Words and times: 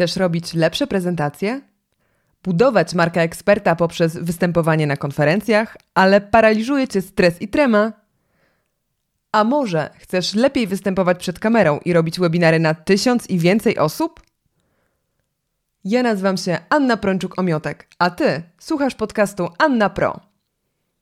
Chcesz 0.00 0.16
robić 0.16 0.54
lepsze 0.54 0.86
prezentacje? 0.86 1.60
Budować 2.42 2.94
markę 2.94 3.20
eksperta 3.20 3.76
poprzez 3.76 4.16
występowanie 4.16 4.86
na 4.86 4.96
konferencjach, 4.96 5.76
ale 5.94 6.20
paraliżuje 6.20 6.88
cię 6.88 7.02
stres 7.02 7.42
i 7.42 7.48
trema? 7.48 7.92
A 9.32 9.44
może 9.44 9.90
chcesz 9.98 10.34
lepiej 10.34 10.66
występować 10.66 11.18
przed 11.18 11.38
kamerą 11.38 11.78
i 11.84 11.92
robić 11.92 12.20
webinary 12.20 12.58
na 12.58 12.74
tysiąc 12.74 13.30
i 13.30 13.38
więcej 13.38 13.78
osób? 13.78 14.20
Ja 15.84 16.02
nazywam 16.02 16.36
się 16.36 16.58
Anna 16.68 16.96
Prączuk-Omiotek, 16.96 17.74
a 17.98 18.10
ty 18.10 18.42
słuchasz 18.58 18.94
podcastu 18.94 19.48
Anna 19.58 19.90
Pro. 19.90 20.20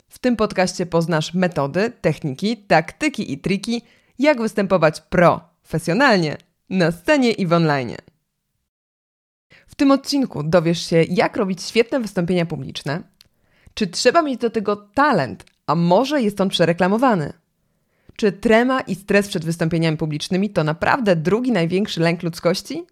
W 0.08 0.18
tym 0.18 0.36
podcaście 0.36 0.86
poznasz 0.86 1.34
metody, 1.34 1.92
techniki, 2.00 2.56
taktyki 2.56 3.32
i 3.32 3.38
triki, 3.38 3.82
jak 4.18 4.40
występować 4.40 5.00
profesjonalnie 5.00 6.36
na 6.70 6.92
scenie 6.92 7.32
i 7.32 7.46
w 7.46 7.52
online. 7.52 7.96
Tym 9.79 9.91
odcinku 9.91 10.43
dowiesz 10.43 10.87
się, 10.87 11.03
jak 11.09 11.37
robić 11.37 11.63
świetne 11.63 12.00
wystąpienia 12.00 12.46
publiczne, 12.46 13.03
czy 13.75 13.87
trzeba 13.87 14.23
mieć 14.23 14.41
do 14.41 14.51
tego 14.51 14.77
talent, 14.77 15.45
a 15.67 15.75
może 15.75 16.23
jest 16.23 16.41
on 16.41 16.49
przereklamowany. 16.49 17.32
Czy 18.17 18.32
trema 18.32 18.81
i 18.81 18.95
stres 18.95 19.29
przed 19.29 19.45
wystąpieniami 19.45 19.96
publicznymi 19.96 20.51
to 20.51 20.64
naprawdę 20.64 21.17
drugi 21.17 21.53
największy 21.53 22.01
lęk 22.01 22.23
ludzkości? 22.23 22.87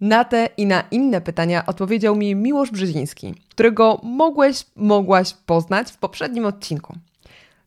Na 0.00 0.24
te 0.24 0.48
i 0.56 0.66
na 0.66 0.84
inne 0.90 1.20
pytania 1.20 1.66
odpowiedział 1.66 2.16
mi 2.16 2.34
Miłosz 2.34 2.70
Brzeziński, 2.70 3.34
którego 3.48 4.00
mogłeś, 4.02 4.66
mogłaś 4.76 5.32
poznać 5.32 5.92
w 5.92 5.96
poprzednim 5.96 6.46
odcinku. 6.46 6.94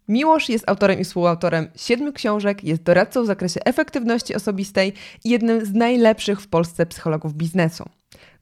Miłosz 0.10 0.50
jest 0.50 0.70
autorem 0.70 1.00
i 1.00 1.04
współautorem 1.04 1.68
siedmiu 1.76 2.14
książek, 2.14 2.64
jest 2.64 2.84
doradcą 2.84 3.24
w 3.24 3.28
zakresie 3.28 3.60
efektywności 3.66 4.36
osobistej 4.36 4.94
i 5.24 5.30
jednym 5.30 5.66
z 5.66 5.74
najlepszych 5.74 6.42
w 6.42 6.48
Polsce 6.48 6.86
psychologów 6.86 7.34
biznesu. 7.34 7.86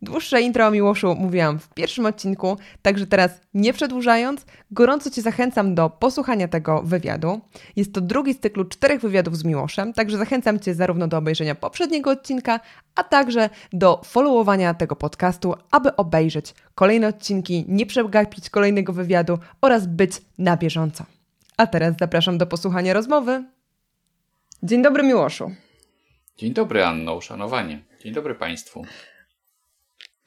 Dłuższe 0.02 0.41
intro 0.41 0.67
o 0.67 0.72
Miłoszu 0.72 1.16
mówiłam 1.16 1.59
w 1.59 1.73
pierwszym 1.73 2.05
odcinku, 2.05 2.58
także 2.81 3.08
teraz 3.08 3.31
nie 3.53 3.73
przedłużając, 3.73 4.45
gorąco 4.72 5.09
Cię 5.09 5.22
zachęcam 5.22 5.75
do 5.75 5.89
posłuchania 5.89 6.47
tego 6.47 6.81
wywiadu. 6.81 7.42
Jest 7.75 7.94
to 7.94 8.02
drugi 8.02 8.33
z 8.33 8.39
cyklu 8.39 8.66
czterech 8.66 9.02
wywiadów 9.02 9.38
z 9.38 9.44
Miłoszem, 9.44 9.94
także 9.94 10.17
zachęcam 10.17 10.59
Cię 10.59 10.75
zarówno 10.75 11.08
do 11.08 11.17
obejrzenia 11.17 11.55
poprzedniego 11.55 12.11
odcinka, 12.11 12.59
a 12.95 13.03
także 13.03 13.49
do 13.73 14.02
followowania 14.05 14.73
tego 14.73 14.95
podcastu, 14.95 15.55
aby 15.72 15.95
obejrzeć 15.95 16.53
kolejne 16.75 17.08
odcinki, 17.08 17.66
nie 17.67 17.86
przegapić 17.86 18.49
kolejnego 18.49 18.94
wywiadu 18.94 19.39
oraz 19.61 19.88
być 19.88 20.11
na 20.38 20.58
bieżąco. 20.58 21.17
A 21.58 21.67
teraz 21.67 21.95
zapraszam 22.00 22.38
do 22.38 22.47
posłuchania 22.47 22.94
rozmowy. 22.94 23.44
Dzień 24.63 24.81
dobry, 24.81 25.03
Miłoszu. 25.03 25.52
Dzień 26.38 26.53
dobry, 26.53 26.83
Anno, 26.83 27.16
uszanowanie. 27.16 27.83
Dzień 28.03 28.14
dobry 28.14 28.36
Państwu. 28.36 28.86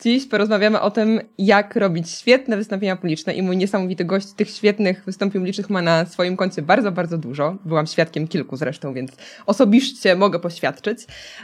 Dziś 0.02 0.26
porozmawiamy 0.26 0.80
o 0.80 0.90
tym, 0.90 1.20
jak 1.38 1.76
robić 1.76 2.10
świetne 2.10 2.56
wystąpienia 2.56 2.96
publiczne 2.96 3.34
i 3.34 3.42
mój 3.42 3.56
niesamowity 3.56 4.04
gość 4.04 4.32
tych 4.32 4.50
świetnych 4.50 5.04
wystąpień 5.04 5.40
publicznych 5.40 5.70
ma 5.70 5.82
na 5.82 6.06
swoim 6.06 6.36
koncie 6.36 6.62
bardzo, 6.62 6.92
bardzo 6.92 7.18
dużo. 7.18 7.58
Byłam 7.64 7.86
świadkiem 7.86 8.28
kilku 8.28 8.56
zresztą, 8.56 8.94
więc 8.94 9.10
osobiście 9.46 10.16
mogę 10.16 10.38
poświadczyć. 10.38 10.98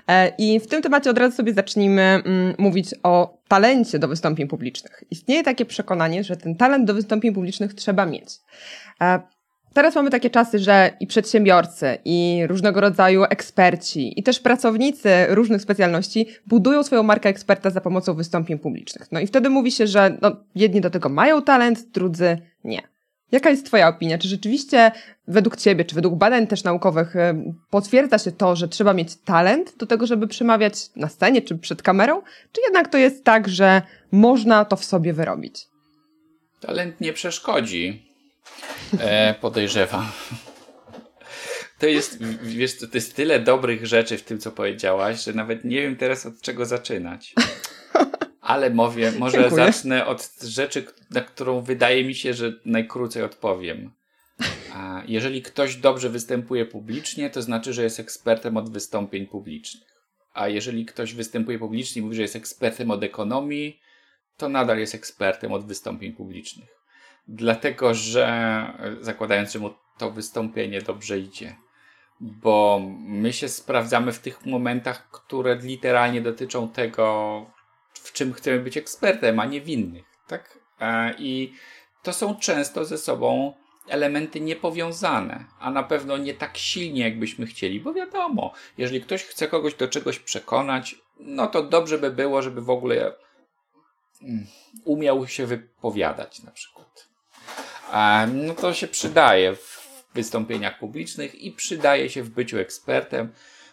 E, 0.09 0.33
I 0.39 0.61
w 0.61 0.67
tym 0.67 0.83
temacie 0.83 1.11
od 1.11 1.19
razu 1.19 1.37
sobie 1.37 1.55
zacznijmy 1.55 2.03
mm, 2.03 2.55
mówić 2.59 2.95
o 3.03 3.39
talencie 3.49 3.99
do 3.99 4.09
wystąpień 4.09 4.49
publicznych. 4.49 5.05
Istnieje 5.11 5.43
takie 5.43 5.65
przekonanie, 5.65 6.25
że 6.25 6.37
ten 6.37 6.57
talent 6.57 6.85
do 6.85 6.95
wystąpień 6.95 7.35
publicznych 7.35 7.75
trzeba 7.75 8.07
mieć. 8.07 8.29
Teraz 9.77 9.95
mamy 9.95 10.11
takie 10.11 10.31
czasy, 10.31 10.59
że 10.59 10.91
i 11.01 11.07
przedsiębiorcy, 11.07 11.99
i 12.05 12.43
różnego 12.47 12.81
rodzaju 12.81 13.25
eksperci, 13.25 14.21
i 14.21 14.23
też 14.23 14.41
pracownicy 14.41 15.09
różnych 15.29 15.63
specjalności 15.63 16.27
budują 16.47 16.83
swoją 16.83 17.03
markę 17.03 17.29
eksperta 17.29 17.71
za 17.71 17.81
pomocą 17.81 18.15
wystąpień 18.15 18.59
publicznych. 18.59 19.13
No 19.13 19.21
i 19.21 19.27
wtedy 19.27 19.51
mówi 19.51 19.73
się, 19.73 19.87
że 19.87 20.19
no, 20.23 20.37
jedni 20.55 20.81
do 20.81 20.91
tego 20.91 21.09
mają 21.09 21.43
talent, 21.43 21.91
drudzy 21.91 22.39
nie. 22.65 22.83
Jaka 23.33 23.51
jest 23.51 23.67
Twoja 23.67 23.89
opinia? 23.89 24.19
Czy 24.19 24.29
rzeczywiście 24.29 24.93
według 25.29 25.57
Ciebie, 25.57 25.85
czy 25.85 25.95
według 25.95 26.15
badań 26.15 26.47
też 26.47 26.65
naukowych 26.65 27.17
y, 27.17 27.55
potwierdza 27.71 28.19
się 28.19 28.33
to, 28.33 28.57
że 28.57 28.69
trzeba 28.69 28.93
mieć 28.93 29.17
talent 29.17 29.77
do 29.77 29.87
tego, 29.87 30.07
żeby 30.07 30.29
przemawiać 30.29 30.75
na 30.97 31.09
scenie 31.09 31.43
czy 31.43 31.59
przed 31.59 31.83
kamerą? 31.83 32.23
Czy 32.53 32.61
jednak 32.67 32.89
to 32.89 32.99
jest 32.99 33.25
tak, 33.25 33.49
że 33.49 33.83
można 34.13 34.65
to 34.65 34.77
w 34.77 34.85
sobie 34.85 35.13
wyrobić? 35.13 35.67
Talent 36.61 37.01
nie 37.01 37.13
przeszkodzi. 37.13 38.07
E, 38.99 39.35
podejrzewam. 39.41 40.07
To 41.79 41.87
jest, 41.87 42.25
wiesz, 42.43 42.79
to 42.79 42.87
jest 42.95 43.17
tyle 43.17 43.41
dobrych 43.41 43.87
rzeczy 43.87 44.19
w 44.19 44.23
tym, 44.23 44.39
co 44.39 44.53
powiedziałaś, 44.53 45.25
że 45.25 45.33
nawet 45.33 45.65
nie 45.65 45.83
wiem 45.83 45.97
teraz 45.97 46.27
od 46.27 46.41
czego 46.41 46.67
zaczynać. 46.67 47.35
Ale 48.41 48.71
mówię, 48.71 49.13
może 49.19 49.39
Dziękuję. 49.39 49.67
zacznę 49.67 50.07
od 50.07 50.31
rzeczy, 50.43 50.85
na 51.11 51.21
którą 51.21 51.61
wydaje 51.61 52.05
mi 52.05 52.15
się, 52.15 52.35
że 52.35 52.53
najkrócej 52.65 53.23
odpowiem. 53.23 53.91
A 54.75 55.03
jeżeli 55.07 55.43
ktoś 55.43 55.77
dobrze 55.77 56.11
występuje 56.11 56.67
publicznie, 56.67 57.31
to 57.31 57.43
znaczy, 57.43 57.73
że 57.73 57.83
jest 57.83 58.01
ekspertem 58.01 58.57
od 58.57 58.73
wystąpień 58.73 59.27
publicznych. 59.27 60.03
A 60.35 60.49
jeżeli 60.49 60.87
ktoś 60.87 61.15
występuje 61.15 61.59
publicznie 61.59 62.01
i 62.01 62.05
mówi, 62.05 62.17
że 62.17 62.23
jest 62.23 62.37
ekspertem 62.37 62.91
od 62.91 63.03
ekonomii, 63.03 63.81
to 64.37 64.49
nadal 64.49 64.79
jest 64.79 64.95
ekspertem 64.95 65.53
od 65.53 65.67
wystąpień 65.67 66.13
publicznych 66.13 66.77
dlatego 67.29 67.95
że 67.95 68.67
zakładając, 69.01 69.53
że 69.53 69.59
mu 69.59 69.71
to 69.99 70.11
wystąpienie 70.11 70.83
dobrze 70.83 71.19
idzie. 71.19 71.57
Bo 72.21 72.81
my 72.99 73.33
się 73.33 73.49
sprawdzamy 73.49 74.13
w 74.13 74.19
tych 74.19 74.47
momentach, 74.47 75.11
które 75.11 75.57
literalnie 75.57 76.21
dotyczą 76.21 76.69
tego, 76.69 77.47
w 77.93 78.13
czym 78.13 78.33
chcemy 78.33 78.61
być 78.61 78.77
ekspertem, 78.77 79.41
a 79.41 79.45
nie 79.45 79.61
w 79.61 79.69
innych. 79.69 80.05
Tak? 80.27 80.59
E, 80.81 81.15
I 81.19 81.53
to 82.03 82.13
są 82.13 82.37
często 82.37 82.85
ze 82.85 82.99
sobą 82.99 83.55
elementy 83.89 84.41
niepowiązane, 84.41 85.45
a 85.59 85.71
na 85.71 85.83
pewno 85.83 86.17
nie 86.17 86.35
tak 86.35 86.59
silnie, 86.59 87.03
jakbyśmy 87.03 87.47
chcieli, 87.47 87.81
bo 87.81 87.95
wiadomo, 87.95 88.53
jeżeli 88.79 89.01
ktoś 89.01 89.25
chce 89.25 89.49
kogoś 89.49 89.75
do 89.75 89.89
czegoś 89.89 90.19
przekonać, 90.19 90.95
no 91.21 91.47
to 91.47 91.63
dobrze 91.63 91.99
by 91.99 92.11
było, 92.11 92.43
żeby 92.43 92.61
w 92.61 92.71
ogóle 92.71 93.13
mm, 94.23 94.47
umiał 94.85 95.27
się 95.27 95.47
wypowiadać 95.47 96.43
na 96.43 96.51
przykład 96.51 97.09
no 98.35 98.55
to 98.55 98.75
się 98.75 98.89
przydaje 98.89 99.55
w 99.55 99.87
wystąpieniach 100.15 100.79
publicznych 100.79 101.35
i 101.35 101.53
przydaje 101.53 102.11
się 102.11 102.23
w 102.23 102.31
byciu 102.31 102.59
ekspertem, 102.59 103.33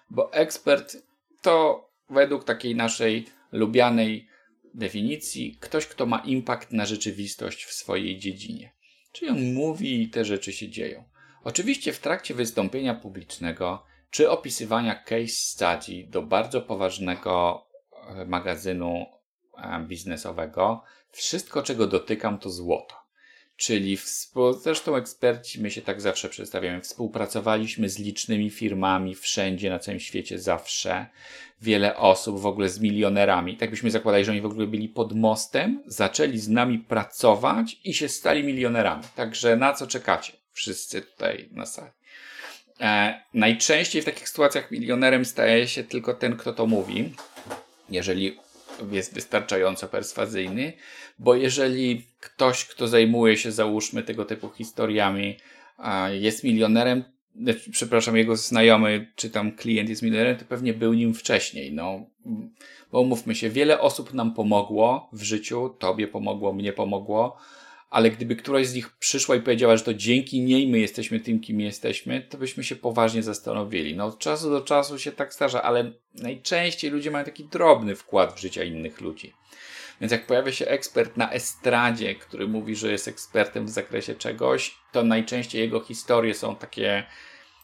bo 0.09 0.33
ekspert 0.33 0.97
to 1.41 1.89
według 2.09 2.43
takiej 2.43 2.75
naszej 2.75 3.25
lubianej 3.51 4.27
definicji 4.73 5.57
ktoś, 5.59 5.87
kto 5.87 6.05
ma 6.05 6.19
impact 6.19 6.71
na 6.71 6.85
rzeczywistość 6.85 7.65
w 7.65 7.73
swojej 7.73 8.19
dziedzinie. 8.19 8.71
Czyli 9.11 9.31
on 9.31 9.53
mówi 9.53 10.01
i 10.01 10.09
te 10.09 10.25
rzeczy 10.25 10.53
się 10.53 10.69
dzieją. 10.69 11.03
Oczywiście 11.43 11.93
w 11.93 11.99
trakcie 11.99 12.33
wystąpienia 12.33 12.95
publicznego 12.95 13.83
czy 14.09 14.29
opisywania 14.29 14.95
case 14.95 15.27
study 15.27 16.07
do 16.07 16.21
bardzo 16.21 16.61
poważnego 16.61 17.65
e, 18.07 18.25
magazynu 18.25 19.05
e, 19.57 19.85
biznesowego, 19.87 20.83
wszystko 21.11 21.63
czego 21.63 21.87
dotykam 21.87 22.39
to 22.39 22.49
złoto. 22.49 23.02
Czyli 23.57 23.97
zresztą 24.61 24.95
eksperci, 24.95 25.61
my 25.61 25.71
się 25.71 25.81
tak 25.81 26.01
zawsze 26.01 26.29
przedstawiamy, 26.29 26.81
współpracowaliśmy 26.81 27.89
z 27.89 27.99
licznymi 27.99 28.49
firmami 28.49 29.15
wszędzie 29.15 29.69
na 29.69 29.79
całym 29.79 29.99
świecie 29.99 30.39
zawsze. 30.39 31.05
Wiele 31.61 31.97
osób 31.97 32.39
w 32.39 32.45
ogóle 32.45 32.69
z 32.69 32.79
milionerami. 32.79 33.57
Tak 33.57 33.69
byśmy 33.69 33.91
zakładali, 33.91 34.25
że 34.25 34.31
oni 34.31 34.41
w 34.41 34.45
ogóle 34.45 34.67
byli 34.67 34.89
pod 34.89 35.13
mostem, 35.15 35.83
zaczęli 35.85 36.37
z 36.37 36.49
nami 36.49 36.79
pracować 36.79 37.79
i 37.83 37.93
się 37.93 38.09
stali 38.09 38.43
milionerami. 38.43 39.03
Także 39.15 39.55
na 39.55 39.73
co 39.73 39.87
czekacie? 39.87 40.33
Wszyscy 40.51 41.01
tutaj 41.01 41.49
na 41.51 41.65
sali. 41.65 41.91
E, 42.79 43.21
najczęściej 43.33 44.01
w 44.01 44.05
takich 44.05 44.29
sytuacjach 44.29 44.71
milionerem 44.71 45.25
staje 45.25 45.67
się 45.67 45.83
tylko 45.83 46.13
ten, 46.13 46.37
kto 46.37 46.53
to 46.53 46.65
mówi. 46.65 47.13
Jeżeli 47.89 48.37
jest 48.91 49.13
wystarczająco 49.13 49.87
perswazyjny, 49.87 50.73
bo 51.19 51.35
jeżeli 51.35 52.07
ktoś, 52.19 52.65
kto 52.65 52.87
zajmuje 52.87 53.37
się, 53.37 53.51
załóżmy, 53.51 54.03
tego 54.03 54.25
typu 54.25 54.49
historiami, 54.49 55.37
jest 56.11 56.43
milionerem, 56.43 57.03
znaczy, 57.41 57.71
przepraszam, 57.71 58.17
jego 58.17 58.35
znajomy 58.35 59.11
czy 59.15 59.29
tam 59.29 59.51
klient 59.51 59.89
jest 59.89 60.01
milionerem, 60.01 60.37
to 60.37 60.45
pewnie 60.45 60.73
był 60.73 60.93
nim 60.93 61.13
wcześniej. 61.13 61.73
No, 61.73 62.05
bo 62.91 63.01
umówmy 63.01 63.35
się, 63.35 63.49
wiele 63.49 63.79
osób 63.79 64.13
nam 64.13 64.33
pomogło 64.33 65.09
w 65.13 65.23
życiu, 65.23 65.69
tobie 65.79 66.07
pomogło, 66.07 66.53
mnie 66.53 66.73
pomogło, 66.73 67.37
ale 67.93 68.11
gdyby 68.11 68.35
któraś 68.35 68.67
z 68.67 68.73
nich 68.73 68.89
przyszła 68.97 69.35
i 69.35 69.41
powiedziała, 69.41 69.77
że 69.77 69.83
to 69.83 69.93
dzięki 69.93 70.41
niej 70.41 70.67
my 70.67 70.79
jesteśmy 70.79 71.19
tym, 71.19 71.39
kim 71.39 71.61
jesteśmy, 71.61 72.21
to 72.21 72.37
byśmy 72.37 72.63
się 72.63 72.75
poważnie 72.75 73.23
zastanowili. 73.23 73.95
No 73.95 74.05
od 74.05 74.19
czasu 74.19 74.49
do 74.49 74.61
czasu 74.61 74.99
się 74.99 75.11
tak 75.11 75.33
starza, 75.33 75.61
ale 75.63 75.91
najczęściej 76.15 76.91
ludzie 76.91 77.11
mają 77.11 77.25
taki 77.25 77.43
drobny 77.43 77.95
wkład 77.95 78.33
w 78.33 78.39
życie 78.39 78.65
innych 78.65 79.01
ludzi. 79.01 79.33
Więc 80.01 80.11
jak 80.11 80.25
pojawia 80.25 80.51
się 80.51 80.67
ekspert 80.67 81.17
na 81.17 81.31
estradzie, 81.31 82.15
który 82.15 82.47
mówi, 82.47 82.75
że 82.75 82.91
jest 82.91 83.07
ekspertem 83.07 83.65
w 83.65 83.69
zakresie 83.69 84.15
czegoś, 84.15 84.75
to 84.91 85.03
najczęściej 85.03 85.61
jego 85.61 85.79
historie 85.79 86.33
są 86.33 86.55
takie, 86.55 87.03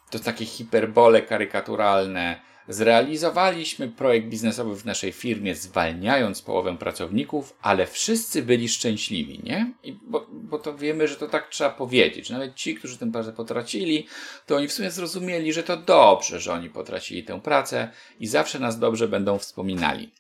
to 0.10 0.20
takie 0.20 0.46
hiperbole 0.46 1.22
karykaturalne, 1.22 2.40
Zrealizowaliśmy 2.70 3.88
projekt 3.88 4.28
biznesowy 4.28 4.76
w 4.76 4.86
naszej 4.86 5.12
firmie, 5.12 5.56
zwalniając 5.56 6.42
połowę 6.42 6.78
pracowników, 6.78 7.58
ale 7.62 7.88
wszyscy 7.88 8.42
byli 8.42 8.70
szczęśliwi, 8.70 9.42
nie? 9.44 9.74
I 9.84 9.94
bo, 9.94 10.28
bo 10.32 10.60
to 10.60 10.78
wiemy, 10.78 11.08
że 11.08 11.16
to 11.16 11.28
tak 11.28 11.50
trzeba 11.50 11.70
powiedzieć. 11.70 12.30
Nawet 12.30 12.56
ci, 12.56 12.76
którzy 12.76 12.98
tę 12.98 13.12
pracę 13.12 13.34
potracili, 13.34 14.08
to 14.46 14.56
oni 14.56 14.68
w 14.68 14.74
sumie 14.74 14.92
zrozumieli, 14.92 15.54
że 15.54 15.64
to 15.64 15.78
dobrze, 15.78 16.40
że 16.40 16.54
oni 16.54 16.70
potracili 16.70 17.24
tę 17.24 17.42
pracę 17.42 17.92
i 18.20 18.28
zawsze 18.28 18.60
nas 18.60 18.80
dobrze 18.80 19.08
będą 19.08 19.38
wspominali. 19.38 20.12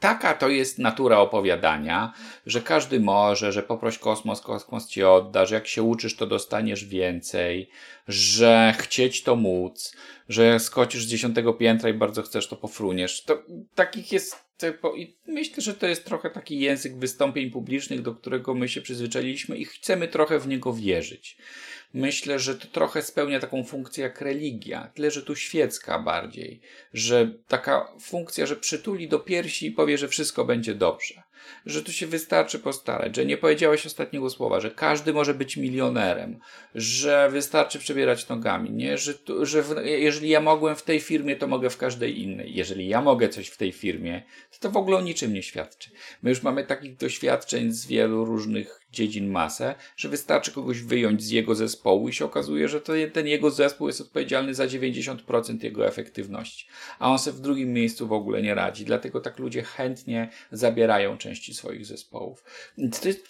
Taka 0.00 0.34
to 0.34 0.48
jest 0.48 0.78
natura 0.78 1.18
opowiadania, 1.18 2.12
że 2.46 2.60
każdy 2.60 3.00
może, 3.00 3.52
że 3.52 3.62
poproś 3.62 3.98
kosmos, 3.98 4.40
kosmos 4.40 4.88
ci 4.88 5.04
odda, 5.04 5.46
że 5.46 5.54
jak 5.54 5.66
się 5.66 5.82
uczysz, 5.82 6.16
to 6.16 6.26
dostaniesz 6.26 6.84
więcej, 6.84 7.68
że 8.08 8.74
chcieć 8.78 9.22
to 9.22 9.36
móc, 9.36 9.96
że 10.28 10.60
skocisz 10.60 11.04
z 11.04 11.08
dziesiątego 11.08 11.54
piętra 11.54 11.90
i 11.90 11.94
bardzo 11.94 12.22
chcesz, 12.22 12.48
to 12.48 12.56
pofruniesz. 12.56 13.22
To 13.22 13.42
takich 13.74 14.12
jest 14.12 14.46
i 14.96 15.16
myślę, 15.26 15.62
że 15.62 15.74
to 15.74 15.86
jest 15.86 16.04
trochę 16.04 16.30
taki 16.30 16.60
język 16.60 16.96
wystąpień 16.96 17.50
publicznych, 17.50 18.02
do 18.02 18.14
którego 18.14 18.54
my 18.54 18.68
się 18.68 18.80
przyzwyczailiśmy 18.80 19.56
i 19.56 19.64
chcemy 19.64 20.08
trochę 20.08 20.38
w 20.38 20.48
niego 20.48 20.72
wierzyć 20.72 21.36
myślę, 21.94 22.38
że 22.38 22.54
to 22.54 22.66
trochę 22.66 23.02
spełnia 23.02 23.40
taką 23.40 23.64
funkcję 23.64 24.04
jak 24.04 24.20
religia, 24.20 24.90
tyle 24.94 25.10
że 25.10 25.22
tu 25.22 25.36
świecka 25.36 25.98
bardziej, 25.98 26.60
że 26.92 27.30
taka 27.48 27.92
funkcja, 28.00 28.46
że 28.46 28.56
przytuli 28.56 29.08
do 29.08 29.18
piersi 29.18 29.66
i 29.66 29.72
powie, 29.72 29.98
że 29.98 30.08
wszystko 30.08 30.44
będzie 30.44 30.74
dobrze, 30.74 31.22
że 31.66 31.82
tu 31.82 31.92
się 31.92 32.06
wystarczy 32.06 32.58
postarać, 32.58 33.16
że 33.16 33.24
nie 33.24 33.36
powiedziałeś 33.36 33.86
ostatniego 33.86 34.30
słowa, 34.30 34.60
że 34.60 34.70
każdy 34.70 35.12
może 35.12 35.34
być 35.34 35.56
milionerem, 35.56 36.40
że 36.74 37.30
wystarczy 37.30 37.78
przebierać 37.78 38.28
nogami, 38.28 38.70
nie? 38.70 38.98
że, 38.98 39.14
tu, 39.14 39.46
że 39.46 39.62
w, 39.62 39.74
jeżeli 39.84 40.28
ja 40.28 40.40
mogłem 40.40 40.76
w 40.76 40.82
tej 40.82 41.00
firmie, 41.00 41.36
to 41.36 41.46
mogę 41.46 41.70
w 41.70 41.76
każdej 41.76 42.22
innej. 42.22 42.54
Jeżeli 42.54 42.88
ja 42.88 43.02
mogę 43.02 43.28
coś 43.28 43.48
w 43.48 43.56
tej 43.56 43.72
firmie, 43.72 44.22
to 44.50 44.58
to 44.58 44.70
w 44.70 44.76
ogóle 44.76 44.96
o 44.96 45.00
niczym 45.00 45.32
nie 45.32 45.42
świadczy. 45.42 45.90
My 46.22 46.30
już 46.30 46.42
mamy 46.42 46.64
takich 46.64 46.96
doświadczeń 46.96 47.72
z 47.72 47.86
wielu 47.86 48.24
różnych 48.24 48.85
dziedzin 48.96 49.30
masę, 49.30 49.74
że 49.96 50.08
wystarczy 50.08 50.52
kogoś 50.52 50.80
wyjąć 50.80 51.22
z 51.22 51.30
jego 51.30 51.54
zespołu 51.54 52.08
i 52.08 52.12
się 52.12 52.24
okazuje, 52.24 52.68
że 52.68 52.80
to 52.80 52.92
ten 53.12 53.26
jego 53.26 53.50
zespół 53.50 53.86
jest 53.86 54.00
odpowiedzialny 54.00 54.54
za 54.54 54.66
90% 54.66 55.64
jego 55.64 55.86
efektywności, 55.86 56.66
a 56.98 57.10
on 57.10 57.18
sobie 57.18 57.36
w 57.36 57.40
drugim 57.40 57.72
miejscu 57.72 58.08
w 58.08 58.12
ogóle 58.12 58.42
nie 58.42 58.54
radzi. 58.54 58.84
Dlatego 58.84 59.20
tak 59.20 59.38
ludzie 59.38 59.62
chętnie 59.62 60.30
zabierają 60.52 61.18
części 61.18 61.54
swoich 61.54 61.86
zespołów. 61.86 62.44
To 63.02 63.08
jest, 63.08 63.26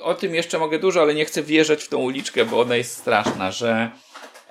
o 0.00 0.14
tym 0.14 0.34
jeszcze 0.34 0.58
mogę 0.58 0.78
dużo, 0.78 1.02
ale 1.02 1.14
nie 1.14 1.24
chcę 1.24 1.42
wjeżdżać 1.42 1.82
w 1.82 1.88
tą 1.88 1.98
uliczkę, 1.98 2.44
bo 2.44 2.60
ona 2.60 2.76
jest 2.76 2.96
straszna, 2.96 3.50
że 3.52 3.90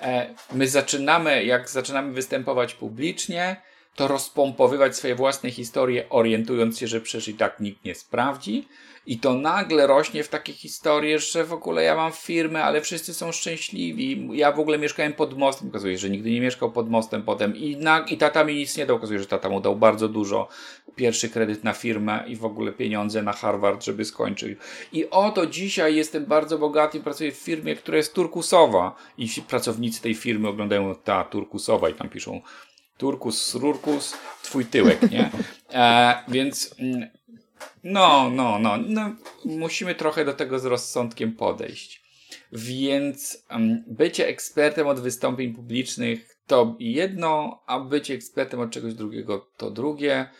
e, 0.00 0.34
my 0.52 0.68
zaczynamy, 0.68 1.44
jak 1.44 1.70
zaczynamy 1.70 2.12
występować 2.12 2.74
publicznie, 2.74 3.56
to 3.96 4.08
rozpompowywać 4.08 4.96
swoje 4.96 5.14
własne 5.14 5.50
historie, 5.50 6.08
orientując 6.08 6.78
się, 6.78 6.86
że 6.86 7.00
przecież 7.00 7.28
i 7.28 7.34
tak 7.34 7.60
nikt 7.60 7.84
nie 7.84 7.94
sprawdzi, 7.94 8.68
i 9.06 9.18
to 9.18 9.34
nagle 9.34 9.86
rośnie 9.86 10.24
w 10.24 10.28
takie 10.28 10.52
historie, 10.52 11.18
że 11.18 11.44
w 11.44 11.52
ogóle 11.52 11.82
ja 11.82 11.96
mam 11.96 12.12
firmę, 12.12 12.64
ale 12.64 12.80
wszyscy 12.80 13.14
są 13.14 13.32
szczęśliwi. 13.32 14.28
Ja 14.32 14.52
w 14.52 14.60
ogóle 14.60 14.78
mieszkałem 14.78 15.12
pod 15.12 15.38
mostem. 15.38 15.68
Okazuje 15.68 15.94
się, 15.94 15.98
że 15.98 16.10
nigdy 16.10 16.30
nie 16.30 16.40
mieszkał 16.40 16.72
pod 16.72 16.90
mostem 16.90 17.22
potem. 17.22 17.56
I, 17.56 17.76
na, 17.76 17.98
i 17.98 18.16
tata 18.16 18.44
mi 18.44 18.54
nic 18.54 18.76
nie 18.76 18.86
dał. 18.86 18.96
Okazuje 18.96 19.18
się, 19.18 19.22
że 19.22 19.28
tata 19.28 19.48
mu 19.48 19.60
dał 19.60 19.76
bardzo 19.76 20.08
dużo. 20.08 20.48
Pierwszy 20.96 21.28
kredyt 21.28 21.64
na 21.64 21.72
firmę 21.72 22.24
i 22.26 22.36
w 22.36 22.44
ogóle 22.44 22.72
pieniądze 22.72 23.22
na 23.22 23.32
Harvard, 23.32 23.84
żeby 23.84 24.04
skończył. 24.04 24.48
I 24.92 25.10
oto 25.10 25.46
dzisiaj 25.46 25.96
jestem 25.96 26.26
bardzo 26.26 26.58
bogaty 26.58 27.00
pracuję 27.00 27.32
w 27.32 27.36
firmie, 27.36 27.76
która 27.76 27.96
jest 27.96 28.14
turkusowa. 28.14 28.96
I 29.18 29.28
pracownicy 29.48 30.02
tej 30.02 30.14
firmy 30.14 30.48
oglądają 30.48 30.94
ta 30.94 31.24
turkusowa 31.24 31.88
i 31.88 31.94
tam 31.94 32.08
piszą 32.08 32.40
Turkus, 33.00 33.54
Rurkus, 33.54 34.14
twój 34.42 34.66
tyłek, 34.66 35.10
nie? 35.10 35.30
E, 35.72 36.24
więc 36.28 36.74
mm, 36.78 37.08
no, 37.84 38.30
no, 38.30 38.58
no, 38.58 38.76
no, 38.76 39.16
musimy 39.44 39.94
trochę 39.94 40.24
do 40.24 40.32
tego 40.32 40.58
z 40.58 40.64
rozsądkiem 40.64 41.32
podejść. 41.32 42.02
Więc 42.52 43.44
um, 43.50 43.84
bycie 43.86 44.26
ekspertem 44.26 44.86
od 44.86 45.00
wystąpień 45.00 45.54
publicznych 45.54 46.36
to 46.46 46.76
jedno, 46.78 47.62
a 47.66 47.80
bycie 47.80 48.14
ekspertem 48.14 48.60
od 48.60 48.70
czegoś 48.70 48.94
drugiego 48.94 49.50
to 49.56 49.70
drugie. 49.70 50.30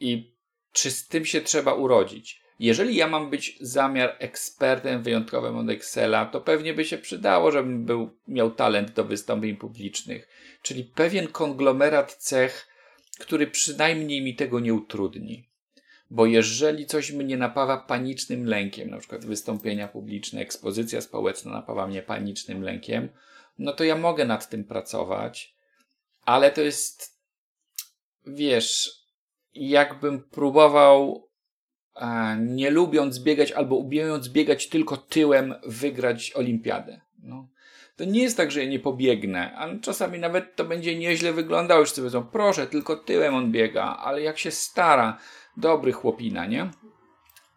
I 0.00 0.36
czy 0.72 0.90
z 0.90 1.08
tym 1.08 1.24
się 1.24 1.40
trzeba 1.40 1.74
urodzić? 1.74 2.42
Jeżeli 2.58 2.96
ja 2.96 3.08
mam 3.08 3.30
być 3.30 3.58
zamiar 3.60 4.16
ekspertem 4.18 5.02
wyjątkowym 5.02 5.56
od 5.56 5.70
Excela, 5.70 6.26
to 6.26 6.40
pewnie 6.40 6.74
by 6.74 6.84
się 6.84 6.98
przydało, 6.98 7.52
żebym 7.52 7.84
był, 7.84 8.10
miał 8.28 8.50
talent 8.50 8.90
do 8.90 9.04
wystąpień 9.04 9.56
publicznych, 9.56 10.28
czyli 10.62 10.84
pewien 10.84 11.28
konglomerat 11.28 12.14
cech, 12.14 12.68
który 13.18 13.46
przynajmniej 13.46 14.22
mi 14.22 14.34
tego 14.34 14.60
nie 14.60 14.74
utrudni. 14.74 15.48
Bo 16.10 16.26
jeżeli 16.26 16.86
coś 16.86 17.12
mnie 17.12 17.36
napawa 17.36 17.76
panicznym 17.76 18.46
lękiem, 18.46 18.90
na 18.90 18.98
przykład 18.98 19.24
wystąpienia 19.24 19.88
publiczne, 19.88 20.40
ekspozycja 20.40 21.00
społeczna 21.00 21.52
napawa 21.52 21.86
mnie 21.86 22.02
panicznym 22.02 22.62
lękiem, 22.62 23.08
no 23.58 23.72
to 23.72 23.84
ja 23.84 23.96
mogę 23.96 24.24
nad 24.24 24.48
tym 24.48 24.64
pracować, 24.64 25.54
ale 26.22 26.50
to 26.50 26.60
jest, 26.60 27.20
wiesz, 28.26 28.90
jakbym 29.54 30.22
próbował, 30.22 31.25
nie 32.38 32.70
lubiąc 32.70 33.18
biegać 33.18 33.52
albo 33.52 33.76
umiejąc 33.76 34.28
biegać 34.28 34.68
tylko 34.68 34.96
tyłem, 34.96 35.54
wygrać 35.66 36.32
olimpiadę. 36.34 37.00
No. 37.22 37.48
To 37.96 38.04
nie 38.04 38.22
jest 38.22 38.36
tak, 38.36 38.50
że 38.50 38.64
ja 38.64 38.70
nie 38.70 38.78
pobiegnę, 38.78 39.56
a 39.56 39.78
czasami 39.78 40.18
nawet 40.18 40.56
to 40.56 40.64
będzie 40.64 40.98
nieźle 40.98 41.32
wyglądało. 41.32 41.80
Już 41.80 41.90
sobie 41.90 42.10
powiedzą, 42.10 42.26
proszę, 42.32 42.66
tylko 42.66 42.96
tyłem 42.96 43.34
on 43.34 43.52
biega, 43.52 43.96
ale 43.96 44.22
jak 44.22 44.38
się 44.38 44.50
stara, 44.50 45.18
dobry 45.56 45.92
chłopina, 45.92 46.46
nie? 46.46 46.70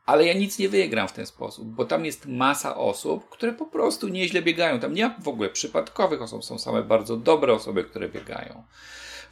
Ale 0.09 0.25
ja 0.25 0.33
nic 0.33 0.59
nie 0.59 0.69
wygram 0.69 1.07
w 1.07 1.13
ten 1.13 1.25
sposób, 1.25 1.67
bo 1.67 1.85
tam 1.85 2.05
jest 2.05 2.25
masa 2.25 2.75
osób, 2.75 3.29
które 3.29 3.53
po 3.53 3.65
prostu 3.65 4.07
nieźle 4.07 4.41
biegają. 4.41 4.79
Tam 4.79 4.93
nie 4.93 5.07
ma 5.07 5.15
w 5.19 5.27
ogóle 5.27 5.49
przypadkowych 5.49 6.21
osób, 6.21 6.45
są 6.45 6.59
same 6.59 6.83
bardzo 6.83 7.17
dobre 7.17 7.53
osoby, 7.53 7.83
które 7.83 8.09
biegają. 8.09 8.63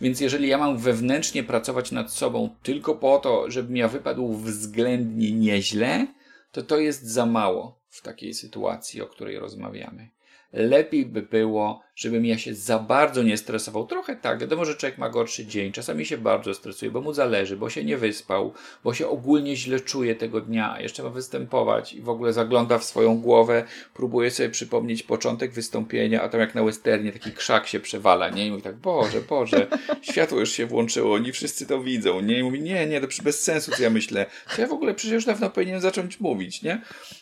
Więc 0.02 0.20
jeżeli 0.20 0.48
ja 0.48 0.58
mam 0.58 0.78
wewnętrznie 0.78 1.44
pracować 1.44 1.92
nad 1.92 2.14
sobą 2.14 2.50
tylko 2.64 2.96
po 2.96 3.20
to, 3.20 3.52
żebym 3.52 3.78
ja 3.78 3.88
wypadł 3.88 4.34
względnie 4.34 5.32
nieźle, 5.32 6.08
to 6.52 6.64
to 6.64 6.80
jest 6.80 7.04
za 7.04 7.26
mało 7.26 7.80
w 7.90 8.02
takiej 8.02 8.34
sytuacji, 8.34 9.02
o 9.02 9.08
której 9.08 9.40
rozmawiamy 9.40 10.10
lepiej 10.54 11.06
by 11.06 11.22
było, 11.22 11.82
żebym 11.98 12.26
ja 12.26 12.38
się 12.38 12.54
za 12.54 12.80
bardzo 12.80 13.24
nie 13.24 13.38
stresował. 13.38 13.88
Trochę 13.88 14.16
tak, 14.16 14.40
wiadomo, 14.40 14.66
że 14.66 14.76
człowiek 14.76 14.98
ma 14.98 15.10
gorszy 15.10 15.46
dzień, 15.46 15.72
czasami 15.72 16.06
się 16.06 16.18
bardzo 16.18 16.54
stresuje, 16.54 16.92
bo 16.92 17.02
mu 17.02 17.14
zależy, 17.14 17.58
bo 17.58 17.70
się 17.70 17.84
nie 17.84 17.98
wyspał, 17.98 18.54
bo 18.84 18.94
się 18.94 19.08
ogólnie 19.08 19.56
źle 19.56 19.80
czuje 19.80 20.16
tego 20.16 20.42
dnia, 20.42 20.74
a 20.74 20.82
jeszcze 20.82 21.04
ma 21.04 21.10
występować 21.10 21.94
i 21.94 22.02
w 22.02 22.10
ogóle 22.10 22.34
zagląda 22.34 22.78
w 22.78 22.84
swoją 22.84 23.22
głowę, 23.22 23.64
próbuje 23.94 24.32
sobie 24.32 24.50
przypomnieć 24.50 25.04
początek 25.04 25.52
wystąpienia, 25.52 26.22
a 26.22 26.30
tam 26.30 26.40
jak 26.40 26.56
na 26.56 26.64
westernie 26.64 27.12
taki 27.12 27.32
krzak 27.32 27.68
się 27.68 27.80
przewala, 27.80 28.30
nie? 28.30 28.48
I 28.48 28.52
mówi 28.52 28.64
tak, 28.64 28.76
Boże, 28.76 29.22
Boże, 29.22 29.68
światło 30.02 30.40
już 30.40 30.52
się 30.52 30.66
włączyło, 30.66 31.16
oni 31.16 31.32
wszyscy 31.32 31.66
to 31.66 31.82
widzą, 31.82 32.22
nie? 32.22 32.40
I 32.40 32.44
mówi, 32.44 32.62
nie, 32.62 32.86
nie, 32.86 33.02
to 33.02 33.08
bez 33.24 33.44
sensu, 33.44 33.72
co 33.72 33.84
ja 33.84 33.90
myślę. 33.90 34.26
To 34.56 34.62
ja 34.62 34.68
w 34.68 34.74
ogóle 34.74 34.94
przecież 34.94 35.26
dawno 35.26 35.50
powinienem 35.50 35.82
zacząć 35.82 36.20
mówić, 36.20 36.62
nie? 36.62 36.82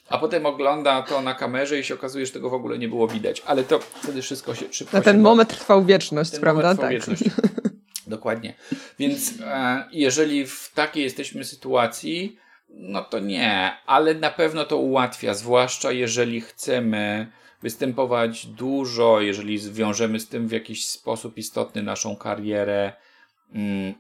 A 0.10 0.18
potem 0.18 0.46
ogląda 0.46 1.02
to 1.02 1.22
na 1.22 1.34
kamerze 1.34 1.80
i 1.80 1.84
się 1.84 1.94
okazuje, 1.94 2.26
że 2.26 2.32
tego 2.32 2.50
w 2.50 2.54
ogóle 2.54 2.78
nie 2.78 2.88
było 2.88 3.08
widać. 3.08 3.42
Ale 3.46 3.64
to 3.64 3.80
wtedy 3.80 4.22
wszystko 4.22 4.56
się 4.56 4.65
szybko. 4.72 4.98
Na 4.98 5.04
ten 5.04 5.22
moment 5.22 5.50
trwał 5.50 5.86
wieczność, 5.86 6.32
ten 6.32 6.42
prawda? 6.42 6.62
Moment 6.62 6.80
trwał 6.80 6.90
tak. 6.90 6.94
Wieczność. 6.94 7.24
Dokładnie. 8.08 8.54
Więc 9.00 9.34
e, 9.42 9.84
jeżeli 9.92 10.48
w 10.48 10.72
takiej 10.76 11.04
jesteśmy 11.04 11.44
sytuacji, 11.44 12.38
no 12.70 13.04
to 13.04 13.20
nie, 13.20 13.72
ale 13.86 14.14
na 14.14 14.30
pewno 14.32 14.66
to 14.66 14.78
ułatwia, 14.78 15.34
zwłaszcza 15.34 15.92
jeżeli 15.92 16.42
chcemy 16.42 17.32
występować 17.62 18.46
dużo, 18.46 19.22
jeżeli 19.22 19.58
zwiążemy 19.58 20.20
z 20.20 20.28
tym 20.28 20.48
w 20.48 20.52
jakiś 20.52 20.88
sposób 20.88 21.38
istotny 21.38 21.84
naszą 21.84 22.16
karierę 22.16 22.94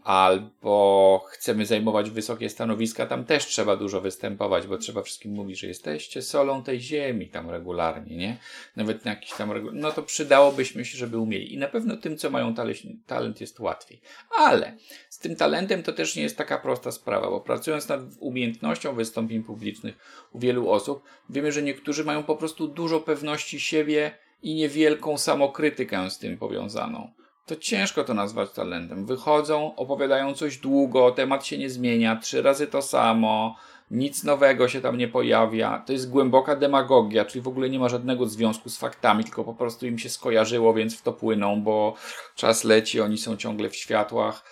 albo 0.04 1.25
chcemy 1.28 1.66
zajmować 1.66 2.10
wysokie 2.10 2.50
stanowiska, 2.50 3.06
tam 3.06 3.25
też 3.25 3.46
trzeba 3.46 3.78
dużo 3.78 4.02
występować, 4.02 4.68
bo 4.68 4.78
trzeba 4.78 5.02
wszystkim 5.02 5.32
mówić, 5.32 5.60
że 5.60 5.68
jesteście 5.68 6.22
solą 6.22 6.64
tej 6.64 6.82
ziemi 6.82 7.28
tam 7.28 7.50
regularnie, 7.50 8.18
nie? 8.18 8.38
Nawet 8.75 9.06
na 9.06 9.12
jakiś 9.12 9.32
tam 9.34 9.50
regu- 9.50 9.74
no 9.74 9.92
to 9.92 10.04
przydałobyśmy 10.04 10.86
się, 10.86 10.98
żeby 10.98 11.18
umieli. 11.18 11.54
I 11.54 11.58
na 11.58 11.68
pewno 11.68 11.98
tym, 11.98 12.18
co 12.18 12.30
mają 12.30 12.56
talent, 12.56 12.78
talent 13.08 13.42
jest 13.42 13.60
łatwiej. 13.60 14.02
Ale 14.38 14.78
z 15.10 15.20
tym 15.20 15.36
talentem 15.36 15.84
to 15.84 15.94
też 15.94 16.16
nie 16.16 16.24
jest 16.24 16.38
taka 16.38 16.58
prosta 16.58 16.92
sprawa, 16.92 17.30
bo 17.30 17.42
pracując 17.42 17.90
nad 17.90 18.02
umiejętnością 18.20 18.96
wystąpień 18.96 19.44
publicznych 19.44 19.98
u 20.32 20.40
wielu 20.40 20.70
osób, 20.70 21.04
wiemy, 21.30 21.52
że 21.52 21.62
niektórzy 21.62 22.04
mają 22.04 22.24
po 22.24 22.36
prostu 22.36 22.68
dużo 22.68 23.00
pewności 23.00 23.60
siebie 23.60 24.12
i 24.44 24.56
niewielką 24.56 25.18
samokrytykę 25.18 26.10
z 26.10 26.20
tym 26.20 26.38
powiązaną 26.38 27.12
to 27.46 27.56
ciężko 27.56 28.04
to 28.04 28.14
nazwać 28.14 28.52
talentem. 28.52 29.06
Wychodzą, 29.06 29.75
opowiadają 29.75 30.34
coś 30.34 30.58
długo, 30.58 31.12
temat 31.12 31.46
się 31.46 31.58
nie 31.58 31.70
zmienia, 31.70 32.16
trzy 32.16 32.42
razy 32.42 32.68
to 32.68 32.82
samo, 32.82 33.56
nic 33.92 34.24
nowego 34.24 34.68
się 34.68 34.82
tam 34.82 34.98
nie 34.98 35.08
pojawia. 35.08 35.84
To 35.86 35.94
jest 35.94 36.10
głęboka 36.10 36.56
demagogia, 36.56 37.25
czyli 37.25 37.42
w 37.42 37.48
ogóle 37.48 37.70
nie 37.70 37.80
ma 37.80 37.90
żadnego 37.90 38.25
związku 38.25 38.70
z 38.70 38.78
faktami, 38.78 39.24
tylko 39.24 39.44
po 39.44 39.54
prostu 39.54 39.86
im 39.88 40.00
się 40.00 40.10
skojarzyło, 40.10 40.74
więc 40.74 40.98
w 40.98 41.02
to 41.02 41.14
płyną, 41.14 41.62
bo 41.62 41.96
czas 42.36 42.64
leci, 42.64 43.02
oni 43.02 43.18
są 43.18 43.38
ciągle 43.38 43.70
w 43.70 43.75
światłach. 43.75 44.44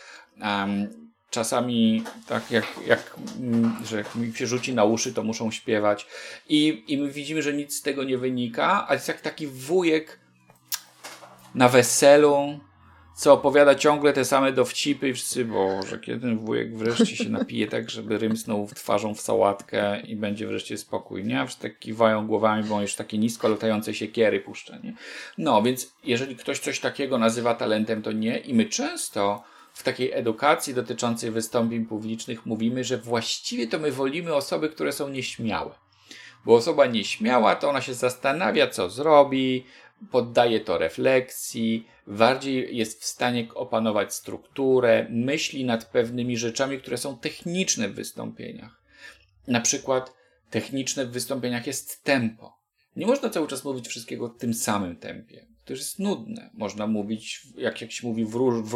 Um, 0.41 0.87
czasami 1.29 2.03
tak 2.27 2.51
jak, 2.51 2.65
jak 2.87 3.15
mm, 3.39 3.75
że 3.85 4.03
mi 4.15 4.33
się 4.33 4.47
rzuci 4.47 4.73
na 4.73 4.83
uszy, 4.83 5.13
to 5.13 5.23
muszą 5.23 5.51
śpiewać. 5.51 6.07
I, 6.49 6.83
I 6.87 6.97
my 6.97 7.11
widzimy, 7.11 7.41
że 7.41 7.53
nic 7.53 7.75
z 7.75 7.81
tego 7.81 8.03
nie 8.03 8.17
wynika, 8.17 8.87
ale 8.87 8.95
jest 8.95 9.07
jak 9.07 9.21
taki 9.21 9.47
wujek 9.47 10.19
na 11.55 11.69
weselu, 11.69 12.59
co 13.15 13.33
opowiada 13.33 13.75
ciągle 13.75 14.13
te 14.13 14.25
same 14.25 14.51
dowcipy 14.51 15.09
i 15.09 15.13
wszyscy, 15.13 15.47
że 15.89 15.99
kiedy 15.99 16.19
ten 16.19 16.39
wujek 16.39 16.77
wreszcie 16.77 17.15
się 17.15 17.29
napije 17.29 17.67
tak, 17.67 17.89
żeby 17.89 18.17
rymsnął 18.17 18.67
twarzą 18.75 19.15
w 19.15 19.21
sałatkę 19.21 20.01
i 20.01 20.15
będzie 20.15 20.47
wreszcie 20.47 20.77
spokój, 20.77 21.23
nie? 21.23 21.41
A 21.41 21.45
wszyscy 21.45 21.63
tak 21.63 21.79
kiwają 21.79 22.27
głowami, 22.27 22.63
bo 22.63 22.81
już 22.81 22.95
takie 22.95 23.17
nisko 23.17 23.47
latające 23.47 23.93
siekiery 23.93 24.39
puszcza, 24.39 24.77
nie? 24.83 24.93
No, 25.37 25.61
więc 25.61 25.93
jeżeli 26.03 26.35
ktoś 26.35 26.59
coś 26.59 26.79
takiego 26.79 27.17
nazywa 27.17 27.55
talentem, 27.55 28.01
to 28.01 28.11
nie. 28.11 28.37
I 28.37 28.53
my 28.53 28.65
często 28.65 29.43
w 29.73 29.83
takiej 29.83 30.11
edukacji 30.11 30.73
dotyczącej 30.73 31.31
wystąpień 31.31 31.85
publicznych 31.85 32.45
mówimy, 32.45 32.83
że 32.83 32.97
właściwie 32.97 33.67
to 33.67 33.79
my 33.79 33.91
wolimy 33.91 34.35
osoby, 34.35 34.69
które 34.69 34.91
są 34.91 35.09
nieśmiałe. 35.09 35.71
Bo 36.45 36.55
osoba 36.55 36.85
nieśmiała, 36.85 37.55
to 37.55 37.69
ona 37.69 37.81
się 37.81 37.93
zastanawia, 37.93 38.67
co 38.67 38.89
zrobi, 38.89 39.65
poddaje 40.11 40.59
to 40.59 40.77
refleksji, 40.77 41.87
bardziej 42.07 42.77
jest 42.77 43.01
w 43.01 43.05
stanie 43.05 43.47
opanować 43.55 44.13
strukturę, 44.13 45.07
myśli 45.09 45.65
nad 45.65 45.85
pewnymi 45.85 46.37
rzeczami, 46.37 46.79
które 46.79 46.97
są 46.97 47.17
techniczne 47.17 47.89
w 47.89 47.95
wystąpieniach. 47.95 48.83
Na 49.47 49.61
przykład 49.61 50.13
techniczne 50.49 51.05
w 51.05 51.11
wystąpieniach 51.11 51.67
jest 51.67 52.03
tempo. 52.03 52.57
Nie 52.95 53.05
można 53.05 53.29
cały 53.29 53.47
czas 53.47 53.63
mówić 53.63 53.87
wszystkiego 53.87 54.29
w 54.29 54.37
tym 54.37 54.53
samym 54.53 54.95
tempie. 54.95 55.45
To 55.65 55.73
już 55.73 55.79
jest 55.79 55.99
nudne. 55.99 56.49
Można 56.53 56.87
mówić, 56.87 57.47
jak, 57.57 57.81
jak 57.81 57.91
się 57.91 58.07
mówi 58.07 58.25
w, 58.25 58.33
róż, 58.33 58.63
w 58.63 58.73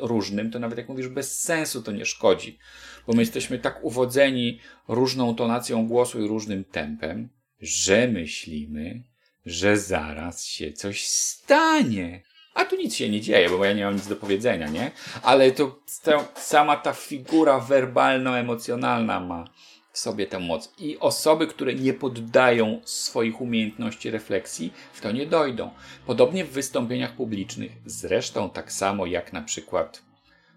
różnym, 0.00 0.50
to 0.50 0.58
nawet 0.58 0.78
jak 0.78 0.88
mówisz 0.88 1.08
bez 1.08 1.40
sensu, 1.40 1.82
to 1.82 1.92
nie 1.92 2.06
szkodzi. 2.06 2.58
Bo 3.06 3.12
my 3.12 3.22
jesteśmy 3.22 3.58
tak 3.58 3.84
uwodzeni 3.84 4.60
różną 4.88 5.34
tonacją 5.34 5.88
głosu 5.88 6.24
i 6.24 6.28
różnym 6.28 6.64
tempem, 6.64 7.28
że 7.60 8.08
myślimy, 8.08 9.02
że 9.46 9.76
zaraz 9.76 10.44
się 10.44 10.72
coś 10.72 11.06
stanie. 11.06 12.22
A 12.54 12.64
tu 12.64 12.76
nic 12.76 12.94
się 12.94 13.08
nie 13.08 13.20
dzieje, 13.20 13.50
bo 13.50 13.64
ja 13.64 13.72
nie 13.72 13.84
mam 13.84 13.94
nic 13.94 14.06
do 14.06 14.16
powiedzenia, 14.16 14.68
nie? 14.68 14.90
Ale 15.22 15.52
to 15.52 15.78
ta, 16.02 16.28
sama 16.34 16.76
ta 16.76 16.92
figura 16.92 17.60
werbalno-emocjonalna 17.60 19.20
ma 19.20 19.44
w 19.92 19.98
sobie 19.98 20.26
tę 20.26 20.38
moc. 20.38 20.72
I 20.78 20.98
osoby, 20.98 21.46
które 21.46 21.74
nie 21.74 21.94
poddają 21.94 22.80
swoich 22.84 23.40
umiejętności 23.40 24.10
refleksji, 24.10 24.72
w 24.92 25.00
to 25.00 25.12
nie 25.12 25.26
dojdą. 25.26 25.70
Podobnie 26.06 26.44
w 26.44 26.50
wystąpieniach 26.50 27.12
publicznych, 27.12 27.72
zresztą 27.86 28.50
tak 28.50 28.72
samo 28.72 29.06
jak 29.06 29.32
na 29.32 29.42
przykład 29.42 30.02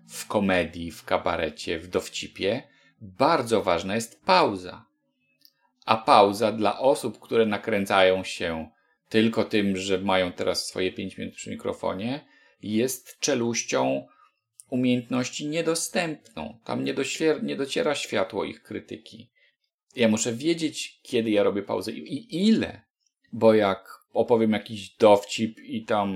w 0.07 0.27
komedii, 0.27 0.91
w 0.91 1.05
kabarecie, 1.05 1.79
w 1.79 1.87
dowcipie, 1.87 2.63
bardzo 3.01 3.61
ważna 3.61 3.95
jest 3.95 4.25
pauza. 4.25 4.85
A 5.85 5.97
pauza 5.97 6.51
dla 6.51 6.79
osób, 6.79 7.19
które 7.19 7.45
nakręcają 7.45 8.23
się 8.23 8.69
tylko 9.09 9.43
tym, 9.43 9.77
że 9.77 9.97
mają 9.97 10.31
teraz 10.31 10.67
swoje 10.67 10.91
5 10.91 11.17
minut 11.17 11.35
przy 11.35 11.49
mikrofonie, 11.49 12.25
jest 12.61 13.19
czeluścią 13.19 14.07
umiejętności 14.69 15.47
niedostępną. 15.47 16.59
Tam 16.65 16.83
nie, 16.83 16.93
doświer- 16.93 17.43
nie 17.43 17.55
dociera 17.55 17.95
światło 17.95 18.43
ich 18.43 18.63
krytyki. 18.63 19.29
Ja 19.95 20.07
muszę 20.07 20.33
wiedzieć, 20.33 20.99
kiedy 21.03 21.29
ja 21.29 21.43
robię 21.43 21.63
pauzę 21.63 21.91
i 21.91 22.47
ile. 22.47 22.81
Bo 23.33 23.53
jak 23.53 23.99
opowiem 24.13 24.51
jakiś 24.51 24.89
dowcip 24.89 25.59
i 25.59 25.85
tam 25.85 26.13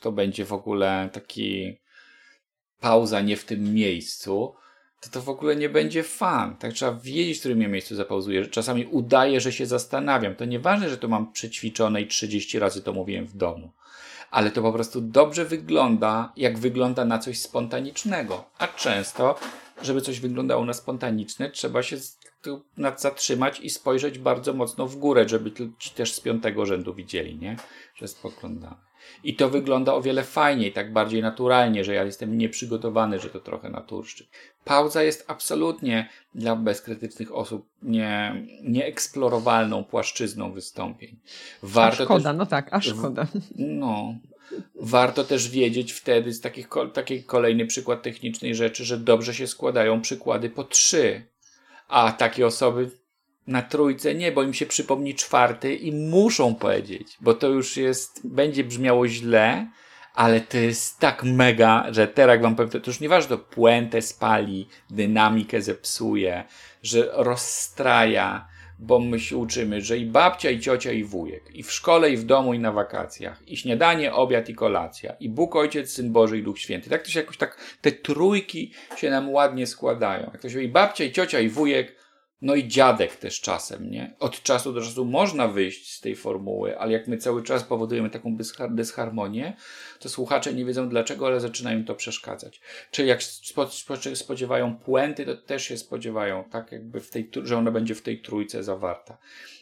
to 0.00 0.12
będzie 0.12 0.44
w 0.44 0.52
ogóle 0.52 1.08
taki 1.12 1.76
pauza 2.80 3.20
nie 3.20 3.36
w 3.36 3.44
tym 3.44 3.74
miejscu, 3.74 4.54
to 5.00 5.10
to 5.10 5.22
w 5.22 5.28
ogóle 5.28 5.56
nie 5.56 5.68
będzie 5.68 6.02
fan. 6.02 6.56
Tak 6.56 6.72
trzeba 6.72 6.92
wiedzieć, 6.92 7.36
w 7.36 7.40
którym 7.40 7.58
miejscu 7.58 7.94
zapauzuję. 7.94 8.46
Czasami 8.46 8.86
udaje, 8.86 9.40
że 9.40 9.52
się 9.52 9.66
zastanawiam. 9.66 10.34
To 10.34 10.44
nieważne, 10.44 10.88
że 10.88 10.98
to 10.98 11.08
mam 11.08 11.32
przećwiczone 11.32 12.02
i 12.02 12.06
30 12.06 12.58
razy 12.58 12.82
to 12.82 12.92
mówiłem 12.92 13.26
w 13.26 13.36
domu. 13.36 13.72
Ale 14.30 14.50
to 14.50 14.62
po 14.62 14.72
prostu 14.72 15.00
dobrze 15.00 15.44
wygląda, 15.44 16.32
jak 16.36 16.58
wygląda 16.58 17.04
na 17.04 17.18
coś 17.18 17.38
spontanicznego. 17.38 18.44
A 18.58 18.68
często, 18.68 19.38
żeby 19.82 20.00
coś 20.00 20.20
wyglądało 20.20 20.64
na 20.64 20.72
spontaniczne, 20.72 21.50
trzeba 21.50 21.82
się 21.82 21.96
zatrzymać 22.96 23.60
i 23.60 23.70
spojrzeć 23.70 24.18
bardzo 24.18 24.52
mocno 24.52 24.86
w 24.86 24.96
górę, 24.96 25.28
żeby 25.28 25.52
ci 25.78 25.90
też 25.90 26.14
z 26.14 26.20
piątego 26.20 26.66
rzędu 26.66 26.94
widzieli, 26.94 27.36
nie? 27.36 27.56
Że 27.94 28.08
spoglądamy. 28.08 28.89
I 29.24 29.34
to 29.34 29.50
wygląda 29.50 29.94
o 29.94 30.02
wiele 30.02 30.24
fajniej, 30.24 30.72
tak 30.72 30.92
bardziej 30.92 31.22
naturalnie, 31.22 31.84
że 31.84 31.94
ja 31.94 32.04
jestem 32.04 32.38
nieprzygotowany, 32.38 33.18
że 33.18 33.30
to 33.30 33.40
trochę 33.40 33.70
naturszczyk. 33.70 34.28
Pauza 34.64 35.02
jest 35.02 35.24
absolutnie 35.28 36.08
dla 36.34 36.56
bezkrytycznych 36.56 37.34
osób 37.34 37.66
nie, 37.82 38.46
nieeksplorowalną 38.62 39.84
płaszczyzną 39.84 40.52
wystąpień. 40.52 41.16
Warto 41.62 42.02
a 42.02 42.04
szkoda, 42.04 42.30
też, 42.30 42.38
no 42.38 42.46
tak, 42.46 42.68
a 42.70 42.80
szkoda. 42.80 43.26
No, 43.56 44.14
warto 44.74 45.24
też 45.24 45.48
wiedzieć 45.48 45.92
wtedy, 45.92 46.32
z 46.32 46.40
takich, 46.40 46.68
taki 46.92 47.24
kolejny 47.24 47.66
przykład 47.66 48.02
technicznej 48.02 48.54
rzeczy, 48.54 48.84
że 48.84 48.98
dobrze 48.98 49.34
się 49.34 49.46
składają 49.46 50.00
przykłady 50.00 50.50
po 50.50 50.64
trzy. 50.64 51.22
A 51.88 52.12
takie 52.12 52.46
osoby 52.46 52.90
na 53.46 53.62
trójce 53.62 54.14
nie, 54.14 54.32
bo 54.32 54.42
im 54.42 54.54
się 54.54 54.66
przypomni 54.66 55.14
czwarty 55.14 55.74
i 55.74 55.92
muszą 55.92 56.54
powiedzieć, 56.54 57.16
bo 57.20 57.34
to 57.34 57.48
już 57.48 57.76
jest, 57.76 58.20
będzie 58.24 58.64
brzmiało 58.64 59.08
źle, 59.08 59.66
ale 60.14 60.40
to 60.40 60.58
jest 60.58 60.98
tak 60.98 61.22
mega, 61.22 61.86
że 61.90 62.08
teraz 62.08 62.42
wam 62.42 62.56
powiem, 62.56 62.70
to 62.70 62.78
już 62.86 63.00
nieważne, 63.00 63.38
puentę 63.38 64.02
spali, 64.02 64.68
dynamikę 64.90 65.62
zepsuje, 65.62 66.44
że 66.82 67.10
rozstraja, 67.12 68.48
bo 68.78 68.98
my 68.98 69.20
się 69.20 69.36
uczymy, 69.36 69.80
że 69.80 69.98
i 69.98 70.06
babcia, 70.06 70.50
i 70.50 70.60
ciocia, 70.60 70.92
i 70.92 71.04
wujek, 71.04 71.54
i 71.54 71.62
w 71.62 71.72
szkole, 71.72 72.10
i 72.10 72.16
w 72.16 72.24
domu, 72.24 72.54
i 72.54 72.58
na 72.58 72.72
wakacjach, 72.72 73.48
i 73.48 73.56
śniadanie, 73.56 74.12
obiad, 74.12 74.48
i 74.48 74.54
kolacja, 74.54 75.12
i 75.20 75.28
Bóg, 75.28 75.56
Ojciec, 75.56 75.92
Syn 75.92 76.12
Boży 76.12 76.38
i 76.38 76.42
Duch 76.42 76.58
Święty. 76.58 76.90
Tak 76.90 77.02
to 77.02 77.10
się 77.10 77.20
jakoś 77.20 77.36
tak, 77.36 77.56
te 77.80 77.92
trójki 77.92 78.72
się 78.96 79.10
nam 79.10 79.30
ładnie 79.30 79.66
składają. 79.66 80.30
Jak 80.32 80.42
to 80.42 80.50
się 80.50 80.62
i 80.62 80.68
babcia, 80.68 81.04
i 81.04 81.12
ciocia, 81.12 81.40
i 81.40 81.48
wujek, 81.48 81.99
no 82.42 82.54
i 82.54 82.68
dziadek 82.68 83.16
też 83.16 83.40
czasem, 83.40 83.90
nie? 83.90 84.14
Od 84.18 84.42
czasu 84.42 84.72
do 84.72 84.80
czasu 84.80 85.04
można 85.04 85.48
wyjść 85.48 85.92
z 85.92 86.00
tej 86.00 86.16
formuły, 86.16 86.78
ale 86.78 86.92
jak 86.92 87.08
my 87.08 87.18
cały 87.18 87.42
czas 87.42 87.64
powodujemy 87.64 88.10
taką 88.10 88.36
dysharmonię, 88.70 89.56
to 89.98 90.08
słuchacze 90.08 90.54
nie 90.54 90.64
wiedzą 90.64 90.88
dlaczego, 90.88 91.26
ale 91.26 91.40
zaczynają 91.40 91.78
im 91.78 91.84
to 91.84 91.94
przeszkadzać. 91.94 92.60
Czyli 92.90 93.08
jak 93.08 93.22
spodziewają 94.14 94.76
puenty, 94.76 95.26
to 95.26 95.36
też 95.36 95.64
się 95.64 95.78
spodziewają, 95.78 96.44
tak 96.44 96.72
jakby 96.72 97.00
w 97.00 97.10
tej, 97.10 97.30
że 97.42 97.58
ona 97.58 97.70
będzie 97.70 97.94
w 97.94 98.02
tej 98.02 98.22
trójce 98.22 98.64
zawarta. 98.64 99.18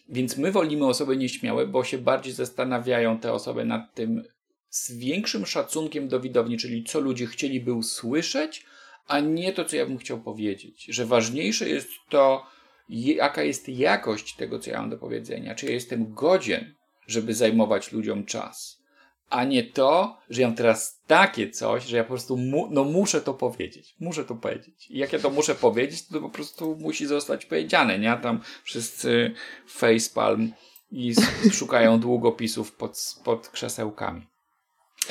Więc 0.08 0.36
my 0.36 0.52
wolimy 0.52 0.86
osoby 0.86 1.16
nieśmiałe, 1.16 1.66
bo 1.66 1.84
się 1.84 1.98
bardziej 1.98 2.32
zastanawiają 2.32 3.18
te 3.18 3.32
osoby 3.32 3.64
nad 3.64 3.94
tym 3.94 4.22
z 4.70 4.92
większym 4.92 5.46
szacunkiem 5.46 6.08
do 6.08 6.20
widowni, 6.20 6.58
czyli 6.58 6.84
co 6.84 7.00
ludzie 7.00 7.26
chcieliby 7.26 7.72
usłyszeć, 7.72 8.66
a 9.06 9.20
nie 9.20 9.52
to, 9.52 9.64
co 9.64 9.76
ja 9.76 9.86
bym 9.86 9.98
chciał 9.98 10.20
powiedzieć. 10.20 10.84
Że 10.84 11.06
ważniejsze 11.06 11.68
jest 11.68 11.88
to, 12.08 12.46
jaka 12.88 13.42
jest 13.42 13.68
jakość 13.68 14.36
tego, 14.36 14.58
co 14.58 14.70
ja 14.70 14.80
mam 14.80 14.90
do 14.90 14.98
powiedzenia, 14.98 15.54
czy 15.54 15.66
ja 15.66 15.72
jestem 15.72 16.14
godzien, 16.14 16.74
żeby 17.06 17.34
zajmować 17.34 17.92
ludziom 17.92 18.24
czas, 18.24 18.78
a 19.30 19.44
nie 19.44 19.64
to, 19.64 20.18
że 20.30 20.42
ja 20.42 20.48
mam 20.48 20.56
teraz 20.56 21.00
takie 21.06 21.50
coś, 21.50 21.84
że 21.84 21.96
ja 21.96 22.04
po 22.04 22.08
prostu 22.08 22.36
mu, 22.36 22.68
no 22.70 22.84
muszę 22.84 23.20
to 23.20 23.34
powiedzieć, 23.34 23.94
muszę 24.00 24.24
to 24.24 24.34
powiedzieć. 24.34 24.90
I 24.90 24.98
jak 24.98 25.12
ja 25.12 25.18
to 25.18 25.30
muszę 25.30 25.54
powiedzieć, 25.54 26.06
to, 26.06 26.14
to 26.14 26.20
po 26.20 26.30
prostu 26.30 26.76
musi 26.80 27.06
zostać 27.06 27.46
powiedziane, 27.46 27.98
nie? 27.98 28.18
Tam 28.22 28.40
wszyscy 28.64 29.34
facepalm 29.66 30.52
i 30.90 31.14
szukają 31.52 32.00
długopisów 32.08 32.72
pod, 32.72 33.16
pod 33.24 33.48
krzesełkami. 33.48 34.26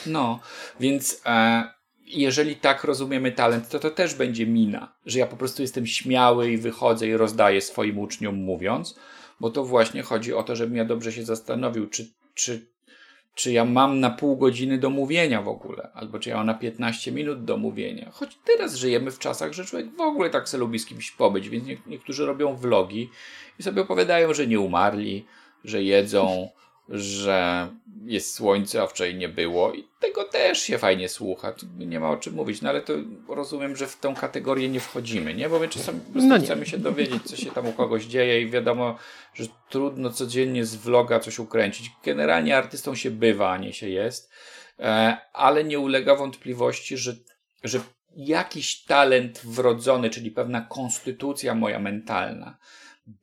No, 0.05 0.39
więc 0.79 1.21
e, 1.25 1.63
jeżeli 2.07 2.55
tak 2.55 2.83
rozumiemy 2.83 3.31
talent, 3.31 3.69
to 3.69 3.79
to 3.79 3.91
też 3.91 4.15
będzie 4.15 4.47
mina, 4.47 4.93
że 5.05 5.19
ja 5.19 5.27
po 5.27 5.37
prostu 5.37 5.61
jestem 5.61 5.87
śmiały 5.87 6.51
i 6.51 6.57
wychodzę 6.57 7.07
i 7.07 7.17
rozdaję 7.17 7.61
swoim 7.61 7.99
uczniom 7.99 8.35
mówiąc, 8.35 8.99
bo 9.39 9.49
to 9.49 9.65
właśnie 9.65 10.01
chodzi 10.01 10.33
o 10.33 10.43
to, 10.43 10.55
żebym 10.55 10.75
ja 10.75 10.85
dobrze 10.85 11.11
się 11.11 11.25
zastanowił, 11.25 11.87
czy, 11.87 12.11
czy, 12.33 12.67
czy 13.35 13.51
ja 13.51 13.65
mam 13.65 13.99
na 13.99 14.09
pół 14.09 14.37
godziny 14.37 14.77
do 14.77 14.89
mówienia 14.89 15.41
w 15.41 15.47
ogóle, 15.47 15.89
albo 15.93 16.19
czy 16.19 16.29
ja 16.29 16.37
mam 16.37 16.45
na 16.45 16.53
15 16.53 17.11
minut 17.11 17.45
do 17.45 17.57
mówienia. 17.57 18.09
Choć 18.11 18.37
teraz 18.45 18.75
żyjemy 18.75 19.11
w 19.11 19.19
czasach, 19.19 19.53
że 19.53 19.65
człowiek 19.65 19.95
w 19.95 20.01
ogóle 20.01 20.29
tak 20.29 20.49
se 20.49 20.57
lubi 20.57 20.79
z 20.79 20.85
kimś 20.85 21.11
pobyć, 21.11 21.49
więc 21.49 21.67
niektórzy 21.87 22.25
robią 22.25 22.55
vlogi 22.55 23.09
i 23.59 23.63
sobie 23.63 23.81
opowiadają, 23.81 24.33
że 24.33 24.47
nie 24.47 24.59
umarli, 24.59 25.25
że 25.63 25.83
jedzą, 25.83 26.49
że 26.89 27.67
jest 28.05 28.33
słońce, 28.33 28.81
a 28.81 28.87
wczoraj 28.87 29.15
nie 29.15 29.29
było 29.29 29.73
i 29.73 29.87
tego 29.99 30.23
też 30.23 30.61
się 30.61 30.77
fajnie 30.77 31.09
słucha. 31.09 31.53
Nie 31.77 31.99
ma 31.99 32.09
o 32.09 32.17
czym 32.17 32.33
mówić, 32.33 32.61
no 32.61 32.69
ale 32.69 32.81
to 32.81 32.93
rozumiem, 33.29 33.75
że 33.75 33.87
w 33.87 33.99
tą 33.99 34.15
kategorię 34.15 34.69
nie 34.69 34.79
wchodzimy, 34.79 35.33
nie? 35.33 35.49
Bo 35.49 35.59
my 35.59 35.69
czasami 35.69 35.99
po 35.99 36.11
prostu 36.11 36.29
no 36.29 36.39
chcemy 36.39 36.65
się 36.65 36.77
dowiedzieć, 36.77 37.23
co 37.23 37.35
się 37.35 37.51
tam 37.51 37.67
u 37.67 37.73
kogoś 37.73 38.05
dzieje 38.05 38.41
i 38.41 38.49
wiadomo, 38.49 38.97
że 39.33 39.45
trudno 39.69 40.09
codziennie 40.09 40.65
z 40.65 40.75
vloga 40.75 41.19
coś 41.19 41.39
ukręcić. 41.39 41.91
Generalnie 42.03 42.57
artystą 42.57 42.95
się 42.95 43.11
bywa, 43.11 43.51
a 43.51 43.57
nie 43.57 43.73
się 43.73 43.89
jest, 43.89 44.31
e, 44.79 45.17
ale 45.33 45.63
nie 45.63 45.79
ulega 45.79 46.15
wątpliwości, 46.15 46.97
że, 46.97 47.15
że 47.63 47.79
jakiś 48.15 48.83
talent 48.83 49.41
wrodzony, 49.43 50.09
czyli 50.09 50.31
pewna 50.31 50.61
konstytucja 50.61 51.55
moja 51.55 51.79
mentalna 51.79 52.57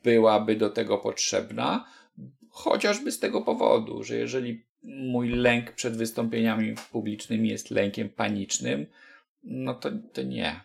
byłaby 0.04 0.56
do 0.56 0.71
tego 0.71 0.99
potrzebna, 0.99 1.85
chociażby 2.54 3.12
z 3.12 3.18
tego 3.18 3.42
powodu, 3.42 4.02
że 4.02 4.16
jeżeli 4.16 4.64
mój 4.82 5.28
lęk 5.28 5.73
przed 5.73 5.96
wystąpieniami 5.96 6.75
publicznymi 6.92 7.49
jest 7.49 7.70
lękiem 7.70 8.08
panicznym, 8.08 8.87
no 9.44 9.75
to, 9.75 9.90
to 10.12 10.23
nie. 10.23 10.61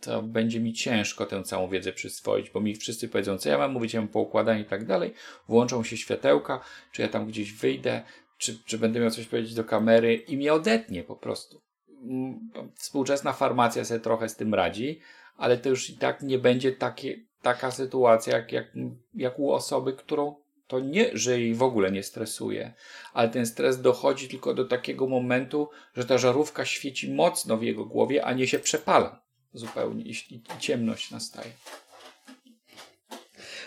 To 0.00 0.22
będzie 0.22 0.60
mi 0.60 0.72
ciężko 0.72 1.26
tę 1.26 1.42
całą 1.42 1.68
wiedzę 1.68 1.92
przyswoić, 1.92 2.50
bo 2.50 2.60
mi 2.60 2.76
wszyscy 2.76 3.08
powiedzą, 3.08 3.38
co 3.38 3.48
ja 3.48 3.58
mam 3.58 3.72
mówić, 3.72 3.94
ja 3.94 4.00
mam 4.00 4.08
poukładanie 4.08 4.60
i 4.60 4.64
tak 4.64 4.86
dalej. 4.86 5.14
Włączą 5.48 5.84
się 5.84 5.96
światełka, 5.96 6.60
czy 6.92 7.02
ja 7.02 7.08
tam 7.08 7.26
gdzieś 7.26 7.52
wyjdę, 7.52 8.02
czy, 8.38 8.58
czy 8.64 8.78
będę 8.78 9.00
miał 9.00 9.10
coś 9.10 9.26
powiedzieć 9.26 9.54
do 9.54 9.64
kamery 9.64 10.14
i 10.14 10.36
mnie 10.36 10.52
odetnie 10.52 11.04
po 11.04 11.16
prostu. 11.16 11.60
Mm, 12.02 12.50
współczesna 12.74 13.32
farmacja 13.32 13.84
sobie 13.84 14.00
trochę 14.00 14.28
z 14.28 14.36
tym 14.36 14.54
radzi, 14.54 15.00
ale 15.36 15.58
to 15.58 15.68
już 15.68 15.90
i 15.90 15.96
tak 15.96 16.22
nie 16.22 16.38
będzie 16.38 16.72
takie, 16.72 17.16
taka 17.42 17.70
sytuacja, 17.70 18.36
jak, 18.36 18.52
jak, 18.52 18.72
jak 19.14 19.38
u 19.38 19.52
osoby, 19.52 19.92
którą 19.92 20.39
to 20.70 20.80
nie, 20.80 21.10
że 21.12 21.40
jej 21.40 21.54
w 21.54 21.62
ogóle 21.62 21.90
nie 21.90 22.02
stresuje, 22.02 22.72
ale 23.12 23.28
ten 23.28 23.46
stres 23.46 23.80
dochodzi 23.80 24.28
tylko 24.28 24.54
do 24.54 24.64
takiego 24.64 25.06
momentu, 25.06 25.68
że 25.96 26.04
ta 26.04 26.18
żarówka 26.18 26.64
świeci 26.64 27.12
mocno 27.12 27.56
w 27.56 27.62
jego 27.62 27.84
głowie, 27.84 28.24
a 28.24 28.32
nie 28.32 28.46
się 28.46 28.58
przepala 28.58 29.22
zupełnie 29.52 30.04
i 30.04 30.42
ciemność 30.58 31.10
nastaje. 31.10 31.50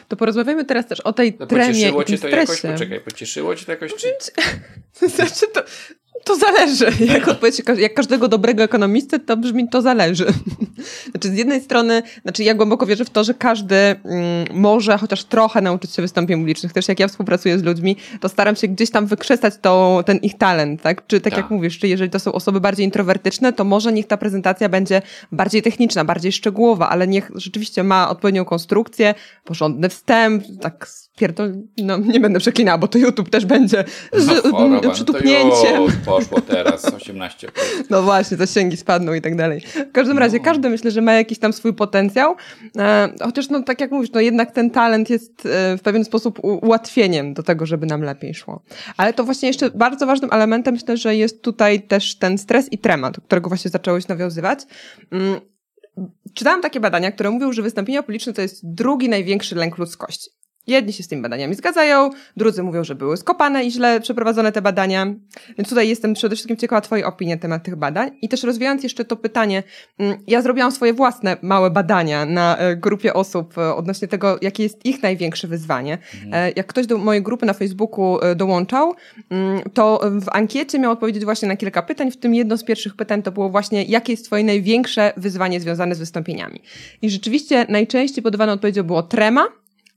To 0.08 0.16
porozmawiamy 0.16 0.66
teraz 0.66 0.88
też 0.88 1.00
o 1.00 1.14
tej 1.14 1.34
to 1.34 1.48
tremie 1.48 1.68
pocieszyło 1.68 2.04
i 2.04 2.06
to 2.06 2.18
stresie. 2.18 2.38
jakoś, 2.38 2.62
poczekaj, 2.62 3.00
pocieszyło 3.00 3.56
cię 3.56 3.66
to 3.66 3.72
jakoś? 3.72 3.94
Czy... 3.96 4.16
Znaczy 5.16 5.48
to, 5.54 5.64
to 6.24 6.36
zależy. 6.36 6.86
Jak 7.14 7.28
odpowiedź, 7.28 7.62
jak 7.78 7.94
każdego 7.94 8.28
dobrego 8.28 8.64
ekonomisty, 8.64 9.20
to 9.20 9.38
brzmi 9.38 9.70
to 9.70 9.82
zależy. 9.82 10.26
Znaczy, 11.12 11.30
z 11.30 11.38
jednej 11.38 11.62
strony, 11.62 12.04
znaczy 12.22 12.44
ja 12.44 12.54
głęboko 12.54 12.86
wierzę 12.86 13.06
w 13.06 13.10
to, 13.10 13.24
że 13.24 13.34
każdy 13.34 13.76
mm, 13.76 14.00
może 14.54 14.98
chociaż 14.98 15.24
trochę 15.24 15.62
nauczyć 15.62 15.92
się 15.92 16.02
wystąpień 16.02 16.40
publicznych. 16.40 16.74
Też 16.74 16.88
jak 16.88 17.00
ja 17.00 17.08
współpracuję 17.08 17.60
z 17.60 17.64
ludźmi, 17.64 17.98
to 18.20 18.30
staram 18.30 18.56
się 18.56 18.68
gdzieś 18.68 18.92
tam 18.92 19.06
wykrzesać 19.06 19.54
to, 19.62 20.04
ten 20.06 20.18
ich 20.18 20.38
talent, 20.38 20.82
tak? 20.82 21.08
Czy 21.08 21.22
tak, 21.22 21.34
tak 21.34 21.44
jak 21.44 21.52
mówisz, 21.52 21.80
czy 21.80 21.88
jeżeli 21.88 22.10
to 22.10 22.20
są 22.20 22.32
osoby 22.32 22.62
bardziej 22.62 22.86
introwertyczne, 22.86 23.54
to 23.54 23.64
może 23.64 23.94
niech 23.94 24.08
ta 24.08 24.18
prezentacja 24.18 24.70
będzie 24.70 25.02
bardziej 25.32 25.62
techniczna, 25.62 26.06
bardziej 26.06 26.32
szczegółowa, 26.32 26.90
ale 26.90 27.08
niech 27.08 27.32
rzeczywiście 27.36 27.84
ma 27.84 28.10
odpowiednią 28.10 28.46
konstrukcję, 28.46 29.16
porządny 29.44 29.90
wstęp, 29.90 30.44
tak 30.62 30.88
pierdol, 31.18 31.54
no 31.78 31.98
nie 31.98 32.20
będę 32.20 32.40
przeklinała, 32.40 32.78
bo 32.78 32.88
to 32.88 32.98
YouTube 32.98 33.30
też 33.30 33.46
będzie 33.46 33.84
no, 34.28 34.52
choroba, 34.52 34.90
przytupnięciem. 34.90 35.86
No 35.86 35.88
poszło 36.06 36.42
teraz 36.42 36.94
18 36.94 37.48
No 37.90 38.02
właśnie, 38.02 38.38
zasięgi 38.38 38.78
spadną 38.78 39.14
i 39.14 39.22
tak 39.22 39.36
dalej. 39.36 39.60
W 39.60 39.92
każdym 39.92 40.18
razie 40.18 40.38
no. 40.38 40.44
każdy 40.44 40.70
myślę, 40.70 40.92
że 40.92 41.02
ma 41.02 41.14
jakiś 41.14 41.40
tam 41.40 41.54
swój 41.54 41.74
potencjał, 41.74 42.36
e, 42.78 43.10
chociaż 43.22 43.50
no 43.50 43.64
tak 43.64 43.82
jak 43.82 43.92
mówisz, 43.92 44.12
no 44.12 44.22
jednak 44.22 44.52
ten 44.52 44.70
talent 44.70 45.10
jest 45.10 45.46
e, 45.46 45.78
w 45.78 45.82
pewien 45.82 46.06
sposób 46.06 46.40
ułatwieniem 46.44 47.34
do 47.34 47.44
tego, 47.44 47.66
żeby 47.66 47.86
nam 47.86 48.02
lepiej 48.02 48.34
szło. 48.34 48.64
Ale 48.98 49.14
to 49.14 49.24
właśnie 49.24 49.48
jeszcze 49.48 49.70
bardzo 49.70 50.06
ważnym 50.06 50.34
elementem 50.34 50.74
myślę, 50.74 50.98
że 50.98 51.16
jest 51.16 51.42
tutaj 51.42 51.82
też 51.82 52.18
ten 52.18 52.38
stres 52.38 52.72
i 52.72 52.78
trema, 52.78 53.12
do 53.12 53.22
którego 53.22 53.50
właśnie 53.50 53.72
zacząłeś 53.72 54.08
nawiązywać. 54.08 54.60
Mm, 55.12 55.40
czytałam 56.34 56.62
takie 56.62 56.80
badania, 56.80 57.12
które 57.12 57.32
mówią, 57.32 57.54
że 57.54 57.62
wystąpienia 57.62 58.04
publiczne 58.04 58.34
to 58.34 58.42
jest 58.42 58.74
drugi 58.74 59.10
największy 59.10 59.56
lęk 59.56 59.78
ludzkości. 59.78 60.43
Jedni 60.68 60.94
się 60.94 61.04
z 61.04 61.08
tymi 61.08 61.22
badaniami 61.22 61.56
zgadzają, 61.56 62.10
drudzy 62.38 62.64
mówią, 62.64 62.84
że 62.84 62.96
były 62.96 63.18
skopane 63.18 63.66
i 63.66 63.72
źle 63.72 64.02
przeprowadzone 64.02 64.52
te 64.52 64.62
badania. 64.62 65.06
Więc 65.58 65.70
tutaj 65.70 65.90
jestem 65.90 66.14
przede 66.14 66.36
wszystkim 66.36 66.58
ciekawa 66.58 66.82
Twojej 66.82 67.06
opinii 67.06 67.36
na 67.36 67.42
temat 67.42 67.64
tych 67.64 67.76
badań. 67.76 68.12
I 68.22 68.30
też 68.30 68.44
rozwijając 68.44 68.84
jeszcze 68.84 69.06
to 69.06 69.16
pytanie, 69.16 69.64
mm, 69.98 70.18
ja 70.28 70.42
zrobiłam 70.42 70.72
swoje 70.72 70.94
własne 70.94 71.38
małe 71.42 71.72
badania 71.72 72.26
na 72.26 72.58
e, 72.58 72.76
grupie 72.76 73.14
osób 73.14 73.58
e, 73.58 73.76
odnośnie 73.76 74.08
tego, 74.08 74.38
jakie 74.42 74.64
jest 74.64 74.86
ich 74.86 75.04
największe 75.04 75.48
wyzwanie. 75.48 75.98
Mhm. 76.14 76.34
E, 76.34 76.52
jak 76.56 76.68
ktoś 76.68 76.88
do 76.88 76.98
mojej 76.98 77.24
grupy 77.24 77.46
na 77.46 77.54
Facebooku 77.54 78.20
dołączał, 78.36 78.94
mm, 79.30 79.62
to 79.74 80.02
w 80.04 80.30
ankiecie 80.32 80.80
miał 80.80 80.92
odpowiedzieć 80.92 81.26
właśnie 81.26 81.48
na 81.48 81.58
kilka 81.58 81.82
pytań, 81.82 82.12
w 82.12 82.18
tym 82.18 82.36
jedno 82.36 82.58
z 82.58 82.64
pierwszych 82.64 82.96
pytań 82.96 83.24
to 83.24 83.32
było 83.32 83.50
właśnie, 83.50 83.84
jakie 83.84 84.14
jest 84.14 84.26
Twoje 84.26 84.44
największe 84.44 85.14
wyzwanie 85.18 85.60
związane 85.60 85.96
z 85.96 86.00
wystąpieniami. 86.00 86.62
I 87.02 87.10
rzeczywiście 87.10 87.66
najczęściej 87.70 88.24
podawane 88.24 88.54
odpowiedzią 88.54 88.84
było 88.84 89.04
trema, 89.04 89.48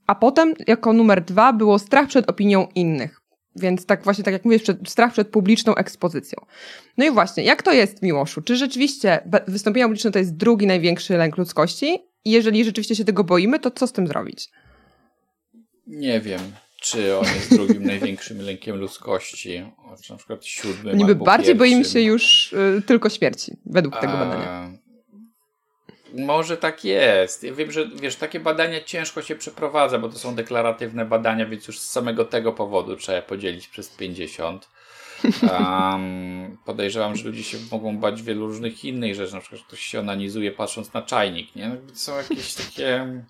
a 0.07 0.15
potem, 0.15 0.53
jako 0.67 0.93
numer 0.93 1.23
dwa, 1.23 1.53
było 1.53 1.79
strach 1.79 2.07
przed 2.07 2.29
opinią 2.29 2.67
innych. 2.75 3.21
Więc 3.55 3.85
tak 3.85 4.03
właśnie, 4.03 4.23
tak 4.23 4.33
jak 4.33 4.45
mówię, 4.45 4.59
przed, 4.59 4.89
strach 4.89 5.13
przed 5.13 5.27
publiczną 5.27 5.75
ekspozycją. 5.75 6.45
No 6.97 7.05
i 7.05 7.11
właśnie, 7.11 7.43
jak 7.43 7.63
to 7.63 7.73
jest, 7.73 8.01
Miłoszu? 8.01 8.41
Czy 8.41 8.55
rzeczywiście 8.55 9.29
wystąpienie 9.47 9.85
publiczne 9.85 10.11
to 10.11 10.19
jest 10.19 10.35
drugi 10.35 10.67
największy 10.67 11.17
lęk 11.17 11.37
ludzkości? 11.37 11.99
I 12.25 12.31
jeżeli 12.31 12.65
rzeczywiście 12.65 12.95
się 12.95 13.05
tego 13.05 13.23
boimy, 13.23 13.59
to 13.59 13.71
co 13.71 13.87
z 13.87 13.91
tym 13.91 14.07
zrobić? 14.07 14.49
Nie 15.87 16.21
wiem, 16.21 16.39
czy 16.81 17.17
on 17.17 17.25
jest 17.25 17.55
drugim 17.55 17.85
największym 17.93 18.41
lękiem 18.41 18.75
ludzkości, 18.75 19.63
czy 20.03 20.11
na 20.11 20.17
przykład 20.17 20.45
siódmym 20.45 20.97
Niby 20.97 21.15
bardziej 21.15 21.55
pierwszym. 21.55 21.57
boimy 21.57 21.85
się 21.85 22.01
już 22.01 22.53
y, 22.53 22.81
tylko 22.85 23.09
śmierci, 23.09 23.57
według 23.65 23.99
tego 23.99 24.13
badania. 24.13 24.71
Może 26.17 26.57
tak 26.57 26.85
jest. 26.85 27.43
Ja 27.43 27.53
wiem, 27.53 27.71
że 27.71 27.87
wiesz, 27.87 28.15
takie 28.15 28.39
badania 28.39 28.83
ciężko 28.83 29.21
się 29.21 29.35
przeprowadza, 29.35 29.99
bo 29.99 30.09
to 30.09 30.19
są 30.19 30.35
deklaratywne 30.35 31.05
badania, 31.05 31.45
więc 31.45 31.67
już 31.67 31.79
z 31.79 31.89
samego 31.89 32.25
tego 32.25 32.53
powodu 32.53 32.95
trzeba 32.95 33.21
podzielić 33.21 33.67
przez 33.67 33.89
50. 33.89 34.69
Um, 35.41 36.57
podejrzewam, 36.65 37.15
że 37.15 37.23
ludzie 37.23 37.43
się 37.43 37.57
mogą 37.71 37.97
bać 37.97 38.21
wielu 38.21 38.47
różnych 38.47 38.85
innych 38.85 39.15
rzeczy, 39.15 39.33
na 39.33 39.41
przykład 39.41 39.61
ktoś 39.61 39.79
się 39.79 39.99
onanizuje 39.99 40.51
patrząc 40.51 40.93
na 40.93 41.01
czajnik, 41.01 41.55
nie? 41.55 41.69
No, 41.69 41.75
są 41.95 42.17
jakieś 42.17 42.53
takie, 42.53 43.21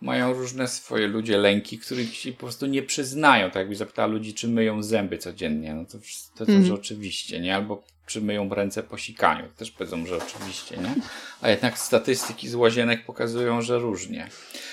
mają 0.00 0.32
różne 0.32 0.68
swoje 0.68 1.06
ludzie 1.06 1.38
lęki, 1.38 1.78
których 1.78 2.14
się 2.14 2.32
po 2.32 2.38
prostu 2.38 2.66
nie 2.66 2.82
przyznają. 2.82 3.46
Tak 3.46 3.56
jakby 3.56 3.76
zapytała 3.76 4.08
ludzi, 4.08 4.34
czy 4.34 4.48
myją 4.48 4.82
zęby 4.82 5.18
codziennie, 5.18 5.74
no 5.74 5.84
to, 5.84 5.98
to, 6.38 6.46
to 6.46 6.52
mm. 6.52 6.64
że 6.64 6.74
oczywiście, 6.74 7.40
nie? 7.40 7.54
Albo 7.54 7.82
czy 8.06 8.20
myją 8.20 8.54
ręce 8.54 8.82
po 8.82 8.98
sikaniu. 8.98 9.48
Też 9.56 9.70
powiedzą, 9.70 10.06
że 10.06 10.16
oczywiście, 10.16 10.76
nie? 10.76 10.94
A 11.40 11.48
jednak 11.48 11.78
statystyki 11.78 12.48
z 12.48 12.54
łazienek 12.54 13.04
pokazują, 13.04 13.62
że 13.62 13.78
różnie. 13.78 14.28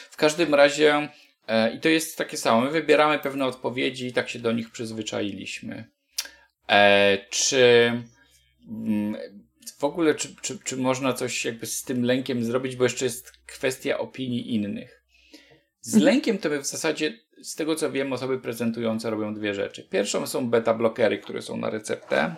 W 0.09 0.17
każdym 0.17 0.55
razie, 0.55 1.09
e, 1.47 1.73
i 1.73 1.79
to 1.79 1.89
jest 1.89 2.17
takie 2.17 2.37
samo, 2.37 2.61
my 2.61 2.71
wybieramy 2.71 3.19
pewne 3.19 3.45
odpowiedzi 3.45 4.07
i 4.07 4.13
tak 4.13 4.29
się 4.29 4.39
do 4.39 4.51
nich 4.51 4.71
przyzwyczailiśmy. 4.71 5.89
E, 6.69 7.17
czy 7.29 7.91
mm, 8.67 9.17
w 9.77 9.83
ogóle, 9.83 10.15
czy, 10.15 10.35
czy, 10.41 10.59
czy 10.59 10.77
można 10.77 11.13
coś 11.13 11.45
jakby 11.45 11.65
z 11.65 11.83
tym 11.83 12.03
lękiem 12.03 12.43
zrobić, 12.43 12.75
bo 12.75 12.83
jeszcze 12.83 13.05
jest 13.05 13.31
kwestia 13.45 13.97
opinii 13.97 14.55
innych. 14.55 14.96
Z 15.81 15.95
mhm. 15.95 16.13
lękiem 16.13 16.37
to 16.37 16.49
my 16.49 16.59
w 16.59 16.65
zasadzie, 16.65 17.19
z 17.41 17.55
tego 17.55 17.75
co 17.75 17.91
wiem, 17.91 18.13
osoby 18.13 18.39
prezentujące 18.39 19.09
robią 19.09 19.33
dwie 19.33 19.53
rzeczy. 19.53 19.83
Pierwszą 19.83 20.27
są 20.27 20.49
beta 20.49 20.73
blokery, 20.73 21.17
które 21.17 21.41
są 21.41 21.57
na 21.57 21.69
receptę. 21.69 22.35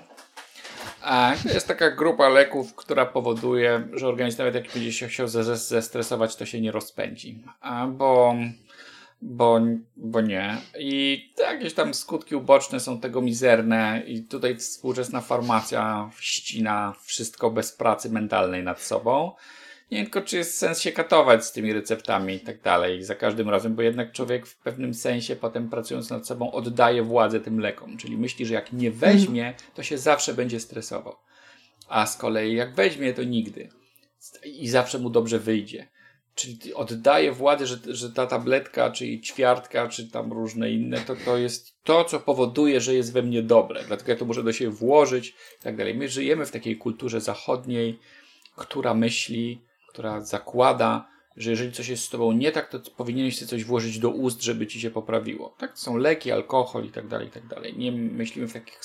A 1.02 1.34
to 1.44 1.54
jest 1.54 1.68
taka 1.68 1.92
grupa 1.92 2.30
leków, 2.30 2.76
która 2.76 3.06
powoduje, 3.06 3.88
że 3.94 4.08
organizm 4.08 4.38
nawet 4.38 4.56
jak 4.56 4.74
będzie 4.74 4.94
się 4.94 5.08
chciał 5.08 5.28
zestresować, 5.28 6.36
to 6.36 6.46
się 6.46 6.62
nie 6.62 6.72
rozpędzi. 6.72 7.44
A 7.62 7.88
bo, 7.88 8.36
bo, 9.22 9.62
bo 9.96 10.22
nie. 10.22 10.58
I 10.80 11.24
jakieś 11.40 11.74
tam 11.74 11.94
skutki 11.94 12.36
uboczne 12.36 12.80
są 12.80 13.00
tego 13.00 13.22
mizerne 13.22 14.04
i 14.08 14.24
tutaj 14.24 14.56
współczesna 14.56 15.22
farmacja 15.22 16.10
ścina 16.20 16.94
wszystko 17.02 17.52
bez 17.52 17.72
pracy 17.72 18.10
mentalnej 18.10 18.64
nad 18.64 18.82
sobą. 18.82 19.32
Nie 19.92 19.98
wiem 19.98 20.06
tylko, 20.06 20.22
czy 20.22 20.38
jest 20.38 20.58
sens 20.58 20.80
się 20.80 20.92
katować 20.92 21.46
z 21.46 21.52
tymi 21.52 21.74
receptami 21.74 22.34
i 22.34 22.40
tak 22.40 22.62
dalej 22.62 23.04
za 23.04 23.16
każdym 23.16 23.50
razem, 23.50 23.76
bo 23.76 23.82
jednak 23.82 24.12
człowiek 24.12 24.48
w 24.48 24.58
pewnym 24.58 24.94
sensie 24.94 25.36
potem 25.36 25.70
pracując 25.70 26.10
nad 26.10 26.28
sobą 26.28 26.52
oddaje 26.52 27.04
władzę 27.04 27.40
tym 27.40 27.60
lekom, 27.60 27.98
czyli 27.98 28.18
myśli, 28.18 28.46
że 28.46 28.54
jak 28.54 28.74
nie 28.74 28.92
weźmie, 28.92 29.54
to 29.76 29.84
się 29.84 29.98
zawsze 29.98 30.34
będzie 30.34 30.60
stresował. 30.60 31.16
A 31.88 32.06
z 32.06 32.18
kolei 32.18 32.56
jak 32.56 32.76
weźmie, 32.76 33.14
to 33.14 33.24
nigdy. 33.24 33.70
I 34.46 34.68
zawsze 34.68 35.00
mu 35.00 35.10
dobrze 35.10 35.40
wyjdzie. 35.40 35.88
Czyli 36.36 36.74
oddaje 36.74 37.32
władzę, 37.32 37.68
że, 37.68 37.78
że 37.88 38.12
ta 38.12 38.28
tabletka, 38.28 38.92
czy 38.92 39.20
ćwiartka, 39.20 39.88
czy 39.88 40.12
tam 40.12 40.34
różne 40.34 40.72
inne, 40.72 41.00
to, 41.00 41.16
to 41.26 41.38
jest 41.38 41.84
to, 41.84 42.04
co 42.04 42.20
powoduje, 42.20 42.82
że 42.82 42.94
jest 42.94 43.14
we 43.14 43.22
mnie 43.22 43.44
dobre. 43.44 43.84
Dlatego 43.88 44.12
ja 44.12 44.18
to 44.18 44.26
muszę 44.26 44.44
do 44.44 44.54
siebie 44.54 44.72
włożyć 44.72 45.30
i 45.30 45.64
tak 45.64 45.76
dalej. 45.76 45.96
My 45.96 46.10
żyjemy 46.10 46.46
w 46.46 46.52
takiej 46.52 46.78
kulturze 46.78 47.22
zachodniej, 47.22 48.00
która 48.56 48.94
myśli, 48.94 49.69
która 50.00 50.22
zakłada, 50.22 51.08
że 51.38 51.50
jeżeli 51.50 51.72
coś 51.72 51.88
jest 51.88 52.04
z 52.04 52.10
tobą 52.10 52.32
nie 52.32 52.52
tak, 52.52 52.70
to 52.70 52.80
powinieneś 52.98 53.40
sobie 53.40 53.48
coś 53.48 53.64
włożyć 53.64 54.00
do 54.00 54.10
ust, 54.10 54.44
żeby 54.44 54.68
ci 54.68 54.82
się 54.82 54.92
poprawiło. 54.92 55.56
Tak? 55.58 55.72
To 55.72 55.78
są 55.78 55.98
leki, 55.98 56.32
alkohol 56.32 56.86
i 56.86 56.92
tak 56.92 57.08
dalej, 57.08 57.28
i 57.28 57.32
tak 57.32 57.48
dalej. 57.48 57.78
Nie 57.78 57.92
myślimy 57.92 58.48
w 58.48 58.54
takich 58.54 58.80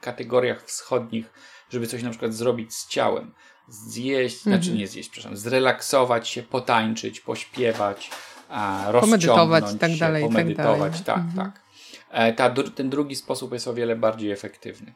kategoriach 0.00 0.64
wschodnich, 0.64 1.30
żeby 1.70 1.86
coś 1.86 2.02
na 2.02 2.10
przykład 2.10 2.34
zrobić 2.34 2.74
z 2.74 2.88
ciałem. 2.88 3.34
Zjeść, 3.68 4.34
znaczy 4.34 4.48
mhm. 4.48 4.62
znaczy 4.62 4.78
nie 4.78 4.86
zjeść, 4.86 5.08
przepraszam, 5.08 5.36
zrelaksować 5.36 6.28
się, 6.28 6.42
potańczyć, 6.42 7.20
pośpiewać, 7.20 8.10
a, 8.48 8.84
rozciągnąć 8.88 9.74
i 9.74 9.78
tak 9.78 9.96
dalej, 9.96 10.22
się, 10.22 10.28
pomedytować, 10.28 10.92
tak, 10.92 11.04
tak. 11.04 11.18
Mhm. 11.18 11.36
tak. 11.36 11.62
E, 12.10 12.32
ta, 12.32 12.50
ten 12.74 12.90
drugi 12.90 13.16
sposób 13.16 13.52
jest 13.52 13.68
o 13.68 13.74
wiele 13.74 13.96
bardziej 13.96 14.30
efektywny. 14.30 14.94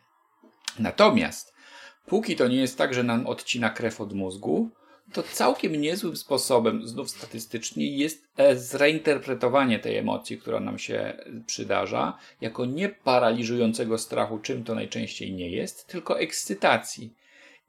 Natomiast 0.78 1.54
póki 2.06 2.36
to 2.36 2.48
nie 2.48 2.60
jest 2.60 2.78
tak, 2.78 2.94
że 2.94 3.02
nam 3.02 3.26
odcina 3.26 3.70
krew 3.70 4.00
od 4.00 4.12
mózgu, 4.12 4.70
to 5.12 5.22
całkiem 5.22 5.80
niezłym 5.80 6.16
sposobem, 6.16 6.88
znów 6.88 7.10
statystycznie, 7.10 7.96
jest 7.96 8.28
e, 8.36 8.56
zreinterpretowanie 8.56 9.78
tej 9.78 9.96
emocji, 9.96 10.38
która 10.38 10.60
nam 10.60 10.78
się 10.78 11.24
przydarza, 11.46 12.18
jako 12.40 12.64
nie 12.64 12.88
paraliżującego 12.88 13.98
strachu, 13.98 14.38
czym 14.38 14.64
to 14.64 14.74
najczęściej 14.74 15.32
nie 15.32 15.50
jest, 15.50 15.86
tylko 15.86 16.20
ekscytacji. 16.20 17.14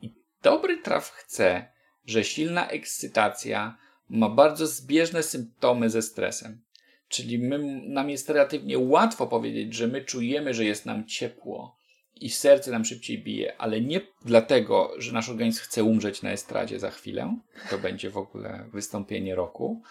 I 0.01 0.13
dobry 0.43 0.77
traf 0.77 1.11
chce, 1.11 1.67
że 2.05 2.23
silna 2.23 2.67
ekscytacja 2.67 3.77
ma 4.09 4.29
bardzo 4.29 4.67
zbieżne 4.67 5.23
symptomy 5.23 5.89
ze 5.89 6.01
stresem. 6.01 6.61
Czyli 7.07 7.39
my, 7.39 7.59
nam 7.87 8.09
jest 8.09 8.29
relatywnie 8.29 8.79
łatwo 8.79 9.27
powiedzieć, 9.27 9.73
że 9.73 9.87
my 9.87 10.05
czujemy, 10.05 10.53
że 10.53 10.65
jest 10.65 10.85
nam 10.85 11.07
ciepło 11.07 11.75
i 12.15 12.29
serce 12.29 12.71
nam 12.71 12.85
szybciej 12.85 13.23
bije, 13.23 13.57
ale 13.57 13.81
nie 13.81 14.01
dlatego, 14.25 14.93
że 14.97 15.11
nasz 15.11 15.29
organizm 15.29 15.61
chce 15.61 15.83
umrzeć 15.83 16.21
na 16.21 16.31
estradzie 16.31 16.79
za 16.79 16.91
chwilę. 16.91 17.39
To 17.69 17.77
będzie 17.77 18.09
w 18.09 18.17
ogóle 18.17 18.69
wystąpienie 18.73 19.35
roku. 19.35 19.81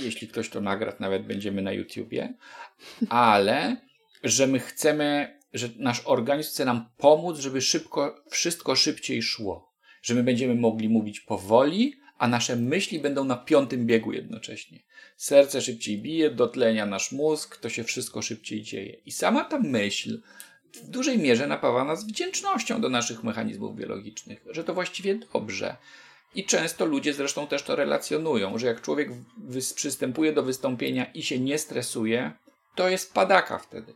Jeśli 0.00 0.28
ktoś 0.28 0.48
to 0.48 0.60
nagra, 0.60 0.96
nawet 1.00 1.26
będziemy 1.26 1.62
na 1.62 1.72
YouTubie, 1.72 2.34
ale 3.08 3.76
że 4.24 4.46
my 4.46 4.58
chcemy, 4.58 5.38
że 5.52 5.68
nasz 5.76 6.02
organizm 6.04 6.50
chce 6.50 6.64
nam 6.64 6.88
pomóc, 6.96 7.38
żeby 7.38 7.60
szybko, 7.60 8.24
wszystko 8.30 8.76
szybciej 8.76 9.22
szło. 9.22 9.72
Że 10.02 10.14
my 10.14 10.22
będziemy 10.22 10.54
mogli 10.54 10.88
mówić 10.88 11.20
powoli, 11.20 11.94
a 12.18 12.28
nasze 12.28 12.56
myśli 12.56 12.98
będą 12.98 13.24
na 13.24 13.36
piątym 13.36 13.86
biegu 13.86 14.12
jednocześnie. 14.12 14.78
Serce 15.16 15.62
szybciej 15.62 15.98
bije, 15.98 16.30
dotlenia 16.30 16.86
nasz 16.86 17.12
mózg, 17.12 17.56
to 17.56 17.68
się 17.68 17.84
wszystko 17.84 18.22
szybciej 18.22 18.62
dzieje. 18.62 18.92
I 18.92 19.12
sama 19.12 19.44
ta 19.44 19.58
myśl 19.58 20.20
w 20.74 20.88
dużej 20.88 21.18
mierze 21.18 21.46
napawa 21.46 21.84
nas 21.84 22.06
wdzięcznością 22.06 22.80
do 22.80 22.88
naszych 22.88 23.24
mechanizmów 23.24 23.76
biologicznych, 23.76 24.44
że 24.50 24.64
to 24.64 24.74
właściwie 24.74 25.14
dobrze. 25.14 25.76
I 26.34 26.44
często 26.44 26.86
ludzie 26.86 27.14
zresztą 27.14 27.46
też 27.46 27.62
to 27.62 27.76
relacjonują, 27.76 28.58
że 28.58 28.66
jak 28.66 28.80
człowiek 28.80 29.08
przystępuje 29.74 30.32
do 30.32 30.42
wystąpienia 30.42 31.04
i 31.04 31.22
się 31.22 31.40
nie 31.40 31.58
stresuje, 31.58 32.32
to 32.74 32.88
jest 32.88 33.14
padaka 33.14 33.58
wtedy. 33.58 33.94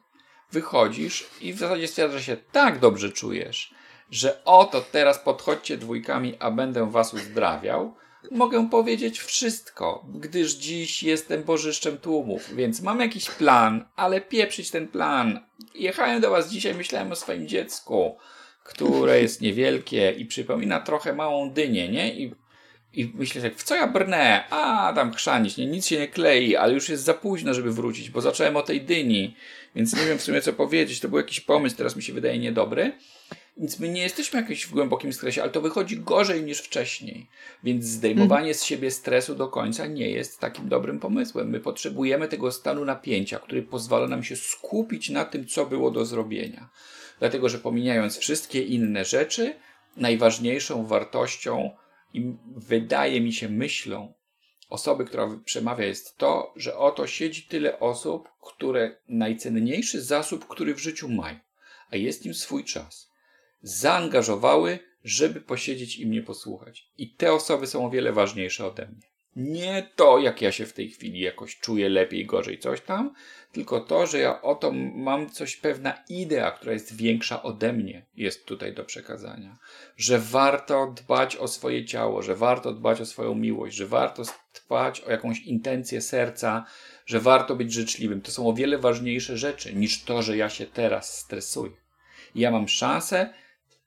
Wychodzisz 0.52 1.26
i 1.40 1.52
w 1.52 1.58
zasadzie 1.58 1.88
stwierdza 1.88 2.20
się, 2.20 2.37
tak 2.37 2.78
dobrze 2.78 3.12
czujesz, 3.12 3.74
że 4.11 4.44
oto 4.44 4.80
teraz 4.80 5.18
podchodźcie 5.18 5.78
dwójkami, 5.78 6.37
a 6.38 6.50
będę 6.50 6.90
was 6.90 7.14
uzdrawiał, 7.14 7.94
mogę 8.30 8.68
powiedzieć 8.70 9.20
wszystko, 9.20 10.06
gdyż 10.14 10.54
dziś 10.54 11.02
jestem 11.02 11.42
bożyszczem 11.42 11.98
tłumów, 11.98 12.54
więc 12.54 12.82
mam 12.82 13.00
jakiś 13.00 13.30
plan, 13.30 13.85
ale 13.96 14.20
pieprzyć 14.20 14.70
ten 14.70 14.88
plan. 14.88 15.40
Jechałem 15.74 16.20
do 16.20 16.30
was 16.30 16.50
dzisiaj, 16.50 16.74
myślałem 16.74 17.12
o 17.12 17.16
swoim 17.16 17.48
dziecku, 17.48 18.16
które 18.64 19.22
jest 19.22 19.40
niewielkie 19.40 20.11
i 20.11 20.26
przypomina 20.26 20.80
trochę 20.80 21.12
małą 21.12 21.50
dynię, 21.50 21.88
nie? 21.88 22.14
I, 22.14 22.35
i 22.92 23.12
myślę, 23.14 23.50
w 23.50 23.62
co 23.62 23.74
ja 23.74 23.87
brnę? 23.87 24.44
A, 24.50 24.92
tam 24.94 25.12
chrzanić, 25.14 25.56
nie? 25.56 25.66
Nic 25.66 25.87
się 25.87 25.98
nie 25.98 26.08
klei, 26.08 26.56
ale 26.56 26.72
już 26.72 26.88
jest 26.88 27.04
za 27.04 27.14
późno, 27.14 27.54
żeby 27.54 27.72
wrócić, 27.72 28.11
bo 28.11 28.20
zacząłem 28.20 28.56
o 28.56 28.62
tej 28.62 28.80
dyni, 28.80 29.37
więc 29.74 29.96
nie 29.96 30.06
wiem 30.06 30.18
w 30.18 30.22
sumie 30.22 30.42
co 30.42 30.52
powiedzieć. 30.52 31.00
To 31.00 31.08
był 31.08 31.18
jakiś 31.18 31.40
pomysł, 31.40 31.76
teraz 31.76 31.96
mi 31.96 32.02
się 32.02 32.12
wydaje 32.12 32.38
niedobry. 32.38 32.92
Więc 33.57 33.81
my 33.81 33.88
nie 33.88 34.03
jesteśmy 34.03 34.41
jakoś 34.41 34.67
w 34.67 34.71
głębokim 34.71 35.12
stresie, 35.12 35.43
ale 35.43 35.51
to 35.51 35.61
wychodzi 35.61 36.01
gorzej 36.01 36.43
niż 36.43 36.59
wcześniej. 36.59 37.29
Więc 37.65 37.85
zdejmowanie 37.85 38.41
mhm. 38.41 38.55
z 38.55 38.65
siebie 38.65 38.91
stresu 38.91 39.35
do 39.35 39.49
końca 39.49 39.87
nie 39.87 40.11
jest 40.11 40.41
takim 40.41 40.69
dobrym 40.69 41.01
pomysłem. 41.01 41.51
My 41.51 41.61
potrzebujemy 41.61 42.29
tego 42.29 42.53
stanu 42.53 42.85
napięcia, 42.85 43.38
który 43.38 43.62
pozwala 43.62 44.09
nam 44.09 44.25
się 44.25 44.37
skupić 44.37 45.11
na 45.11 45.25
tym, 45.25 45.47
co 45.47 45.67
było 45.67 45.91
do 45.91 46.05
zrobienia. 46.05 46.69
Dlatego, 47.19 47.49
że 47.49 47.59
pomijając 47.59 48.19
wszystkie 48.19 48.62
inne 48.62 49.05
rzeczy, 49.05 49.55
najważniejszą 49.97 50.87
wartością 50.87 51.71
i 52.15 52.33
wydaje 52.57 53.21
mi 53.21 53.33
się 53.33 53.49
myślą 53.49 54.12
osoby, 54.69 55.05
która 55.05 55.29
przemawia, 55.45 55.85
jest 55.85 56.17
to, 56.17 56.53
że 56.57 56.77
oto 56.77 57.07
siedzi 57.07 57.43
tyle 57.43 57.81
osób, 57.81 58.29
które 58.43 58.97
najcenniejszy 59.09 60.03
zasób, 60.03 60.49
który 60.49 60.75
w 60.75 60.79
życiu 60.79 61.09
mają, 61.09 61.38
a 61.91 61.97
jest 61.97 62.27
im 62.27 62.35
swój 62.35 62.65
czas 62.65 63.12
zaangażowały, 63.62 64.79
żeby 65.05 65.40
posiedzieć 65.40 65.98
i 65.98 66.07
mnie 66.07 66.22
posłuchać. 66.22 66.88
I 66.98 67.11
te 67.11 67.33
osoby 67.33 67.66
są 67.66 67.87
o 67.87 67.90
wiele 67.90 68.12
ważniejsze 68.12 68.66
ode 68.66 68.87
mnie. 68.87 69.12
Nie 69.37 69.90
to, 69.96 70.18
jak 70.18 70.42
ja 70.42 70.53
się 70.53 70.66
w 70.66 70.72
tej 70.72 70.90
chwili 70.90 71.20
jakoś 71.20 71.59
czuję 71.61 71.88
lepiej, 71.88 72.27
gorzej, 72.27 72.59
coś 72.59 72.81
tam, 72.81 73.14
tylko 73.53 73.81
to, 73.81 74.07
że 74.07 74.18
ja 74.18 74.42
oto 74.42 74.72
mam 74.94 75.31
coś, 75.31 75.57
pewna 75.57 76.05
idea, 76.09 76.51
która 76.51 76.72
jest 76.72 76.96
większa 76.96 77.42
ode 77.42 77.72
mnie, 77.72 78.07
jest 78.16 78.44
tutaj 78.44 78.75
do 78.75 78.85
przekazania. 78.85 79.59
Że 79.96 80.18
warto 80.18 80.94
dbać 80.96 81.37
o 81.37 81.48
swoje 81.48 81.85
ciało, 81.85 82.22
że 82.22 82.35
warto 82.35 82.72
dbać 82.72 83.01
o 83.01 83.07
swoją 83.07 83.35
miłość, 83.35 83.77
że 83.77 83.87
warto 83.87 84.22
dbać 84.64 85.01
o 85.01 85.11
jakąś 85.11 85.40
intencję 85.40 86.01
serca, 86.01 86.64
że 87.07 87.20
warto 87.20 87.57
być 87.57 87.72
życzliwym. 87.72 88.20
To 88.20 88.31
są 88.31 88.48
o 88.48 88.55
wiele 88.55 88.79
ważniejsze 88.79 89.38
rzeczy 89.38 89.75
niż 89.75 90.03
to, 90.03 90.22
że 90.22 90.37
ja 90.37 90.51
się 90.51 90.66
teraz 90.66 91.18
stresuję. 91.18 91.72
ja 92.35 92.51
mam 92.51 92.68
szansę 92.68 93.35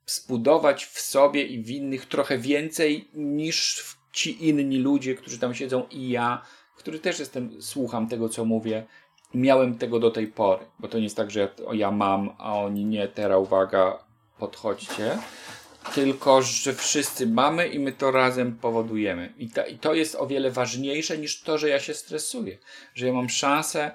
zbudować 0.05 0.85
w 0.85 0.99
sobie 0.99 1.43
i 1.43 1.63
w 1.63 1.69
innych 1.69 2.05
trochę 2.05 2.37
więcej 2.37 3.07
niż 3.13 3.83
ci 4.11 4.47
inni 4.49 4.77
ludzie, 4.77 5.15
którzy 5.15 5.39
tam 5.39 5.55
siedzą 5.55 5.83
i 5.91 6.09
ja, 6.09 6.41
który 6.77 6.99
też 6.99 7.19
jestem, 7.19 7.61
słucham 7.61 8.07
tego, 8.07 8.29
co 8.29 8.45
mówię. 8.45 8.85
Miałem 9.33 9.77
tego 9.77 9.99
do 9.99 10.11
tej 10.11 10.27
pory, 10.27 10.65
bo 10.79 10.87
to 10.87 10.97
nie 10.97 11.03
jest 11.03 11.15
tak, 11.15 11.31
że 11.31 11.49
ja, 11.73 11.91
mam, 11.91 12.35
a 12.37 12.53
oni 12.53 12.85
nie, 12.85 13.07
teraz 13.07 13.39
uwaga, 13.39 13.99
podchodźcie, 14.39 15.17
tylko 15.95 16.41
że 16.41 16.73
wszyscy 16.73 17.27
mamy 17.27 17.67
i 17.67 17.79
my 17.79 17.91
to 17.91 18.11
razem 18.11 18.57
powodujemy. 18.57 19.33
I, 19.37 19.49
I 19.71 19.79
to 19.79 19.93
jest 19.93 20.15
o 20.15 20.27
wiele 20.27 20.51
ważniejsze 20.51 21.17
niż 21.17 21.41
to, 21.41 21.57
że 21.57 21.69
ja 21.69 21.79
się 21.79 21.93
stresuję, 21.93 22.57
że 22.93 23.07
ja 23.07 23.13
mam 23.13 23.29
szansę 23.29 23.91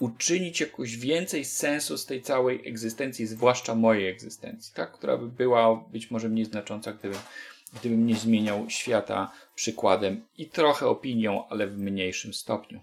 uczynić 0.00 0.60
jakoś 0.60 0.96
więcej 0.96 1.44
sensu 1.44 1.98
z 1.98 2.06
tej 2.06 2.22
całej 2.22 2.68
egzystencji, 2.68 3.26
zwłaszcza 3.26 3.74
mojej 3.74 4.08
egzystencji, 4.08 4.74
tak? 4.74 4.92
która 4.92 5.16
by 5.16 5.28
była 5.28 5.76
być 5.76 6.10
może 6.10 6.28
mniej 6.28 6.44
znacząca, 6.44 6.92
gdybym, 6.92 7.18
gdybym 7.80 8.06
nie 8.06 8.14
zmieniał 8.14 8.70
świata 8.70 9.32
przykładem 9.54 10.24
i 10.38 10.46
trochę 10.46 10.86
opinią, 10.86 11.48
ale 11.48 11.66
w 11.66 11.78
mniejszym 11.78 12.34
stopniu. 12.34 12.80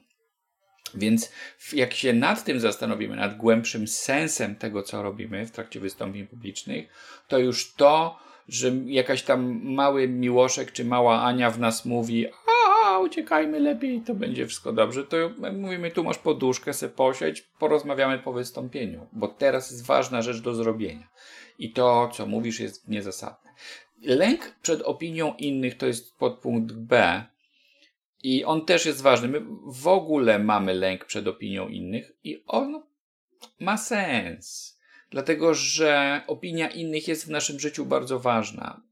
Więc 0.95 1.31
jak 1.73 1.93
się 1.93 2.13
nad 2.13 2.43
tym 2.43 2.59
zastanowimy, 2.59 3.15
nad 3.15 3.37
głębszym 3.37 3.87
sensem 3.87 4.55
tego, 4.55 4.83
co 4.83 5.03
robimy 5.03 5.45
w 5.45 5.51
trakcie 5.51 5.79
wystąpień 5.79 6.27
publicznych, 6.27 6.87
to 7.27 7.37
już 7.37 7.73
to, 7.73 8.19
że 8.47 8.71
jakaś 8.85 9.23
tam 9.23 9.61
mały 9.63 10.07
Miłoszek 10.07 10.71
czy 10.71 10.85
mała 10.85 11.23
Ania 11.23 11.51
w 11.51 11.59
nas 11.59 11.85
mówi, 11.85 12.27
uciekajmy 12.99 13.59
lepiej, 13.59 14.01
to 14.01 14.15
będzie 14.15 14.47
wszystko 14.47 14.73
dobrze. 14.73 15.03
To 15.03 15.17
mówimy, 15.53 15.91
tu 15.91 16.03
masz 16.03 16.17
poduszkę, 16.17 16.73
se 16.73 16.89
posiedź, 16.89 17.41
porozmawiamy 17.41 18.19
po 18.19 18.33
wystąpieniu, 18.33 19.07
bo 19.13 19.27
teraz 19.27 19.71
jest 19.71 19.85
ważna 19.85 20.21
rzecz 20.21 20.41
do 20.41 20.55
zrobienia. 20.55 21.07
I 21.59 21.71
to, 21.71 22.09
co 22.13 22.25
mówisz, 22.25 22.59
jest 22.59 22.87
niezasadne. 22.87 23.51
Lęk 24.01 24.55
przed 24.61 24.81
opinią 24.81 25.33
innych 25.37 25.77
to 25.77 25.85
jest 25.85 26.17
podpunkt 26.17 26.73
B. 26.73 27.23
I 28.23 28.45
on 28.45 28.65
też 28.65 28.85
jest 28.85 29.01
ważny. 29.01 29.27
My 29.27 29.41
w 29.65 29.87
ogóle 29.87 30.39
mamy 30.39 30.73
lęk 30.73 31.05
przed 31.05 31.27
opinią 31.27 31.67
innych 31.67 32.11
i 32.23 32.43
on 32.47 32.83
ma 33.59 33.77
sens. 33.77 34.77
Dlatego, 35.09 35.53
że 35.53 36.21
opinia 36.27 36.69
innych 36.69 37.07
jest 37.07 37.25
w 37.25 37.29
naszym 37.29 37.59
życiu 37.59 37.85
bardzo 37.85 38.19
ważna 38.19 38.86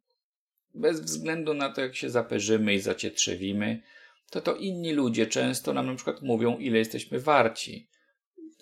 bez 0.76 1.02
względu 1.02 1.54
na 1.54 1.70
to, 1.70 1.82
jak 1.82 1.96
się 1.96 2.10
zaperzymy 2.10 2.74
i 2.74 2.80
zacietrzewimy, 2.80 3.82
to 4.30 4.42
to 4.42 4.56
inni 4.56 4.94
ludzie 4.94 5.28
często 5.28 5.74
nam 5.74 5.86
na 5.86 5.96
przykład 5.96 6.22
mówią, 6.22 6.58
ile 6.58 6.78
jesteśmy 6.78 7.20
warci. 7.20 7.90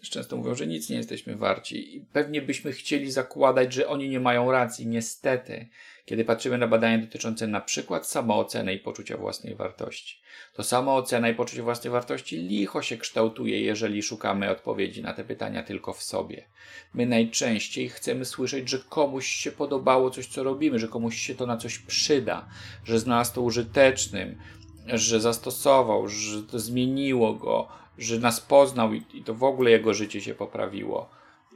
Często 0.09 0.37
mówią, 0.37 0.55
że 0.55 0.67
nic 0.67 0.89
nie 0.89 0.97
jesteśmy 0.97 1.35
warci. 1.35 1.95
I 1.95 2.01
pewnie 2.01 2.41
byśmy 2.41 2.71
chcieli 2.71 3.11
zakładać, 3.11 3.73
że 3.73 3.87
oni 3.87 4.09
nie 4.09 4.19
mają 4.19 4.51
racji. 4.51 4.87
Niestety, 4.87 5.67
kiedy 6.05 6.25
patrzymy 6.25 6.57
na 6.57 6.67
badania 6.67 6.97
dotyczące 6.97 7.47
na 7.47 7.61
przykład 7.61 8.07
samooceny 8.07 8.73
i 8.73 8.79
poczucia 8.79 9.17
własnej 9.17 9.55
wartości, 9.55 10.21
to 10.53 10.63
samoocena 10.63 11.29
i 11.29 11.35
poczucie 11.35 11.63
własnej 11.63 11.91
wartości 11.91 12.37
licho 12.37 12.81
się 12.81 12.97
kształtuje, 12.97 13.61
jeżeli 13.61 14.03
szukamy 14.03 14.49
odpowiedzi 14.49 15.01
na 15.01 15.13
te 15.13 15.23
pytania 15.23 15.63
tylko 15.63 15.93
w 15.93 16.03
sobie. 16.03 16.45
My 16.93 17.05
najczęściej 17.05 17.89
chcemy 17.89 18.25
słyszeć, 18.25 18.69
że 18.69 18.79
komuś 18.79 19.27
się 19.27 19.51
podobało 19.51 20.09
coś, 20.09 20.27
co 20.27 20.43
robimy, 20.43 20.79
że 20.79 20.87
komuś 20.87 21.17
się 21.17 21.35
to 21.35 21.45
na 21.45 21.57
coś 21.57 21.79
przyda, 21.79 22.47
że 22.85 22.99
znalazł 22.99 23.33
to 23.33 23.41
użytecznym, 23.41 24.37
że 24.87 25.21
zastosował, 25.21 26.07
że 26.07 26.43
to 26.43 26.59
zmieniło 26.59 27.33
go, 27.33 27.67
że 27.97 28.19
nas 28.19 28.41
poznał 28.41 28.93
i, 28.93 29.03
i 29.13 29.23
to 29.23 29.33
w 29.33 29.43
ogóle 29.43 29.71
jego 29.71 29.93
życie 29.93 30.21
się 30.21 30.35
poprawiło. 30.35 31.09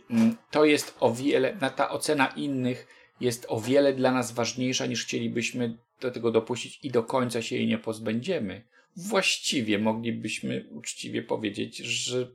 Mm, 0.09 0.35
to 0.51 0.65
jest 0.65 0.95
o 0.99 1.13
wiele, 1.13 1.57
ta 1.75 1.89
ocena 1.89 2.27
innych 2.27 2.87
jest 3.21 3.45
o 3.49 3.61
wiele 3.61 3.93
dla 3.93 4.11
nas 4.11 4.31
ważniejsza 4.31 4.85
niż 4.85 5.05
chcielibyśmy 5.05 5.77
do 6.01 6.11
tego 6.11 6.31
dopuścić 6.31 6.79
i 6.83 6.91
do 6.91 7.03
końca 7.03 7.41
się 7.41 7.55
jej 7.55 7.67
nie 7.67 7.77
pozbędziemy. 7.77 8.63
Właściwie 8.95 9.79
moglibyśmy 9.79 10.67
uczciwie 10.71 11.23
powiedzieć, 11.23 11.77
że 11.77 12.31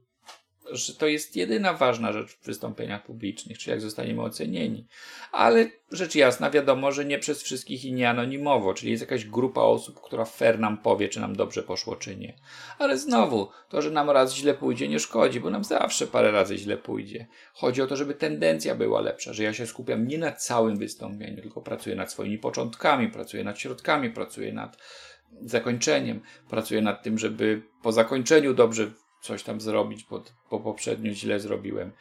że 0.72 0.94
to 0.94 1.06
jest 1.06 1.36
jedyna 1.36 1.72
ważna 1.72 2.12
rzecz 2.12 2.32
w 2.32 2.44
wystąpieniach 2.44 3.04
publicznych, 3.04 3.58
czy 3.58 3.70
jak 3.70 3.80
zostaniemy 3.80 4.22
ocenieni. 4.22 4.86
Ale 5.32 5.70
rzecz 5.92 6.14
jasna, 6.14 6.50
wiadomo, 6.50 6.92
że 6.92 7.04
nie 7.04 7.18
przez 7.18 7.42
wszystkich 7.42 7.84
i 7.84 7.92
nie 7.92 8.10
anonimowo, 8.10 8.74
czyli 8.74 8.90
jest 8.90 9.00
jakaś 9.00 9.24
grupa 9.24 9.60
osób, 9.60 10.00
która 10.00 10.24
fair 10.24 10.58
nam 10.58 10.78
powie, 10.78 11.08
czy 11.08 11.20
nam 11.20 11.36
dobrze 11.36 11.62
poszło, 11.62 11.96
czy 11.96 12.16
nie. 12.16 12.34
Ale 12.78 12.98
znowu, 12.98 13.48
to, 13.68 13.82
że 13.82 13.90
nam 13.90 14.10
raz 14.10 14.34
źle 14.34 14.54
pójdzie, 14.54 14.88
nie 14.88 14.98
szkodzi, 14.98 15.40
bo 15.40 15.50
nam 15.50 15.64
zawsze 15.64 16.06
parę 16.06 16.30
razy 16.30 16.58
źle 16.58 16.76
pójdzie. 16.76 17.26
Chodzi 17.54 17.82
o 17.82 17.86
to, 17.86 17.96
żeby 17.96 18.14
tendencja 18.14 18.74
była 18.74 19.00
lepsza, 19.00 19.32
że 19.32 19.42
ja 19.42 19.52
się 19.52 19.66
skupiam 19.66 20.06
nie 20.06 20.18
na 20.18 20.32
całym 20.32 20.76
wystąpieniu, 20.76 21.42
tylko 21.42 21.60
pracuję 21.60 21.96
nad 21.96 22.12
swoimi 22.12 22.38
początkami, 22.38 23.08
pracuję 23.08 23.44
nad 23.44 23.58
środkami, 23.58 24.10
pracuję 24.10 24.52
nad 24.52 24.76
zakończeniem, 25.40 26.20
pracuję 26.50 26.82
nad 26.82 27.02
tym, 27.02 27.18
żeby 27.18 27.62
po 27.82 27.92
zakończeniu 27.92 28.54
dobrze 28.54 28.90
coś 29.22 29.42
tam 29.42 29.60
zrobić, 29.60 30.04
bo, 30.10 30.22
bo 30.50 30.60
poprzednio 30.60 31.12
źle 31.12 31.40
zrobiłem, 31.40 31.92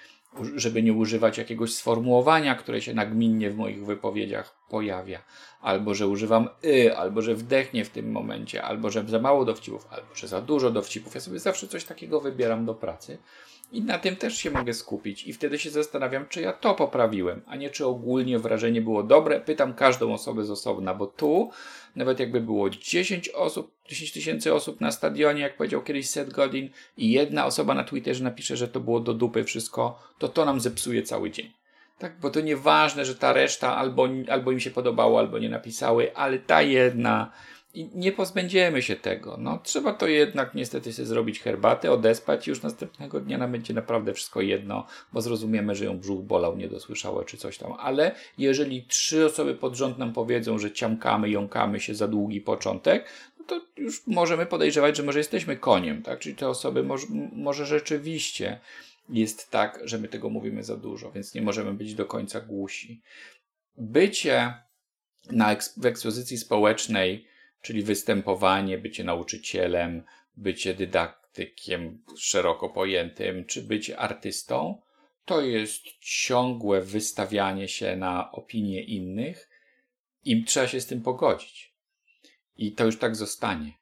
żeby 0.55 0.84
nie 0.84 0.93
używać 0.93 1.38
jakiegoś 1.38 1.73
sformułowania, 1.73 2.55
które 2.55 2.81
się 2.81 2.93
nagminnie 2.93 3.49
w 3.49 3.55
moich 3.55 3.86
wypowiedziach 3.86 4.55
pojawia, 4.69 5.23
albo 5.62 5.93
że 5.93 6.07
używam 6.07 6.49
y, 6.65 6.97
albo 6.97 7.21
że 7.21 7.36
wdechnie 7.36 7.86
w 7.86 7.89
tym 7.89 8.12
momencie, 8.12 8.63
albo 8.63 8.89
że 8.89 9.03
za 9.07 9.19
mało 9.19 9.45
dowcipów, 9.45 9.88
albo 9.89 10.15
że 10.15 10.27
za 10.27 10.41
dużo 10.41 10.71
dowcipów. 10.71 11.15
Ja 11.15 11.21
sobie 11.21 11.39
zawsze 11.39 11.67
coś 11.67 11.86
takiego 11.86 12.21
wybieram 12.21 12.65
do 12.65 12.73
pracy. 12.75 13.17
I 13.71 13.81
na 13.81 13.99
tym 13.99 14.15
też 14.15 14.38
się 14.38 14.51
mogę 14.51 14.73
skupić. 14.73 15.27
I 15.27 15.34
wtedy 15.34 15.60
się 15.60 15.69
zastanawiam, 15.69 16.27
czy 16.29 16.41
ja 16.41 16.53
to 16.53 16.75
poprawiłem, 16.75 17.41
a 17.47 17.55
nie 17.55 17.69
czy 17.69 17.86
ogólnie 17.86 18.39
wrażenie 18.39 18.81
było 18.81 19.03
dobre. 19.03 19.41
Pytam 19.41 19.73
każdą 19.73 20.13
osobę 20.13 20.45
z 20.45 20.51
osobna, 20.51 20.93
bo 20.93 21.07
tu 21.07 21.51
nawet 21.95 22.19
jakby 22.19 22.41
było 22.41 22.69
10 22.69 23.29
osób, 23.29 23.71
10 23.88 24.12
tysięcy 24.12 24.53
osób 24.53 24.81
na 24.81 24.91
stadionie, 24.91 25.41
jak 25.41 25.57
powiedział 25.57 25.84
kiedyś 25.84 26.10
Seth 26.10 26.31
Godin, 26.31 26.69
i 26.97 27.12
jedna 27.12 27.45
osoba 27.45 27.73
na 27.73 27.84
Twitterze 27.84 28.23
napisze, 28.23 28.57
że 28.57 28.67
to 28.67 28.79
było 28.79 28.99
do 28.99 29.13
dupy 29.13 29.43
wszystko, 29.43 29.99
to 30.19 30.27
to 30.27 30.45
nam 30.45 30.60
zepsuje 30.60 31.03
cały 31.03 31.31
dzień. 31.31 31.51
Tak, 31.97 32.19
bo 32.19 32.29
to 32.29 32.41
nieważne, 32.41 33.05
że 33.05 33.15
ta 33.15 33.34
reszta 33.34 33.77
albo, 33.77 34.07
albo 34.29 34.51
im 34.51 34.60
się 34.60 34.71
podobało, 34.71 35.19
albo 35.19 35.39
nie 35.39 35.49
napisały, 35.49 36.15
ale 36.15 36.39
ta 36.39 36.62
jedna 36.62 37.31
i 37.73 37.89
nie 37.93 38.12
pozbędziemy 38.12 38.81
się 38.81 38.95
tego. 38.95 39.38
No, 39.38 39.60
trzeba 39.63 39.93
to 39.93 40.07
jednak 40.07 40.55
niestety 40.55 40.93
sobie 40.93 41.05
zrobić 41.05 41.39
herbatę, 41.39 41.91
odespać 41.91 42.47
i 42.47 42.49
już 42.49 42.62
następnego 42.62 43.19
dnia 43.19 43.38
nam 43.38 43.51
będzie 43.51 43.73
naprawdę 43.73 44.13
wszystko 44.13 44.41
jedno, 44.41 44.88
bo 45.13 45.21
zrozumiemy, 45.21 45.75
że 45.75 45.86
ją 45.86 45.99
brzuch 45.99 46.21
bolał, 46.21 46.57
nie 46.57 46.67
dosłyszała 46.67 47.25
czy 47.25 47.38
coś 47.38 47.57
tam. 47.57 47.73
Ale 47.79 48.15
jeżeli 48.38 48.84
trzy 48.84 49.25
osoby 49.25 49.55
pod 49.55 49.75
rząd 49.75 49.97
nam 49.97 50.13
powiedzą, 50.13 50.60
że 50.60 50.71
ciamkamy, 50.71 51.29
jąkamy 51.29 51.79
się 51.79 51.95
za 51.95 52.07
długi 52.07 52.41
początek, 52.41 53.05
no 53.39 53.45
to 53.45 53.62
już 53.77 54.07
możemy 54.07 54.45
podejrzewać, 54.45 54.97
że 54.97 55.03
może 55.03 55.19
jesteśmy 55.19 55.57
koniem, 55.57 56.01
tak? 56.01 56.19
Czyli 56.19 56.36
te 56.36 56.49
osoby 56.49 56.84
może, 56.84 57.07
może 57.34 57.65
rzeczywiście 57.65 58.60
jest 59.10 59.49
tak, 59.49 59.79
że 59.84 59.97
my 59.97 60.07
tego 60.07 60.29
mówimy 60.29 60.63
za 60.63 60.77
dużo, 60.77 61.12
więc 61.12 61.36
nie 61.36 61.41
możemy 61.41 61.73
być 61.73 61.95
do 61.95 62.05
końca 62.05 62.41
głusi. 62.41 63.01
Bycie 63.77 64.53
na 65.31 65.55
w 65.77 65.86
ekspozycji 65.86 66.38
społecznej 66.38 67.30
czyli 67.62 67.84
występowanie, 67.84 68.78
bycie 68.78 69.04
nauczycielem, 69.04 70.04
bycie 70.38 70.74
dydaktykiem 70.74 72.04
szeroko 72.17 72.69
pojętym, 72.69 73.45
czy 73.45 73.62
bycie 73.62 74.00
artystą, 74.00 74.82
to 75.26 75.41
jest 75.41 75.84
ciągłe 76.00 76.82
wystawianie 76.82 77.67
się 77.67 77.95
na 77.95 78.32
opinie 78.32 78.84
innych 78.84 79.50
i 80.26 80.43
trzeba 80.43 80.67
się 80.67 80.82
z 80.82 80.86
tym 80.86 81.02
pogodzić. 81.02 81.74
I 82.58 82.71
to 82.71 82.86
już 82.86 83.00
tak 83.00 83.15
zostanie. 83.15 83.74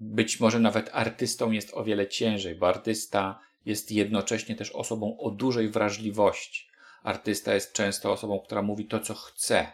Być 0.00 0.40
może 0.40 0.60
nawet 0.60 0.90
artystą 0.92 1.50
jest 1.50 1.74
o 1.74 1.84
wiele 1.84 2.08
ciężej, 2.08 2.54
bo 2.54 2.68
artysta 2.68 3.40
jest 3.66 3.92
jednocześnie 3.92 4.54
też 4.54 4.70
osobą 4.70 5.18
o 5.18 5.30
dużej 5.30 5.68
wrażliwości. 5.68 6.68
Artysta 7.02 7.54
jest 7.54 7.72
często 7.72 8.12
osobą, 8.12 8.40
która 8.40 8.62
mówi 8.62 8.84
to, 8.84 9.00
co 9.00 9.14
chce, 9.14 9.72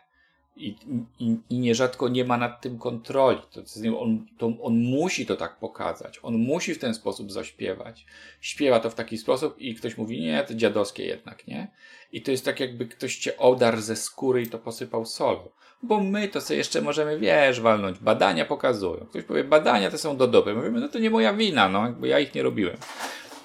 i, 0.66 0.76
i, 1.18 1.36
I 1.50 1.58
nierzadko 1.58 2.08
nie 2.08 2.24
ma 2.24 2.36
nad 2.36 2.60
tym 2.60 2.78
kontroli. 2.78 3.38
To, 3.50 3.60
on, 3.98 4.26
to, 4.38 4.52
on 4.62 4.78
musi 4.78 5.26
to 5.26 5.36
tak 5.36 5.58
pokazać. 5.58 6.20
On 6.22 6.38
musi 6.38 6.74
w 6.74 6.78
ten 6.78 6.94
sposób 6.94 7.32
zaśpiewać. 7.32 8.06
Śpiewa 8.40 8.80
to 8.80 8.90
w 8.90 8.94
taki 8.94 9.18
sposób 9.18 9.58
i 9.58 9.74
ktoś 9.74 9.96
mówi, 9.96 10.20
nie, 10.20 10.44
to 10.44 10.54
dziadowskie 10.54 11.06
jednak, 11.06 11.46
nie? 11.46 11.70
I 12.12 12.22
to 12.22 12.30
jest 12.30 12.44
tak, 12.44 12.60
jakby 12.60 12.86
ktoś 12.86 13.16
cię 13.16 13.38
odarł 13.38 13.80
ze 13.80 13.96
skóry 13.96 14.42
i 14.42 14.46
to 14.46 14.58
posypał 14.58 15.06
solą. 15.06 15.48
Bo 15.82 16.00
my 16.00 16.28
to 16.28 16.40
sobie 16.40 16.58
jeszcze 16.58 16.82
możemy, 16.82 17.18
wiesz, 17.18 17.60
walnąć. 17.60 17.98
Badania 17.98 18.44
pokazują. 18.44 19.06
Ktoś 19.06 19.24
powie, 19.24 19.44
badania 19.44 19.90
te 19.90 19.98
są 19.98 20.16
do 20.16 20.26
dupy. 20.26 20.54
Mówimy, 20.54 20.80
no 20.80 20.88
to 20.88 20.98
nie 20.98 21.10
moja 21.10 21.34
wina, 21.34 21.68
no, 21.68 21.86
jakby 21.86 22.08
ja 22.08 22.18
ich 22.18 22.34
nie 22.34 22.42
robiłem. 22.42 22.76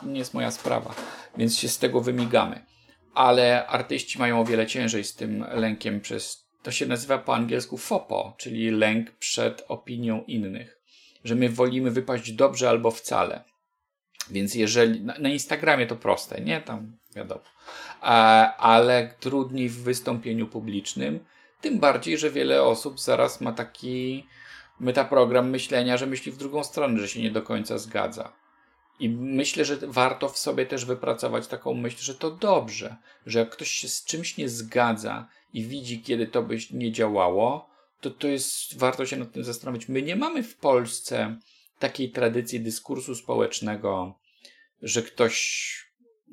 Nie 0.03 0.19
jest 0.19 0.33
moja 0.33 0.51
sprawa. 0.51 0.95
Więc 1.37 1.57
się 1.57 1.67
z 1.67 1.77
tego 1.77 2.01
wymigamy. 2.01 2.65
Ale 3.13 3.67
artyści 3.67 4.19
mają 4.19 4.41
o 4.41 4.45
wiele 4.45 4.67
ciężej 4.67 5.03
z 5.03 5.15
tym 5.15 5.45
lękiem 5.51 6.01
przez 6.01 6.44
to 6.65 6.71
się 6.71 6.85
nazywa 6.85 7.17
po 7.17 7.35
angielsku 7.35 7.77
FOPO, 7.77 8.33
czyli 8.37 8.71
lęk 8.71 9.11
przed 9.11 9.65
opinią 9.67 10.23
innych. 10.23 10.79
Że 11.23 11.35
my 11.35 11.49
wolimy 11.49 11.91
wypaść 11.91 12.31
dobrze 12.31 12.69
albo 12.69 12.91
wcale. 12.91 13.43
Więc 14.29 14.55
jeżeli 14.55 15.01
na, 15.01 15.19
na 15.19 15.29
Instagramie 15.29 15.87
to 15.87 15.95
proste, 15.95 16.41
nie? 16.41 16.61
Tam 16.61 16.97
wiadomo. 17.15 17.41
ale 18.57 19.13
trudniej 19.19 19.69
w 19.69 19.83
wystąpieniu 19.83 20.47
publicznym, 20.47 21.19
tym 21.61 21.79
bardziej, 21.79 22.17
że 22.17 22.31
wiele 22.31 22.63
osób 22.63 22.99
zaraz 22.99 23.41
ma 23.41 23.51
taki 23.51 24.25
metaprogram 24.79 25.49
myślenia, 25.49 25.97
że 25.97 26.05
myśli 26.05 26.31
w 26.31 26.37
drugą 26.37 26.63
stronę, 26.63 26.99
że 26.99 27.07
się 27.07 27.21
nie 27.21 27.31
do 27.31 27.41
końca 27.41 27.77
zgadza. 27.77 28.33
I 28.99 29.09
myślę, 29.09 29.65
że 29.65 29.77
warto 29.77 30.29
w 30.29 30.37
sobie 30.37 30.65
też 30.65 30.85
wypracować 30.85 31.47
taką 31.47 31.73
myśl, 31.73 31.97
że 31.99 32.15
to 32.15 32.31
dobrze, 32.31 32.95
że 33.25 33.39
jak 33.39 33.49
ktoś 33.49 33.71
się 33.71 33.87
z 33.87 34.05
czymś 34.05 34.37
nie 34.37 34.49
zgadza 34.49 35.27
i 35.55 35.63
widzi, 35.63 36.01
kiedy 36.01 36.27
to 36.27 36.41
by 36.41 36.57
nie 36.71 36.91
działało, 36.91 37.69
to 38.01 38.11
to 38.11 38.27
jest, 38.27 38.77
warto 38.77 39.05
się 39.05 39.17
nad 39.17 39.31
tym 39.31 39.43
zastanowić. 39.43 39.89
My 39.89 40.01
nie 40.01 40.15
mamy 40.15 40.43
w 40.43 40.57
Polsce 40.57 41.35
takiej 41.79 42.11
tradycji 42.11 42.59
dyskursu 42.59 43.15
społecznego, 43.15 44.19
że 44.81 45.01
ktoś, 45.01 45.35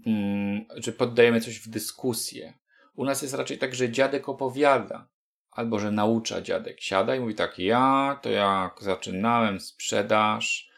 mm, 0.07 0.65
że 0.77 0.93
poddajemy 0.93 1.41
coś 1.41 1.59
w 1.59 1.69
dyskusję. 1.69 2.55
U 2.97 3.05
nas 3.05 3.23
jest 3.23 3.35
raczej 3.35 3.59
tak, 3.59 3.75
że 3.75 3.91
dziadek 3.91 4.29
opowiada, 4.29 5.09
albo 5.51 5.79
że 5.79 5.91
naucza 5.91 6.43
dziadek. 6.43 6.81
Siada 6.81 7.17
i 7.17 7.21
mówi 7.21 7.35
tak, 7.35 7.59
ja 7.59 8.19
to 8.23 8.31
jak 8.31 8.77
zaczynałem 8.81 9.61
sprzedaż, 9.61 10.71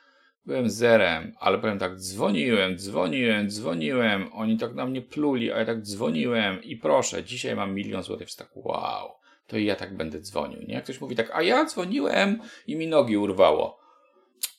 byłem 0.47 0.71
zerem, 0.71 1.35
ale 1.41 1.59
powiem 1.59 1.79
tak, 1.79 1.97
dzwoniłem, 1.97 2.79
dzwoniłem, 2.79 3.51
dzwoniłem, 3.51 4.33
oni 4.33 4.59
tak 4.59 4.75
na 4.75 4.87
mnie 4.87 5.03
pluli, 5.03 5.53
a 5.53 5.59
ja 5.59 5.65
tak 5.65 5.83
dzwoniłem 5.83 6.63
i 6.63 6.77
proszę, 6.77 7.25
dzisiaj 7.25 7.57
mam 7.57 7.75
milion 7.75 8.03
złotych, 8.03 8.35
tak 8.35 8.49
wow, 8.55 9.11
to 9.47 9.57
i 9.57 9.65
ja 9.65 9.77
tak 9.77 9.97
będę 9.97 10.21
dzwonił, 10.21 10.63
nie? 10.69 10.83
Ktoś 10.83 11.01
mówi 11.01 11.17
tak, 11.17 11.31
a 11.33 11.43
ja 11.43 11.65
dzwoniłem 11.65 12.41
i 12.67 12.77
mi 12.77 12.87
nogi 12.87 13.17
urwało. 13.17 13.85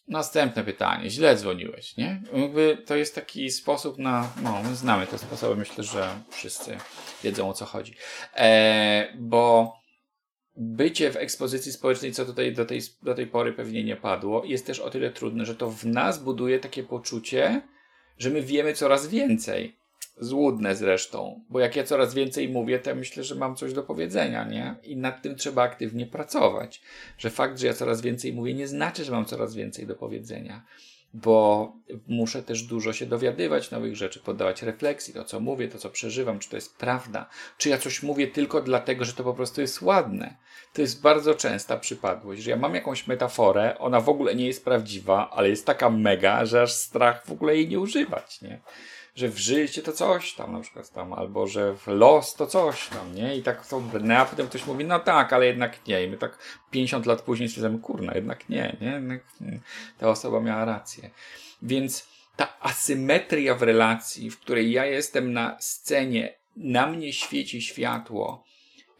Następne 0.07 0.63
pytanie, 0.63 1.09
źle 1.09 1.35
dzwoniłeś, 1.35 1.97
nie? 1.97 2.21
Jakby 2.33 2.77
to 2.85 2.95
jest 2.95 3.15
taki 3.15 3.51
sposób 3.51 3.97
na, 3.97 4.29
no, 4.43 4.63
my 4.63 4.75
znamy 4.75 5.07
te 5.07 5.17
sposoby, 5.17 5.55
myślę, 5.55 5.83
że 5.83 6.09
wszyscy 6.29 6.77
wiedzą 7.23 7.49
o 7.49 7.53
co 7.53 7.65
chodzi. 7.65 7.95
E, 8.35 9.13
bo 9.15 9.73
bycie 10.57 11.11
w 11.11 11.15
ekspozycji 11.15 11.71
społecznej, 11.71 12.11
co 12.11 12.25
tutaj 12.25 12.53
do 12.53 12.65
tej, 12.65 12.81
do 13.03 13.13
tej 13.13 13.27
pory 13.27 13.53
pewnie 13.53 13.83
nie 13.83 13.95
padło, 13.95 14.45
jest 14.45 14.65
też 14.65 14.79
o 14.79 14.89
tyle 14.89 15.11
trudne, 15.11 15.45
że 15.45 15.55
to 15.55 15.71
w 15.71 15.85
nas 15.85 16.23
buduje 16.23 16.59
takie 16.59 16.83
poczucie, 16.83 17.61
że 18.17 18.29
my 18.29 18.41
wiemy 18.41 18.73
coraz 18.73 19.07
więcej. 19.07 19.75
Złudne 20.19 20.75
zresztą, 20.75 21.41
bo 21.49 21.59
jak 21.59 21.75
ja 21.75 21.83
coraz 21.83 22.13
więcej 22.13 22.49
mówię, 22.49 22.79
to 22.79 22.95
myślę, 22.95 23.23
że 23.23 23.35
mam 23.35 23.55
coś 23.55 23.73
do 23.73 23.83
powiedzenia, 23.83 24.43
nie? 24.43 24.75
I 24.83 24.97
nad 24.97 25.21
tym 25.21 25.35
trzeba 25.35 25.63
aktywnie 25.63 26.05
pracować. 26.05 26.81
Że 27.17 27.29
fakt, 27.29 27.59
że 27.59 27.67
ja 27.67 27.73
coraz 27.73 28.01
więcej 28.01 28.33
mówię, 28.33 28.53
nie 28.53 28.67
znaczy, 28.67 29.03
że 29.03 29.11
mam 29.11 29.25
coraz 29.25 29.55
więcej 29.55 29.87
do 29.87 29.95
powiedzenia 29.95 30.65
bo 31.15 31.73
muszę 32.07 32.43
też 32.43 32.63
dużo 32.63 32.93
się 32.93 33.05
dowiadywać 33.05 33.71
nowych 33.71 33.95
rzeczy, 33.95 34.19
poddawać 34.19 34.61
refleksji, 34.61 35.13
to 35.13 35.23
co 35.23 35.39
mówię, 35.39 35.67
to 35.67 35.77
co 35.77 35.89
przeżywam, 35.89 36.39
czy 36.39 36.49
to 36.49 36.55
jest 36.55 36.77
prawda, 36.77 37.29
czy 37.57 37.69
ja 37.69 37.77
coś 37.77 38.03
mówię 38.03 38.27
tylko 38.27 38.61
dlatego, 38.61 39.05
że 39.05 39.13
to 39.13 39.23
po 39.23 39.33
prostu 39.33 39.61
jest 39.61 39.81
ładne. 39.81 40.35
To 40.73 40.81
jest 40.81 41.01
bardzo 41.01 41.35
częsta 41.35 41.77
przypadłość, 41.77 42.41
że 42.41 42.51
ja 42.51 42.57
mam 42.57 42.75
jakąś 42.75 43.07
metaforę, 43.07 43.77
ona 43.79 44.01
w 44.01 44.09
ogóle 44.09 44.35
nie 44.35 44.47
jest 44.47 44.65
prawdziwa, 44.65 45.29
ale 45.31 45.49
jest 45.49 45.65
taka 45.65 45.89
mega, 45.89 46.45
że 46.45 46.61
aż 46.61 46.73
strach 46.73 47.25
w 47.25 47.31
ogóle 47.31 47.55
jej 47.55 47.67
nie 47.67 47.79
używać, 47.79 48.41
nie? 48.41 48.61
Że 49.15 49.29
w 49.29 49.37
życie 49.37 49.81
to 49.81 49.91
coś 49.91 50.33
tam 50.33 50.53
na 50.53 50.59
przykład 50.59 50.89
tam, 50.89 51.13
albo 51.13 51.47
że 51.47 51.75
w 51.75 51.87
los 51.87 52.33
to 52.33 52.47
coś 52.47 52.87
tam, 52.87 53.15
nie? 53.15 53.37
I 53.37 53.43
tak 53.43 53.67
to 53.67 53.81
brnę, 53.81 54.17
a 54.17 54.25
potem 54.25 54.47
ktoś 54.47 54.65
mówi, 54.65 54.85
no 54.85 54.99
tak, 54.99 55.33
ale 55.33 55.45
jednak 55.45 55.87
nie. 55.87 56.03
I 56.03 56.07
my 56.07 56.17
tak 56.17 56.37
50 56.71 57.05
lat 57.05 57.21
później 57.21 57.49
stwierdzamy, 57.49 57.79
kurna, 57.79 58.13
jednak 58.15 58.49
nie, 58.49 58.77
nie? 58.81 58.87
Jednak 58.87 59.23
ta 59.97 60.09
osoba 60.09 60.39
miała 60.39 60.65
rację. 60.65 61.09
Więc 61.61 62.07
ta 62.35 62.59
asymetria 62.59 63.55
w 63.55 63.63
relacji, 63.63 64.31
w 64.31 64.39
której 64.39 64.71
ja 64.71 64.85
jestem 64.85 65.33
na 65.33 65.57
scenie, 65.59 66.33
na 66.55 66.87
mnie 66.87 67.13
świeci 67.13 67.61
światło 67.61 68.43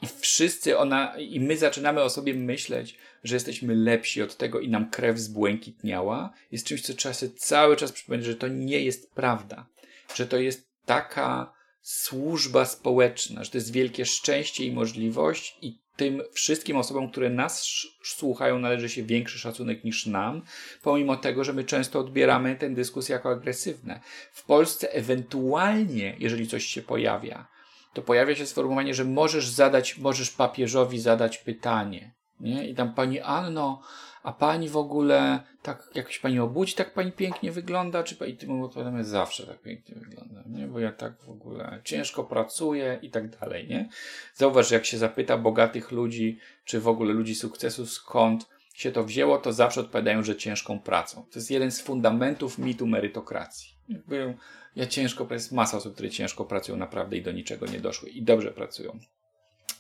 i 0.02 0.08
wszyscy 0.08 0.78
ona, 0.78 1.18
i 1.18 1.40
my 1.40 1.58
zaczynamy 1.58 2.02
o 2.02 2.10
sobie 2.10 2.34
myśleć, 2.34 2.98
że 3.24 3.36
jesteśmy 3.36 3.76
lepsi 3.76 4.22
od 4.22 4.38
tego 4.38 4.60
i 4.60 4.70
nam 4.70 4.90
krew 4.90 5.20
zbłękitniała, 5.20 6.34
jest 6.52 6.68
czymś, 6.68 6.82
co 6.82 6.94
trzeba 6.94 7.14
sobie 7.14 7.32
cały 7.36 7.76
czas 7.76 7.92
przypomnieć, 7.92 8.26
że 8.26 8.36
to 8.36 8.48
nie 8.48 8.80
jest 8.80 9.12
prawda. 9.12 9.66
Że 10.16 10.28
to 10.28 10.38
jest 10.38 10.70
taka 10.86 11.54
służba 11.82 12.66
społeczna, 12.66 13.44
że 13.44 13.52
to 13.52 13.58
jest 13.58 13.72
wielkie 13.72 14.06
szczęście 14.06 14.66
i 14.66 14.72
możliwość 14.72 15.58
i 15.62 15.80
tym 15.96 16.22
wszystkim 16.34 16.78
osobom, 16.78 17.12
które 17.12 17.30
nas 17.30 17.68
słuchają, 18.04 18.60
należy 18.60 18.90
się 18.90 19.04
większy 19.04 19.40
szacunek 19.40 19.84
niż 19.84 20.06
nam, 20.06 20.42
pomimo 20.84 21.16
tego, 21.16 21.44
że 21.44 21.54
my 21.54 21.64
często 21.64 22.00
odbieramy 22.00 22.56
tę 22.56 22.70
dyskusję 22.70 23.14
jako 23.14 23.30
agresywne. 23.30 24.00
W 24.34 24.46
Polsce 24.46 24.94
ewentualnie, 24.94 26.16
jeżeli 26.20 26.48
coś 26.48 26.66
się 26.66 26.82
pojawia, 26.82 27.48
to 27.94 28.02
pojawia 28.02 28.36
się 28.36 28.46
sformułowanie, 28.46 28.94
że 28.94 29.06
możesz 29.06 29.48
zadać, 29.48 29.98
możesz 29.98 30.32
papieżowi 30.32 31.00
zadać 31.00 31.38
pytanie. 31.38 32.14
Nie? 32.40 32.68
I 32.68 32.76
tam 32.76 32.94
pani 32.94 33.20
Anno, 33.20 33.82
a 34.26 34.34
pani 34.34 34.70
w 34.70 34.78
ogóle 34.78 35.40
tak 35.62 35.90
jakoś 35.96 36.20
pani 36.20 36.40
obudzi, 36.40 36.74
tak 36.74 36.94
pani 36.94 37.12
pięknie 37.12 37.52
wygląda, 37.52 38.04
czy 38.04 38.28
i 38.28 38.38
ty 38.38 38.48
mu 38.48 38.70
zawsze 39.02 39.48
tak 39.48 39.62
pięknie 39.62 39.96
wygląda, 39.96 40.44
nie? 40.46 40.68
Bo 40.68 40.80
ja 40.80 40.92
tak 40.92 41.22
w 41.22 41.30
ogóle 41.30 41.82
ciężko 41.84 42.24
pracuję 42.24 43.00
i 43.02 43.10
tak 43.10 43.40
dalej, 43.40 43.68
nie? 43.68 43.90
Zauważ, 44.34 44.72
jak 44.72 44.86
się 44.86 44.98
zapyta 44.98 45.38
bogatych 45.38 45.92
ludzi, 45.92 46.40
czy 46.64 46.82
w 46.82 46.88
ogóle 46.88 47.14
ludzi 47.14 47.36
sukcesu, 47.36 47.86
skąd 47.86 48.50
się 48.74 48.92
to 48.92 49.04
wzięło, 49.04 49.38
to 49.38 49.54
zawsze 49.54 49.82
odpowiadają, 49.82 50.24
że 50.24 50.36
ciężką 50.36 50.80
pracą. 50.80 51.24
To 51.32 51.40
jest 51.40 51.52
jeden 51.52 51.72
z 51.72 51.82
fundamentów 51.82 52.58
mitu 52.58 52.88
merytokracji. 52.88 53.76
Jakby 53.90 54.38
ja 54.76 54.88
ciężko, 54.88 55.28
jest 55.32 55.52
masa 55.52 55.78
osób, 55.78 55.94
które 55.94 56.10
ciężko 56.10 56.46
pracują 56.46 56.78
naprawdę 56.78 57.18
i 57.18 57.22
do 57.22 57.32
niczego 57.32 57.66
nie 57.66 57.80
doszły 57.80 58.10
i 58.10 58.22
dobrze 58.22 58.52
pracują 58.52 59.00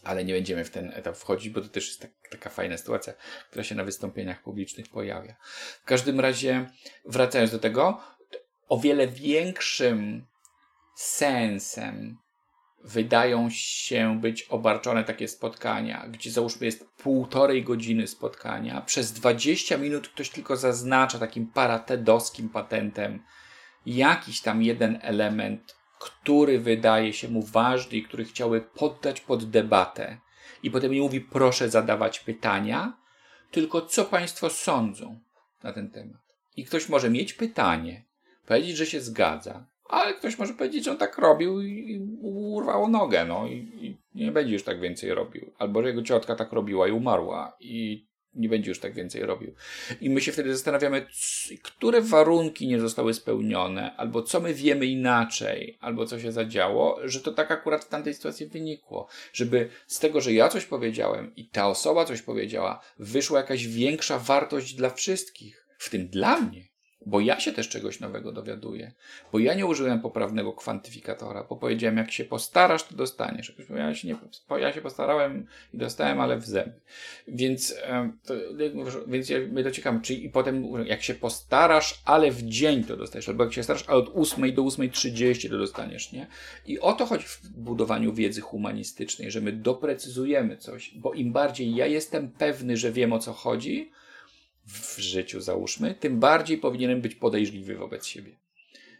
ale 0.06 0.26
nie 0.26 0.34
będziemy 0.34 0.65
w 0.65 0.70
ten 0.70 0.91
etap 0.96 1.18
wchodzić, 1.18 1.50
bo 1.50 1.62
to 1.62 1.68
też 1.68 1.88
jest 1.88 2.02
tak, 2.02 2.12
taka 2.32 2.50
fajna 2.50 2.78
sytuacja, 2.78 3.13
która 3.50 3.63
się 3.63 3.76
na 3.76 3.84
wystąpieniach 3.84 4.44
publicznych 4.44 4.89
pojawia. 4.89 5.36
W 5.82 5.86
każdym 5.86 6.20
razie, 6.20 6.70
wracając 7.06 7.52
do 7.52 7.60
tego, 7.60 8.02
o 8.68 8.80
wiele 8.80 9.08
większym 9.08 10.26
sensem 10.96 12.18
wydają 12.84 13.50
się 13.52 14.22
być 14.22 14.44
obarczone 14.44 15.04
takie 15.04 15.28
spotkania, 15.28 16.08
gdzie 16.08 16.32
załóżmy 16.32 16.65
jest 16.65 16.89
półtorej 16.98 17.63
godziny 17.63 18.08
spotkania, 18.08 18.82
przez 18.82 19.12
20 19.12 19.78
minut 19.78 20.08
ktoś 20.08 20.30
tylko 20.30 20.58
zaznacza 20.58 21.20
takim 21.20 21.48
paratedowskim 21.48 22.50
patentem 22.50 23.24
jakiś 23.86 24.41
tam 24.41 24.63
jeden 24.63 25.00
element 25.02 25.74
który 25.99 26.60
wydaje 26.60 27.13
się 27.13 27.27
mu 27.27 27.41
ważny 27.41 27.97
i 27.97 28.03
który 28.03 28.25
chciałby 28.25 28.62
poddać 28.62 29.21
pod 29.21 29.49
debatę. 29.49 30.17
I 30.63 30.71
potem 30.71 30.91
nie 30.91 31.01
mówi, 31.01 31.21
proszę 31.21 31.69
zadawać 31.69 32.19
pytania, 32.19 32.97
tylko 33.51 33.81
co 33.81 34.05
Państwo 34.05 34.49
sądzą 34.49 35.19
na 35.63 35.73
ten 35.73 35.89
temat. 35.89 36.21
I 36.58 36.65
ktoś 36.65 36.89
może 36.89 37.10
mieć 37.10 37.34
pytanie, 37.34 38.03
powiedzieć, 38.45 38.77
że 38.77 38.86
się 38.86 39.01
zgadza, 39.01 39.65
ale 39.89 40.13
ktoś 40.13 40.38
może 40.38 40.53
powiedzieć, 40.53 40.86
że 40.86 40.91
on 40.91 40.97
tak 40.97 41.17
robił 41.17 41.62
i, 41.62 41.99
urwało 42.21 42.88
nogę, 42.88 43.25
no 43.25 43.47
i, 43.47 43.53
i 43.53 43.97
nie 44.15 44.31
będzie 44.31 44.53
już 44.53 44.63
tak 44.63 44.79
więcej 44.79 45.13
robił. 45.13 45.51
Albo 45.58 45.81
że 45.81 45.88
jego 45.88 46.03
ciotka 46.03 46.36
tak 46.36 46.51
robiła 46.51 46.88
i 46.88 46.91
umarła 46.91 47.58
i 47.60 48.05
nie 48.36 48.50
będzie 48.50 48.71
już 48.71 48.80
tak 48.80 48.93
więcej 48.93 49.21
robił. 49.21 49.54
I 50.02 50.10
my 50.10 50.21
się 50.21 50.32
wtedy 50.32 50.54
zastanawiamy, 50.54 51.08
które 51.63 52.02
warunki 52.02 52.67
nie 52.67 52.80
zostały 52.80 53.13
spełnione, 53.13 53.95
albo 53.95 54.21
co 54.21 54.39
my 54.39 54.54
wiemy 54.54 54.86
inaczej, 54.86 55.78
albo 55.82 56.06
co 56.06 56.19
się 56.19 56.32
zadziało, 56.32 57.00
że 57.04 57.21
to 57.21 57.32
tak 57.32 57.52
akurat 57.52 57.86
w 57.86 57.89
tamtej 57.89 58.13
sytuacji 58.13 58.48
wynikło. 58.48 59.08
Żeby 59.34 59.69
z 59.88 60.00
tego, 60.00 60.21
że 60.21 60.34
ja 60.34 60.50
coś 60.50 60.65
powiedziałem 60.65 61.36
i 61.36 61.50
ta 61.50 61.67
osoba 61.67 62.06
coś 62.06 62.21
powiedziała, 62.21 62.82
wyszła 63.00 63.39
jakaś 63.39 63.67
większa 63.67 64.19
wartość 64.19 64.74
dla 64.74 64.89
wszystkich, 64.89 65.67
w 65.78 65.89
tym 65.89 66.08
dla 66.08 66.41
mnie 66.41 66.74
bo 67.06 67.20
ja 67.20 67.39
się 67.39 67.52
też 67.52 67.70
czegoś 67.70 68.00
nowego 68.00 68.32
dowiaduję, 68.32 68.91
bo 69.32 69.39
ja 69.39 69.54
nie 69.54 69.65
użyłem 69.65 70.02
poprawnego 70.02 70.54
kwantyfikatora, 70.54 71.44
bo 71.44 71.56
powiedziałem, 71.56 71.98
jak 71.98 72.12
się 72.12 72.26
postarasz, 72.26 72.84
to 72.84 72.96
dostaniesz. 72.96 73.56
Ja 73.70 73.96
się, 73.96 74.08
nie, 74.08 74.15
ja 74.60 74.74
się 74.74 74.82
postarałem 74.82 75.48
i 75.74 75.78
dostałem, 75.78 76.22
ale 76.22 76.38
w 76.38 76.46
zęby. 76.46 76.80
Więc, 77.28 77.76
to, 78.26 78.34
więc 79.08 79.32
my 79.52 79.63
dociekamy, 79.63 80.02
czyli 80.02 80.26
i 80.26 80.30
potem, 80.30 80.65
jak 80.86 81.04
się 81.04 81.13
postarasz, 81.13 82.02
ale 82.06 82.32
w 82.32 82.44
dzień 82.44 82.84
to 82.84 82.98
dostajesz, 82.98 83.30
albo 83.30 83.44
jak 83.44 83.54
się 83.54 83.63
starasz, 83.63 83.84
ale 83.88 83.98
od 83.98 84.12
8 84.15 84.54
do 84.54 84.63
8.30 84.63 85.50
to 85.50 85.58
dostaniesz, 85.58 86.12
nie? 86.12 86.28
I 86.65 86.80
o 86.80 86.94
to 86.94 87.06
chodzi 87.06 87.26
w 87.26 87.50
budowaniu 87.50 88.13
wiedzy 88.13 88.41
humanistycznej, 88.41 89.32
że 89.32 89.41
my 89.41 89.52
doprecyzujemy 89.52 90.58
coś, 90.58 90.91
bo 90.96 91.13
im 91.13 91.32
bardziej 91.32 91.76
ja 91.76 91.86
jestem 91.86 92.32
pewny, 92.32 92.78
że 92.78 92.91
wiem 92.91 93.13
o 93.13 93.20
co 93.20 93.34
chodzi, 93.34 93.91
w 94.65 94.99
życiu, 94.99 95.41
załóżmy, 95.41 95.95
tym 95.95 96.19
bardziej 96.19 96.58
powinienem 96.58 97.01
być 97.01 97.15
podejrzliwy 97.15 97.75
wobec 97.75 98.06
siebie. 98.06 98.36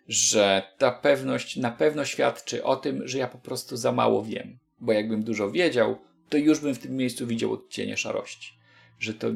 Że 0.08 0.64
ta 0.78 0.92
pewność 0.92 1.58
na 1.58 1.72
pewno 1.72 2.06
świadczy 2.06 2.64
o 2.64 2.76
tym, 2.76 3.08
że 3.08 3.18
ja 3.18 3.28
po 3.28 3.38
prostu 3.38 3.78
za 3.78 3.92
mało 3.92 4.24
wiem. 4.24 4.60
Bo 4.80 4.92
jakbym 4.92 5.24
dużo 5.24 5.52
wiedział, 5.52 5.98
to 6.30 6.38
już 6.38 6.60
bym 6.60 6.76
w 6.76 6.80
tym 6.80 6.96
miejscu 6.96 7.28
widział 7.28 7.54
odcienie 7.54 7.98
szarości. 7.98 8.54
Że 9.00 9.14
to 9.14 9.28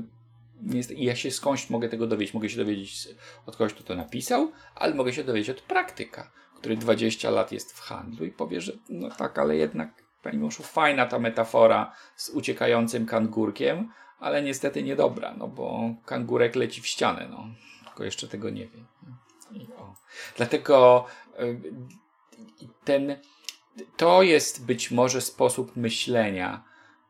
jest, 0.74 0.92
ja 0.98 1.15
się 1.15 1.32
skądś 1.32 1.70
mogę 1.70 1.89
tego 1.89 2.08
dowiedzieć. 2.08 2.34
Mogę 2.34 2.50
się 2.50 2.58
dowiedzieć 2.58 3.08
od 3.46 3.56
kogoś, 3.56 3.74
kto 3.74 3.84
to 3.84 3.96
napisał, 3.96 4.52
ale 4.76 4.96
mogę 4.96 5.13
się 5.13 5.24
dowiedzieć 5.24 5.50
od 5.50 5.62
praktyka, 5.62 6.32
który 6.58 6.78
20 6.78 7.30
lat 7.30 7.52
jest 7.52 7.74
w 7.74 7.80
handlu 7.80 8.26
i 8.26 8.32
powie, 8.32 8.62
że 8.62 8.74
no 8.89 9.10
tak, 9.10 9.39
ale 9.39 9.56
jednak, 9.56 10.04
pani 10.24 10.38
mążu, 10.38 10.63
fajna 10.63 11.06
ta 11.06 11.20
metafora 11.20 11.96
z 12.15 12.30
uciekającym 12.30 13.06
kangurkiem, 13.06 13.92
ale 14.20 14.42
niestety 14.44 14.84
niedobra, 14.84 15.34
no 15.38 15.48
bo 15.48 15.94
kangurek 16.06 16.56
leci 16.56 16.82
w 16.82 16.88
ścianę, 16.88 17.28
no. 17.32 17.48
Tylko 17.86 18.04
jeszcze 18.04 18.28
tego 18.28 18.50
nie 18.50 18.68
wie. 18.68 18.84
Dlatego 20.38 21.06
y, 21.40 21.62
ten, 22.86 23.16
to 23.98 24.22
jest 24.22 24.66
być 24.66 24.92
może 24.92 25.22
sposób 25.22 25.76
myślenia, 25.76 26.64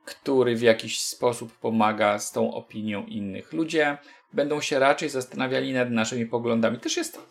który 0.05 0.55
w 0.55 0.61
jakiś 0.61 1.01
sposób 1.01 1.57
pomaga 1.57 2.19
z 2.19 2.31
tą 2.31 2.53
opinią 2.53 3.05
innych. 3.05 3.53
Ludzie 3.53 3.97
będą 4.33 4.61
się 4.61 4.79
raczej 4.79 5.09
zastanawiali 5.09 5.73
nad 5.73 5.91
naszymi 5.91 6.25
poglądami. 6.25 6.79
Też 6.79 6.97
jest, 6.97 7.21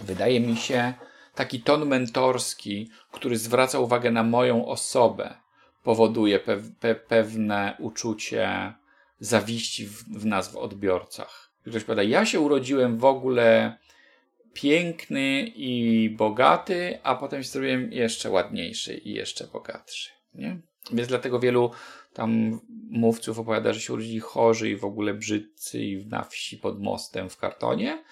wydaje 0.00 0.40
mi 0.40 0.56
się, 0.56 0.94
taki 1.34 1.60
ton 1.60 1.86
mentorski, 1.86 2.90
który 3.12 3.38
zwraca 3.38 3.78
uwagę 3.78 4.10
na 4.10 4.22
moją 4.22 4.66
osobę, 4.66 5.34
powoduje 5.82 6.38
pe 6.38 6.56
pe 6.80 6.94
pewne 6.94 7.76
uczucie 7.78 8.74
zawiści 9.20 9.86
w, 9.86 10.04
w 10.04 10.26
nas, 10.26 10.52
w 10.52 10.56
odbiorcach. 10.56 11.50
Ktoś 11.66 11.84
powiada, 11.84 12.02
ja 12.02 12.26
się 12.26 12.40
urodziłem 12.40 12.98
w 12.98 13.04
ogóle 13.04 13.78
piękny 14.52 15.52
i 15.56 16.10
bogaty, 16.10 16.98
a 17.02 17.14
potem 17.14 17.42
się 17.42 17.48
zrobiłem 17.48 17.92
jeszcze 17.92 18.30
ładniejszy 18.30 18.94
i 18.94 19.14
jeszcze 19.14 19.46
bogatszy. 19.46 20.10
Nie? 20.34 20.60
Więc 20.92 21.08
dlatego 21.08 21.40
wielu 21.40 21.70
tam 22.12 22.60
mówców 22.90 23.38
opowiada, 23.38 23.72
że 23.72 23.80
się 23.80 23.92
urodzili 23.92 24.20
chorzy 24.20 24.70
i 24.70 24.76
w 24.76 24.84
ogóle 24.84 25.14
brzydcy 25.14 25.84
i 25.84 26.06
na 26.06 26.22
wsi 26.22 26.56
pod 26.56 26.80
mostem 26.80 27.30
w 27.30 27.36
kartonie, 27.36 28.04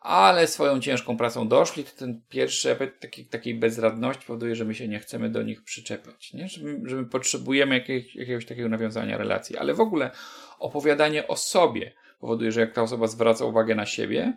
ale 0.00 0.46
swoją 0.46 0.80
ciężką 0.80 1.16
pracą 1.16 1.48
doszli, 1.48 1.84
to 1.84 1.90
ten 1.96 2.22
pierwszy 2.28 2.70
efekt 2.70 3.00
takiej, 3.00 3.26
takiej 3.26 3.54
bezradności 3.54 4.26
powoduje, 4.26 4.56
że 4.56 4.64
my 4.64 4.74
się 4.74 4.88
nie 4.88 4.98
chcemy 4.98 5.30
do 5.30 5.42
nich 5.42 5.62
przyczepiać, 5.62 6.32
nie? 6.32 6.48
Że, 6.48 6.64
my, 6.64 6.88
że 6.88 6.96
my 6.96 7.04
potrzebujemy 7.04 7.74
jakiegoś, 7.74 8.14
jakiegoś 8.14 8.46
takiego 8.46 8.68
nawiązania 8.68 9.18
relacji. 9.18 9.56
Ale 9.56 9.74
w 9.74 9.80
ogóle 9.80 10.10
opowiadanie 10.58 11.28
o 11.28 11.36
sobie 11.36 11.92
powoduje, 12.20 12.52
że 12.52 12.60
jak 12.60 12.72
ta 12.72 12.82
osoba 12.82 13.06
zwraca 13.06 13.44
uwagę 13.44 13.74
na 13.74 13.86
siebie, 13.86 14.36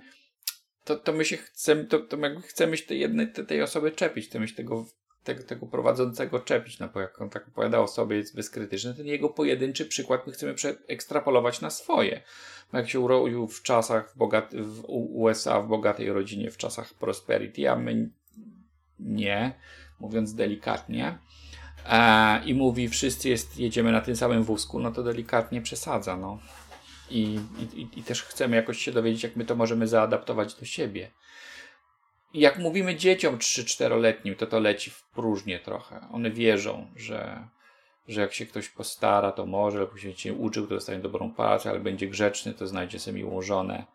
to, 0.83 0.95
to 0.95 1.13
my 1.13 1.25
się 1.25 1.37
chcemy, 1.37 1.85
to, 1.85 1.99
to 1.99 2.17
jakby 2.17 2.41
chcemy 2.41 2.77
się 2.77 2.85
tej 2.85 2.99
jednej, 2.99 3.31
tej 3.31 3.61
osoby 3.61 3.91
czepić, 3.91 4.27
chcemy 4.27 4.47
się 4.47 4.55
tego, 4.55 4.85
tego, 5.23 5.43
tego 5.43 5.65
prowadzącego 5.65 6.39
czepić, 6.39 6.79
no 6.79 6.87
bo 6.87 6.99
jak 6.99 7.21
on 7.21 7.29
tak 7.29 7.47
opowiada 7.47 7.79
o 7.79 7.87
sobie, 7.87 8.17
jest 8.17 8.35
bezkrytyczny, 8.35 8.93
ten 8.93 9.05
jego 9.05 9.29
pojedynczy 9.29 9.85
przykład 9.85 10.27
my 10.27 10.33
chcemy 10.33 10.55
ekstrapolować 10.87 11.61
na 11.61 11.69
swoje. 11.69 12.21
Bo 12.71 12.77
jak 12.77 12.89
się 12.89 12.99
urodził 12.99 13.47
w 13.47 13.61
czasach 13.61 14.09
w, 14.09 14.17
bogat- 14.17 14.61
w 14.61 14.83
USA, 14.89 15.61
w 15.61 15.67
bogatej 15.67 16.13
rodzinie, 16.13 16.51
w 16.51 16.57
czasach 16.57 16.93
prosperity, 16.93 17.69
a 17.69 17.75
my 17.75 18.09
nie, 18.99 19.53
mówiąc 19.99 20.33
delikatnie, 20.33 21.17
e, 21.89 22.45
i 22.45 22.53
mówi, 22.53 22.89
wszyscy 22.89 23.29
jest, 23.29 23.59
jedziemy 23.59 23.91
na 23.91 24.01
tym 24.01 24.15
samym 24.15 24.43
wózku, 24.43 24.79
no 24.79 24.91
to 24.91 25.03
delikatnie 25.03 25.61
przesadza, 25.61 26.17
no. 26.17 26.39
I, 27.09 27.39
i, 27.75 27.99
I 27.99 28.03
też 28.03 28.23
chcemy 28.23 28.55
jakoś 28.55 28.77
się 28.77 28.91
dowiedzieć, 28.91 29.23
jak 29.23 29.35
my 29.35 29.45
to 29.45 29.55
możemy 29.55 29.87
zaadaptować 29.87 30.55
do 30.55 30.65
siebie. 30.65 31.11
Jak 32.33 32.59
mówimy 32.59 32.95
dzieciom 32.95 33.37
3-4-letnim, 33.37 34.35
to 34.35 34.47
to 34.47 34.59
leci 34.59 34.91
w 34.91 35.03
próżnię 35.03 35.59
trochę. 35.59 36.07
One 36.11 36.31
wierzą, 36.31 36.87
że, 36.95 37.47
że 38.07 38.21
jak 38.21 38.33
się 38.33 38.45
ktoś 38.45 38.69
postara, 38.69 39.31
to 39.31 39.45
może, 39.45 39.79
albo 39.79 39.97
się 39.97 40.13
nie 40.25 40.33
uczył, 40.33 40.67
to 40.67 40.75
dostanie 40.75 40.99
dobrą 40.99 41.33
pracę, 41.33 41.69
ale 41.69 41.79
będzie 41.79 42.07
grzeczny, 42.07 42.53
to 42.53 42.67
znajdzie 42.67 42.99
sobie 42.99 43.17
miłą 43.17 43.41
żonę. 43.41 43.85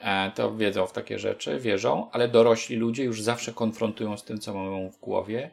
E, 0.00 0.32
to 0.34 0.56
wiedzą 0.56 0.86
w 0.86 0.92
takie 0.92 1.18
rzeczy, 1.18 1.58
wierzą, 1.58 2.10
ale 2.10 2.28
dorośli 2.28 2.76
ludzie 2.76 3.04
już 3.04 3.22
zawsze 3.22 3.52
konfrontują 3.52 4.16
z 4.16 4.24
tym, 4.24 4.38
co 4.38 4.54
mają 4.54 4.90
w 4.90 5.00
głowie. 5.00 5.50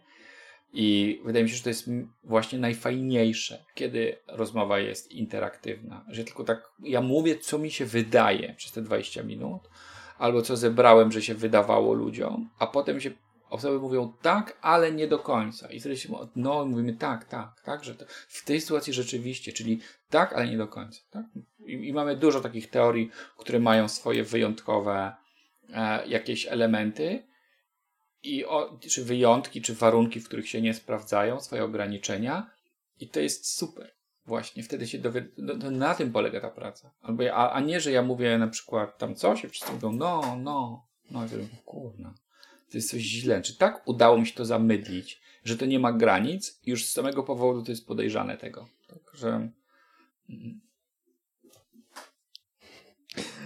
I 0.74 1.22
wydaje 1.26 1.43
mi 1.43 1.49
się, 1.49 1.55
że 1.55 1.63
to 1.63 1.70
jest 1.70 1.89
właśnie 2.24 2.59
najfajniejsze, 2.59 3.66
kiedy 3.76 4.18
rozmowa 4.28 4.80
jest 4.80 5.11
interaktywna. 5.11 6.05
Że 6.09 6.24
tylko 6.24 6.43
tak 6.43 6.72
ja 6.84 7.01
mówię, 7.01 7.38
co 7.38 7.57
mi 7.57 7.72
się 7.72 7.86
wydaje 7.86 8.53
przez 8.57 8.72
te 8.72 8.82
20 8.82 9.24
minut, 9.24 9.61
albo 10.18 10.41
co 10.41 10.57
zebrałem, 10.57 11.11
że 11.11 11.22
się 11.22 11.36
wydawało 11.36 11.93
ludziom, 11.93 12.49
a 12.59 12.68
potem 12.68 13.01
się 13.01 13.11
osoby 13.49 13.80
mówią 13.80 14.13
tak, 14.22 14.57
ale 14.61 14.91
nie 14.91 15.07
do 15.07 15.20
końca. 15.20 15.72
I 15.72 15.80
wtedy 15.80 15.97
się 15.97 16.09
no, 16.36 16.66
mówimy 16.66 16.93
tak, 16.93 17.26
tak, 17.26 17.61
tak, 17.66 17.84
że 17.84 17.95
to, 17.95 18.05
w 18.28 18.45
tej 18.45 18.61
sytuacji 18.61 18.93
rzeczywiście, 18.93 19.53
czyli 19.53 19.80
tak, 20.09 20.34
ale 20.34 20.47
nie 20.47 20.57
do 20.57 20.68
końca. 20.68 21.01
Tak? 21.11 21.26
I, 21.66 21.88
I, 21.88 21.93
mamy 21.93 22.16
dużo 22.16 22.41
takich 22.41 22.70
teorii, 22.70 23.11
które 23.38 23.59
mają 23.59 23.88
swoje 23.88 24.24
wyjątkowe 24.24 25.16
e, 25.74 26.07
jakieś 26.07 26.47
elementy, 26.47 27.24
i 28.26 28.45
o, 28.45 28.80
czy 28.89 29.05
wyjątki, 29.05 29.61
czy 29.61 29.76
warunki, 29.76 30.20
w 30.20 30.26
których 30.26 30.49
się 30.49 30.61
nie 30.61 30.74
sprawdzają, 30.74 31.39
swoje 31.39 31.63
ograniczenia, 31.63 32.49
i 32.99 33.09
to 33.09 33.20
jest 33.20 33.57
super. 33.57 33.95
Właśnie, 34.26 34.64
wtedy 34.64 34.88
się 34.88 34.98
dowiedzą, 34.98 35.28
no, 35.38 35.72
na 35.72 35.96
tym 35.96 36.12
polega 36.12 36.42
ta 36.42 36.50
praca. 36.50 36.92
Albo 37.02 37.24
ja, 37.24 37.34
a, 37.34 37.52
a 37.52 37.60
nie, 37.60 37.82
że 37.82 37.92
ja 37.92 38.02
mówię 38.02 38.38
na 38.38 38.48
przykład 38.48 38.98
tam 38.98 39.16
coś, 39.16 39.44
i 39.44 39.50
wszyscy 39.50 39.74
mówią, 39.74 39.92
no, 39.92 40.38
no, 40.44 40.86
no, 41.12 41.20
i 41.20 41.24
mówię, 41.24 41.48
kurna, 41.66 42.14
to 42.72 42.78
jest 42.78 42.92
coś 42.92 43.02
źle. 43.02 43.42
Czy 43.42 43.58
tak 43.58 43.88
udało 43.88 44.18
mi 44.18 44.28
się 44.28 44.34
to 44.34 44.46
zamydlić, 44.46 45.22
że 45.44 45.58
to 45.58 45.66
nie 45.66 45.80
ma 45.80 45.94
granic? 45.94 46.60
Już 46.66 46.86
z 46.86 46.92
samego 46.92 47.24
powodu 47.24 47.64
to 47.64 47.72
jest 47.72 47.88
podejrzane 47.88 48.38
tego. 48.38 48.68
Tak, 48.88 49.00
że... 49.14 49.50
Mm, 50.30 50.62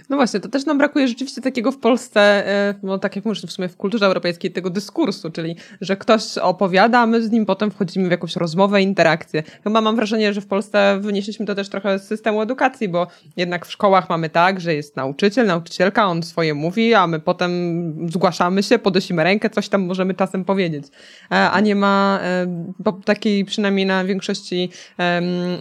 no 0.09 0.15
właśnie, 0.15 0.39
to 0.39 0.49
też 0.49 0.65
nam 0.65 0.77
brakuje 0.77 1.07
rzeczywiście 1.07 1.41
takiego 1.41 1.71
w 1.71 1.77
Polsce, 1.77 2.47
e, 2.47 2.75
no 2.83 2.99
tak 2.99 3.15
jak 3.15 3.25
mówisz, 3.25 3.41
w 3.41 3.51
sumie 3.51 3.69
w 3.69 3.77
kulturze 3.77 4.05
europejskiej, 4.05 4.51
tego 4.51 4.69
dyskursu, 4.69 5.31
czyli 5.31 5.55
że 5.81 5.97
ktoś 5.97 6.37
opowiada, 6.37 6.99
a 6.99 7.05
my 7.05 7.23
z 7.23 7.31
nim 7.31 7.45
potem 7.45 7.71
wchodzimy 7.71 8.07
w 8.07 8.11
jakąś 8.11 8.35
rozmowę, 8.35 8.81
interakcję. 8.81 9.43
Chyba 9.63 9.81
mam 9.81 9.95
wrażenie, 9.95 10.33
że 10.33 10.41
w 10.41 10.47
Polsce 10.47 10.99
wynieśliśmy 11.01 11.45
to 11.45 11.55
też 11.55 11.69
trochę 11.69 11.99
z 11.99 12.07
systemu 12.07 12.41
edukacji, 12.41 12.89
bo 12.89 13.07
jednak 13.37 13.65
w 13.65 13.71
szkołach 13.71 14.09
mamy 14.09 14.29
tak, 14.29 14.59
że 14.59 14.75
jest 14.75 14.95
nauczyciel, 14.95 15.47
nauczycielka, 15.47 16.05
on 16.05 16.23
swoje 16.23 16.53
mówi, 16.53 16.93
a 16.93 17.07
my 17.07 17.19
potem 17.19 17.51
zgłaszamy 18.09 18.63
się, 18.63 18.79
podnosimy 18.79 19.23
rękę, 19.23 19.49
coś 19.49 19.69
tam 19.69 19.85
możemy 19.85 20.13
czasem 20.13 20.45
powiedzieć. 20.45 20.87
E, 21.31 21.51
a 21.51 21.59
nie 21.59 21.75
ma 21.75 22.19
e, 22.21 22.47
takiej, 23.05 23.45
przynajmniej 23.45 23.85
na 23.85 24.05
większości 24.05 24.69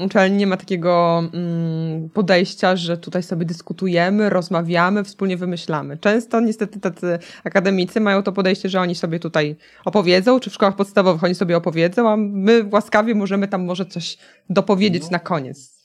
uczelni 0.04 0.36
nie 0.36 0.46
ma 0.46 0.56
takiego 0.56 1.22
mm, 1.34 2.08
podejścia, 2.10 2.76
że 2.76 2.96
tutaj 2.96 3.22
sobie 3.22 3.46
dyskutujemy, 3.46 4.30
rozmawiamy, 4.38 5.04
wspólnie 5.04 5.36
wymyślamy. 5.36 5.98
Często 5.98 6.40
niestety 6.40 6.80
tacy 6.80 7.18
akademicy 7.44 8.00
mają 8.00 8.22
to 8.22 8.32
podejście, 8.32 8.68
że 8.68 8.80
oni 8.80 8.94
sobie 8.94 9.20
tutaj 9.20 9.56
opowiedzą, 9.84 10.40
czy 10.40 10.50
w 10.50 10.54
szkołach 10.54 10.76
podstawowych 10.76 11.24
oni 11.24 11.34
sobie 11.34 11.56
opowiedzą, 11.56 12.08
a 12.08 12.16
my 12.16 12.64
łaskawie 12.72 13.14
możemy 13.14 13.48
tam 13.48 13.64
może 13.64 13.86
coś 13.86 14.18
dopowiedzieć 14.50 15.02
no. 15.02 15.08
na 15.10 15.18
koniec. 15.18 15.78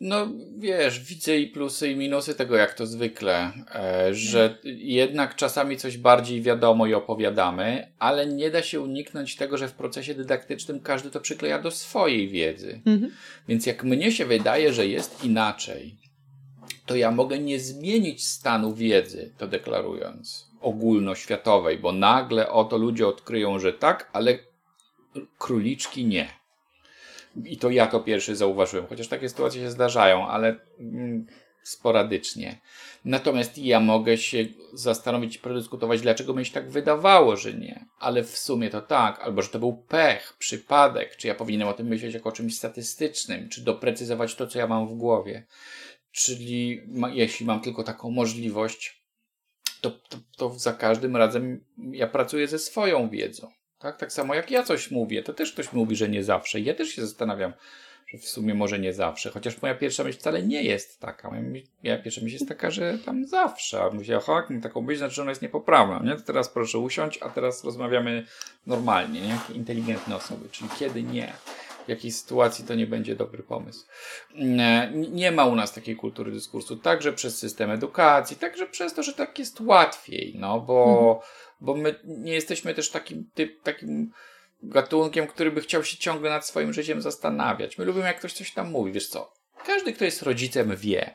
No 0.00 0.28
wiesz, 0.58 1.00
widzę 1.00 1.38
i 1.38 1.46
plusy 1.46 1.90
i 1.90 1.96
minusy 1.96 2.34
tego, 2.34 2.56
jak 2.56 2.74
to 2.74 2.86
zwykle, 2.86 3.52
e, 3.74 4.14
że 4.14 4.58
jednak 4.64 5.36
czasami 5.36 5.76
coś 5.76 5.98
bardziej 5.98 6.42
wiadomo 6.42 6.86
i 6.86 6.94
opowiadamy, 6.94 7.92
ale 7.98 8.26
nie 8.26 8.50
da 8.50 8.62
się 8.62 8.80
uniknąć 8.80 9.36
tego, 9.36 9.56
że 9.56 9.68
w 9.68 9.72
procesie 9.72 10.14
dydaktycznym 10.14 10.80
każdy 10.80 11.10
to 11.10 11.20
przykleja 11.20 11.58
do 11.58 11.70
swojej 11.70 12.28
wiedzy. 12.28 12.80
Mhm. 12.86 13.12
Więc 13.48 13.66
jak 13.66 13.84
mnie 13.84 14.12
się 14.12 14.26
wydaje, 14.26 14.72
że 14.72 14.86
jest 14.86 15.24
inaczej, 15.24 15.96
to 16.86 16.96
ja 16.96 17.10
mogę 17.10 17.38
nie 17.38 17.60
zmienić 17.60 18.26
stanu 18.26 18.74
wiedzy, 18.74 19.32
to 19.38 19.46
deklarując, 19.46 20.50
ogólnoświatowej, 20.60 21.78
bo 21.78 21.92
nagle 21.92 22.50
oto 22.50 22.78
ludzie 22.78 23.08
odkryją, 23.08 23.58
że 23.58 23.72
tak, 23.72 24.10
ale 24.12 24.38
króliczki 25.38 26.06
nie. 26.06 26.28
I 27.44 27.58
to 27.58 27.70
ja 27.70 27.86
to 27.86 28.00
pierwszy 28.00 28.36
zauważyłem, 28.36 28.86
chociaż 28.86 29.08
takie 29.08 29.28
sytuacje 29.28 29.62
się 29.62 29.70
zdarzają, 29.70 30.28
ale 30.28 30.56
mm, 30.80 31.26
sporadycznie. 31.62 32.60
Natomiast 33.04 33.58
ja 33.58 33.80
mogę 33.80 34.18
się 34.18 34.44
zastanowić 34.72 35.36
i 35.36 35.38
predyskutować, 35.38 36.00
dlaczego 36.00 36.34
mi 36.34 36.44
się 36.44 36.52
tak 36.52 36.70
wydawało, 36.70 37.36
że 37.36 37.54
nie. 37.54 37.86
Ale 37.98 38.24
w 38.24 38.38
sumie 38.38 38.70
to 38.70 38.80
tak, 38.80 39.20
albo 39.20 39.42
że 39.42 39.48
to 39.48 39.58
był 39.58 39.76
pech, 39.88 40.36
przypadek, 40.38 41.16
czy 41.16 41.28
ja 41.28 41.34
powinienem 41.34 41.68
o 41.68 41.72
tym 41.72 41.86
myśleć 41.86 42.14
jako 42.14 42.28
o 42.28 42.32
czymś 42.32 42.56
statystycznym, 42.56 43.48
czy 43.48 43.60
doprecyzować 43.60 44.34
to, 44.34 44.46
co 44.46 44.58
ja 44.58 44.66
mam 44.66 44.88
w 44.88 44.94
głowie. 44.94 45.46
Czyli 46.16 46.82
ma, 46.88 47.10
jeśli 47.10 47.46
mam 47.46 47.60
tylko 47.60 47.82
taką 47.84 48.10
możliwość, 48.10 49.02
to, 49.80 49.90
to, 49.90 50.18
to 50.36 50.58
za 50.58 50.72
każdym 50.72 51.16
razem 51.16 51.64
ja 51.92 52.06
pracuję 52.06 52.48
ze 52.48 52.58
swoją 52.58 53.08
wiedzą. 53.08 53.50
Tak? 53.78 53.96
tak 53.96 54.12
samo 54.12 54.34
jak 54.34 54.50
ja 54.50 54.62
coś 54.62 54.90
mówię, 54.90 55.22
to 55.22 55.34
też 55.34 55.52
ktoś 55.52 55.72
mówi, 55.72 55.96
że 55.96 56.08
nie 56.08 56.24
zawsze. 56.24 56.60
Ja 56.60 56.74
też 56.74 56.88
się 56.88 57.06
zastanawiam, 57.06 57.52
że 58.06 58.18
w 58.18 58.28
sumie 58.28 58.54
może 58.54 58.78
nie 58.78 58.92
zawsze. 58.92 59.30
Chociaż 59.30 59.62
moja 59.62 59.74
pierwsza 59.74 60.04
myśl 60.04 60.18
wcale 60.18 60.42
nie 60.42 60.62
jest 60.62 61.00
taka. 61.00 61.30
Moja, 61.30 61.42
moja 61.42 61.98
pierwsza 61.98 62.20
myśl 62.20 62.34
jest 62.34 62.48
taka, 62.48 62.70
że 62.70 62.98
tam 62.98 63.26
zawsze. 63.26 63.82
A 63.82 63.90
mówię, 63.90 64.16
aha, 64.16 64.46
jak 64.50 64.62
taką 64.62 64.80
myśl, 64.82 64.98
znaczy, 64.98 65.14
że 65.14 65.22
ona 65.22 65.30
jest 65.30 65.42
niepoprawna. 65.42 66.10
Nie? 66.10 66.16
To 66.16 66.22
teraz 66.22 66.48
proszę 66.48 66.78
usiąść, 66.78 67.18
a 67.22 67.30
teraz 67.30 67.64
rozmawiamy 67.64 68.26
normalnie, 68.66 69.20
nie? 69.20 69.28
jak 69.28 69.50
inteligentne 69.50 70.16
osoby. 70.16 70.48
Czyli 70.50 70.70
kiedy 70.78 71.02
nie 71.02 71.32
w 71.86 71.88
jakiej 71.88 72.12
sytuacji 72.12 72.64
to 72.64 72.74
nie 72.74 72.86
będzie 72.86 73.16
dobry 73.16 73.42
pomysł. 73.42 73.86
Nie 74.94 75.32
ma 75.32 75.44
u 75.44 75.54
nas 75.54 75.72
takiej 75.72 75.96
kultury 75.96 76.32
dyskursu, 76.32 76.76
także 76.76 77.12
przez 77.12 77.38
system 77.38 77.70
edukacji, 77.70 78.36
także 78.36 78.66
przez 78.66 78.94
to, 78.94 79.02
że 79.02 79.12
tak 79.12 79.38
jest 79.38 79.60
łatwiej, 79.60 80.36
no 80.38 80.60
bo, 80.60 81.12
mhm. 81.14 81.32
bo 81.60 81.74
my 81.74 82.00
nie 82.04 82.32
jesteśmy 82.32 82.74
też 82.74 82.90
takim, 82.90 83.30
typ, 83.34 83.62
takim 83.62 84.12
gatunkiem, 84.62 85.26
który 85.26 85.50
by 85.50 85.60
chciał 85.60 85.84
się 85.84 85.96
ciągle 85.96 86.30
nad 86.30 86.46
swoim 86.46 86.72
życiem 86.72 87.02
zastanawiać. 87.02 87.78
My 87.78 87.84
lubimy, 87.84 88.04
jak 88.06 88.18
ktoś 88.18 88.32
coś 88.32 88.52
tam 88.52 88.70
mówi, 88.70 88.92
wiesz 88.92 89.08
co? 89.08 89.32
Każdy, 89.66 89.92
kto 89.92 90.04
jest 90.04 90.22
rodzicem, 90.22 90.76
wie, 90.76 91.14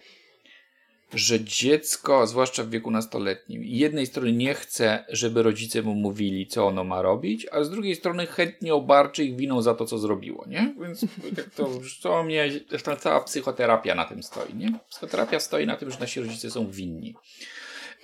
że 1.14 1.43
dziecko, 1.43 2.28
zwłaszcza 2.28 2.64
w 2.64 2.70
wieku 2.70 2.91
nastoletnim, 2.91 3.64
jednej 3.64 4.05
strony 4.05 4.32
nie 4.32 4.53
chce, 4.53 5.05
żeby 5.09 5.43
rodzice 5.43 5.82
mu 5.82 5.95
mówili, 5.95 6.47
co 6.47 6.68
ono 6.68 6.84
ma 6.84 7.01
robić, 7.01 7.47
a 7.51 7.64
z 7.64 7.70
drugiej 7.70 7.95
strony 7.95 8.28
chętnie 8.28 8.74
obarczy 8.74 9.24
ich 9.24 9.36
winą 9.36 9.62
za 9.62 9.74
to, 9.74 9.86
co 9.86 9.97
zrobiło, 9.97 10.45
nie? 10.47 10.76
Więc 10.82 11.05
tak 11.36 11.49
to, 11.49 11.70
to 12.01 12.24
mnie, 12.24 12.49
ta 12.84 12.95
cała 12.95 13.22
psychoterapia 13.22 13.95
na 13.95 14.05
tym 14.05 14.24
stoi, 14.24 14.53
nie? 14.55 14.80
Psychoterapia 14.89 15.39
stoi 15.39 15.66
na 15.66 15.78
tym, 15.78 15.91
że 15.91 15.99
nasi 15.99 16.20
rodzice 16.20 16.51
są 16.51 16.72
winni. 16.72 17.16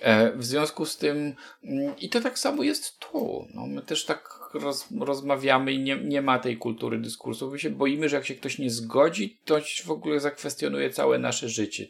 E, 0.00 0.32
w 0.36 0.44
związku 0.44 0.86
z 0.86 0.96
tym, 0.96 1.34
mm, 1.64 1.96
i 1.98 2.08
to 2.08 2.20
tak 2.20 2.38
samo 2.38 2.62
jest 2.62 2.98
tu. 2.98 3.48
No, 3.54 3.66
my 3.66 3.82
też 3.82 4.04
tak 4.04 4.50
roz, 4.54 4.86
rozmawiamy 5.00 5.72
i 5.72 5.78
nie, 5.78 5.96
nie 5.96 6.22
ma 6.22 6.38
tej 6.38 6.56
kultury 6.56 6.98
dyskursu. 6.98 7.50
My 7.50 7.58
się 7.58 7.70
boimy, 7.70 8.08
że 8.08 8.16
jak 8.16 8.26
się 8.26 8.34
ktoś 8.34 8.58
nie 8.58 8.70
zgodzi, 8.70 9.38
to 9.44 9.60
w 9.84 9.90
ogóle 9.90 10.20
zakwestionuje 10.20 10.90
całe 10.90 11.18
nasze 11.18 11.48
życie. 11.48 11.86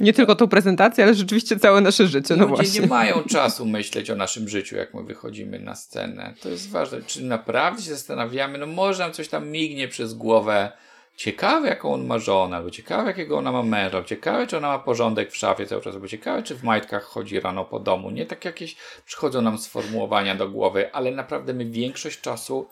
Nie 0.00 0.12
tylko 0.12 0.34
tą 0.34 0.48
prezentację, 0.48 1.04
ale 1.04 1.14
rzeczywiście 1.14 1.58
całe 1.58 1.80
nasze 1.80 2.06
życie. 2.06 2.36
No 2.36 2.46
Ludzie 2.46 2.56
właśnie. 2.56 2.80
nie 2.80 2.86
mają 2.86 3.22
czasu 3.22 3.66
myśleć 3.66 4.10
o 4.10 4.16
naszym 4.16 4.48
życiu, 4.48 4.76
jak 4.76 4.94
my 4.94 5.02
wychodzimy 5.02 5.58
na 5.58 5.74
scenę. 5.74 6.34
To 6.42 6.48
jest 6.48 6.70
ważne. 6.70 7.02
Czy 7.02 7.24
naprawdę 7.24 7.82
się 7.82 7.90
zastanawiamy, 7.90 8.58
no 8.58 8.66
może 8.66 9.02
nam 9.02 9.12
coś 9.12 9.28
tam 9.28 9.48
mignie 9.48 9.88
przez 9.88 10.14
głowę. 10.14 10.72
Ciekawe, 11.16 11.68
jaką 11.68 11.94
on 11.94 12.06
ma 12.06 12.18
żonę, 12.18 12.56
albo 12.56 12.70
ciekawe, 12.70 13.08
jakiego 13.08 13.38
ona 13.38 13.52
ma 13.52 13.62
męża, 13.62 14.04
ciekawe, 14.04 14.46
czy 14.46 14.56
ona 14.56 14.68
ma 14.68 14.78
porządek 14.78 15.32
w 15.32 15.36
szafie 15.36 15.66
cały 15.66 15.82
czas, 15.82 15.94
albo 15.94 16.08
ciekawe, 16.08 16.42
czy 16.42 16.54
w 16.54 16.62
majtkach 16.62 17.04
chodzi 17.04 17.40
rano 17.40 17.64
po 17.64 17.80
domu. 17.80 18.10
Nie 18.10 18.26
tak 18.26 18.44
jakieś 18.44 18.76
przychodzą 19.06 19.42
nam 19.42 19.58
sformułowania 19.58 20.34
do 20.34 20.48
głowy, 20.48 20.92
ale 20.92 21.10
naprawdę 21.10 21.54
my 21.54 21.64
większość 21.64 22.20
czasu 22.20 22.68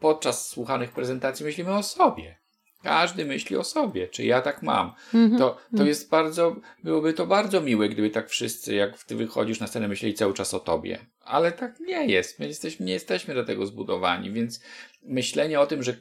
podczas 0.00 0.48
słuchanych 0.48 0.92
prezentacji 0.92 1.46
myślimy 1.46 1.74
o 1.74 1.82
sobie. 1.82 2.41
Każdy 2.82 3.24
myśli 3.24 3.56
o 3.56 3.64
sobie, 3.64 4.08
czy 4.08 4.24
ja 4.24 4.40
tak 4.40 4.62
mam. 4.62 4.92
Mm 5.14 5.30
-hmm. 5.30 5.38
To, 5.38 5.50
to 5.50 5.60
mhm. 5.72 5.88
jest 5.88 6.10
bardzo, 6.10 6.56
byłoby 6.84 7.12
to 7.12 7.26
bardzo 7.26 7.60
miłe, 7.60 7.88
gdyby 7.88 8.10
tak 8.10 8.28
wszyscy, 8.28 8.74
jak 8.74 9.02
ty 9.04 9.16
wychodzisz 9.16 9.60
na 9.60 9.66
scenę, 9.66 9.88
myśleli 9.88 10.14
cały 10.14 10.34
czas 10.34 10.54
o 10.54 10.60
tobie. 10.60 10.98
Ale 11.24 11.52
tak 11.52 11.80
nie 11.80 12.06
jest. 12.06 12.38
My 12.38 12.46
jesteśmy, 12.46 12.86
nie 12.86 12.92
jesteśmy 12.92 13.34
do 13.34 13.44
tego 13.44 13.66
zbudowani, 13.66 14.30
więc 14.30 14.60
myślenie 15.02 15.60
o 15.60 15.66
tym, 15.66 15.82
że 15.82 15.96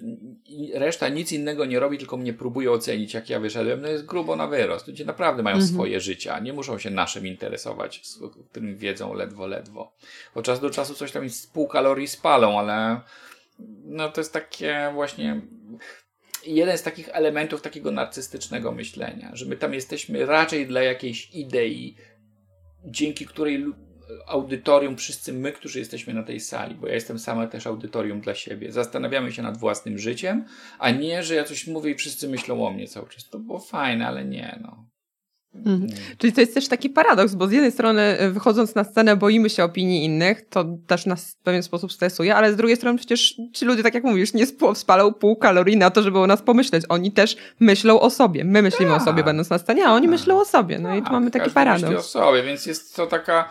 reszta 0.73 1.09
nic 1.09 1.32
innego 1.32 1.65
nie 1.65 1.79
robi, 1.79 1.97
tylko 1.97 2.17
mnie 2.17 2.34
próbuje 2.34 2.71
ocenić, 2.71 3.13
jak 3.13 3.29
ja 3.29 3.39
wyszedłem, 3.39 3.82
no 3.82 3.88
jest 3.88 4.05
grubo 4.05 4.36
na 4.36 4.47
wyrost. 4.47 4.88
Ludzie 4.88 5.05
naprawdę 5.05 5.43
mają 5.43 5.55
mm 5.55 5.67
-hmm. 5.67 5.73
swoje 5.73 5.99
życia, 5.99 6.39
nie 6.39 6.53
muszą 6.53 6.79
się 6.79 6.89
naszym 6.89 7.27
interesować, 7.27 8.01
którym 8.49 8.77
wiedzą 8.77 9.13
ledwo, 9.13 9.47
ledwo. 9.47 9.93
Od 10.36 10.45
czasu 10.45 10.61
do 10.61 10.69
czasu 10.69 10.93
coś 10.93 11.11
tam 11.11 11.29
z 11.29 11.47
pół 11.47 11.67
kalorii 11.67 12.07
spalą, 12.07 12.59
ale 12.59 13.01
no 13.84 14.09
to 14.09 14.21
jest 14.21 14.34
takie 14.34 14.91
właśnie 14.93 15.41
jeden 16.46 16.78
z 16.78 16.84
takich 16.84 17.10
elementów 17.10 17.62
takiego 17.62 17.92
narcystycznego 17.92 18.72
myślenia, 18.72 19.30
że 19.34 19.46
my 19.46 19.56
tam 19.56 19.74
jesteśmy 19.74 20.26
raczej 20.26 20.68
dla 20.68 20.82
jakiejś 20.82 21.30
idei, 21.36 21.96
dzięki 22.86 23.26
której 23.26 23.66
audytorium, 24.28 24.98
wszyscy 24.98 25.34
my, 25.34 25.52
którzy 25.52 25.80
jesteśmy 25.80 26.14
na 26.14 26.24
tej 26.24 26.39
sali, 26.39 26.76
bo 26.76 26.88
ja 26.88 26.94
jestem 26.94 27.20
sama 27.20 27.48
też 27.48 27.68
audytorium 27.68 28.22
dla 28.22 28.36
siebie. 28.36 28.72
Zastanawiamy 28.72 29.32
się 29.32 29.42
nad 29.42 29.58
własnym 29.58 29.98
życiem, 29.98 30.46
a 30.80 30.92
nie, 30.92 31.24
że 31.24 31.36
ja 31.36 31.44
coś 31.44 31.68
mówię 31.68 31.92
i 31.92 31.96
wszyscy 31.96 32.28
myślą 32.28 32.68
o 32.68 32.72
mnie 32.72 32.88
cały 32.88 33.10
czas. 33.10 33.30
To 33.30 33.39
było 33.39 33.60
fajne, 33.60 34.08
ale 34.08 34.26
nie, 34.26 34.60
no. 34.62 34.91
Mhm. 35.56 35.88
Czyli 36.18 36.34
to 36.34 36.41
jest 36.41 36.54
też 36.54 36.68
taki 36.68 36.89
paradoks, 36.89 37.36
bo 37.36 37.47
z 37.47 37.52
jednej 37.52 37.72
strony 37.72 38.02
e, 38.02 38.30
wychodząc 38.30 38.76
na 38.76 38.84
scenę 38.84 39.16
boimy 39.16 39.49
się 39.49 39.64
opinii 39.64 40.06
innych, 40.06 40.49
to 40.49 40.66
też 40.88 41.06
nas 41.06 41.32
w 41.32 41.36
pewien 41.36 41.64
sposób 41.64 41.91
stresuje, 41.91 42.36
ale 42.36 42.54
z 42.54 42.56
drugiej 42.56 42.78
strony 42.78 42.97
przecież 42.97 43.36
ci 43.54 43.66
ludzie, 43.66 43.84
tak 43.84 43.93
jak 43.93 44.04
mówisz, 44.04 44.34
nie 44.34 44.45
spalą 44.76 45.14
pół 45.14 45.36
kalorii 45.36 45.78
na 45.78 45.89
to, 45.89 46.04
żeby 46.04 46.20
o 46.20 46.28
nas 46.28 46.41
pomyśleć. 46.41 46.84
Oni 46.89 47.12
też 47.12 47.38
myślą 47.60 47.99
o 47.99 48.10
sobie. 48.10 48.43
My 48.43 48.62
myślimy 48.62 48.91
tak. 48.91 49.02
o 49.02 49.06
sobie 49.06 49.24
będąc 49.24 49.49
na 49.49 49.58
scenie, 49.58 49.86
a 49.86 49.93
oni 49.93 50.08
tak. 50.08 50.12
myślą 50.12 50.39
o 50.39 50.45
sobie. 50.45 50.80
No 50.80 50.89
tak. 50.89 50.99
i 50.99 51.02
tu 51.02 51.12
mamy 51.12 51.32
taki 51.32 51.52
paradoks. 51.52 51.84
Myśli 51.84 51.97
o 51.97 52.04
sobie, 52.04 52.43
więc 52.43 52.66
jest 52.66 52.95
to 52.95 53.08
taka 53.08 53.49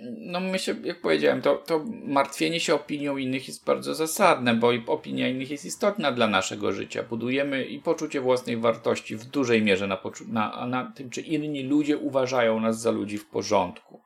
no 0.00 0.40
my 0.40 0.58
się, 0.58 0.74
jak 0.84 1.00
powiedziałem, 1.00 1.42
to, 1.42 1.56
to 1.56 1.84
martwienie 2.04 2.60
się 2.60 2.74
opinią 2.74 3.16
innych 3.16 3.48
jest 3.48 3.64
bardzo 3.64 3.94
zasadne, 3.94 4.54
bo 4.54 4.72
opinia 4.86 5.28
innych 5.28 5.50
jest 5.50 5.64
istotna 5.64 6.12
dla 6.12 6.26
naszego 6.26 6.72
życia. 6.72 7.02
Budujemy 7.02 7.64
i 7.64 7.78
poczucie 7.78 8.20
własnej 8.20 8.56
wartości 8.56 9.16
w 9.16 9.24
dużej 9.24 9.62
mierze 9.62 9.86
na, 9.86 10.00
na, 10.28 10.66
na 10.66 10.92
tym, 10.96 11.10
czy 11.10 11.20
inni 11.20 11.62
ludzie 11.62 11.98
uważają 11.98 12.60
nas 12.60 12.80
za 12.80 12.90
ludzi 12.90 13.18
w 13.18 13.26
porządku, 13.26 14.00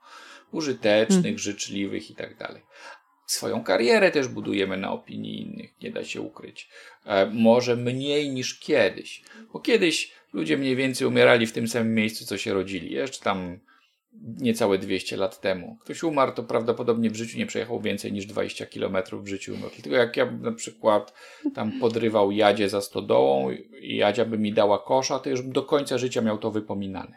użytecznych, 0.52 1.22
hmm. 1.22 1.38
życzliwych 1.38 2.10
i 2.10 2.14
tak 2.14 2.36
dalej. 2.36 2.62
Swoją 3.26 3.64
karierę 3.64 4.10
też 4.10 4.28
budujemy 4.28 4.76
na 4.76 4.92
opinii 4.92 5.42
innych, 5.42 5.70
nie 5.82 5.90
da 5.90 6.04
się 6.04 6.20
ukryć. 6.20 6.68
E, 7.04 7.26
może 7.26 7.76
mniej 7.76 8.30
niż 8.30 8.58
kiedyś, 8.58 9.22
bo 9.52 9.60
kiedyś 9.60 10.12
ludzie 10.32 10.56
mniej 10.56 10.76
więcej 10.76 11.06
umierali 11.06 11.46
w 11.46 11.52
tym 11.52 11.68
samym 11.68 11.94
miejscu, 11.94 12.26
co 12.26 12.38
się 12.38 12.54
rodzili. 12.54 12.92
Jeszcze 12.92 13.24
tam 13.24 13.58
niecałe 14.20 14.78
200 14.78 15.16
lat 15.16 15.40
temu. 15.40 15.76
Ktoś 15.80 16.02
umarł, 16.02 16.32
to 16.32 16.42
prawdopodobnie 16.42 17.10
w 17.10 17.16
życiu 17.16 17.38
nie 17.38 17.46
przejechał 17.46 17.80
więcej 17.80 18.12
niż 18.12 18.26
20 18.26 18.66
km 18.66 18.96
w 19.12 19.28
życiu. 19.28 19.54
No, 19.60 19.70
tylko 19.70 19.96
jak 19.96 20.16
ja 20.16 20.30
na 20.30 20.52
przykład 20.52 21.14
tam 21.54 21.72
podrywał 21.80 22.30
Jadzie 22.30 22.68
za 22.68 22.80
stodołą 22.80 23.50
i 23.80 23.96
Jadzia 23.96 24.24
by 24.24 24.38
mi 24.38 24.52
dała 24.52 24.78
kosza, 24.78 25.18
to 25.18 25.30
już 25.30 25.42
do 25.42 25.62
końca 25.62 25.98
życia 25.98 26.20
miał 26.20 26.38
to 26.38 26.50
wypominane. 26.50 27.16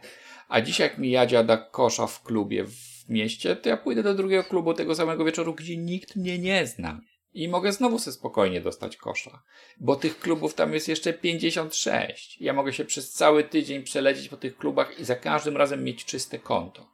A 0.50 0.62
dzisiaj 0.62 0.88
jak 0.88 0.98
mi 0.98 1.12
Jadzia 1.12 1.44
da 1.44 1.58
kosza 1.58 2.08
w 2.08 2.24
klubie 2.24 2.66
w 2.66 3.10
mieście, 3.10 3.56
to 3.56 3.70
ja 3.70 3.78
pójdę 3.78 4.04
do 4.04 4.14
drugiego 4.14 4.44
klubu 4.44 4.74
tego 4.74 4.96
samego 4.96 5.26
wieczoru, 5.26 5.54
gdzie 5.54 5.78
nikt 5.78 6.16
mnie 6.16 6.40
nie 6.40 6.68
zna. 6.68 7.02
I 7.36 7.48
mogę 7.48 7.74
znowu 7.74 8.00
sobie 8.00 8.16
spokojnie 8.16 8.62
dostać 8.62 8.98
kosza. 8.98 9.44
Bo 9.80 9.96
tych 9.96 10.20
klubów 10.20 10.54
tam 10.54 10.74
jest 10.74 10.88
jeszcze 10.88 11.14
56. 11.14 12.42
Ja 12.42 12.54
mogę 12.54 12.74
się 12.74 12.86
przez 12.86 13.12
cały 13.12 13.44
tydzień 13.44 13.84
przelecieć 13.84 14.30
po 14.30 14.38
tych 14.38 14.58
klubach 14.58 15.00
i 15.00 15.06
za 15.06 15.16
każdym 15.16 15.58
razem 15.58 15.84
mieć 15.84 16.06
czyste 16.06 16.40
konto. 16.40 16.88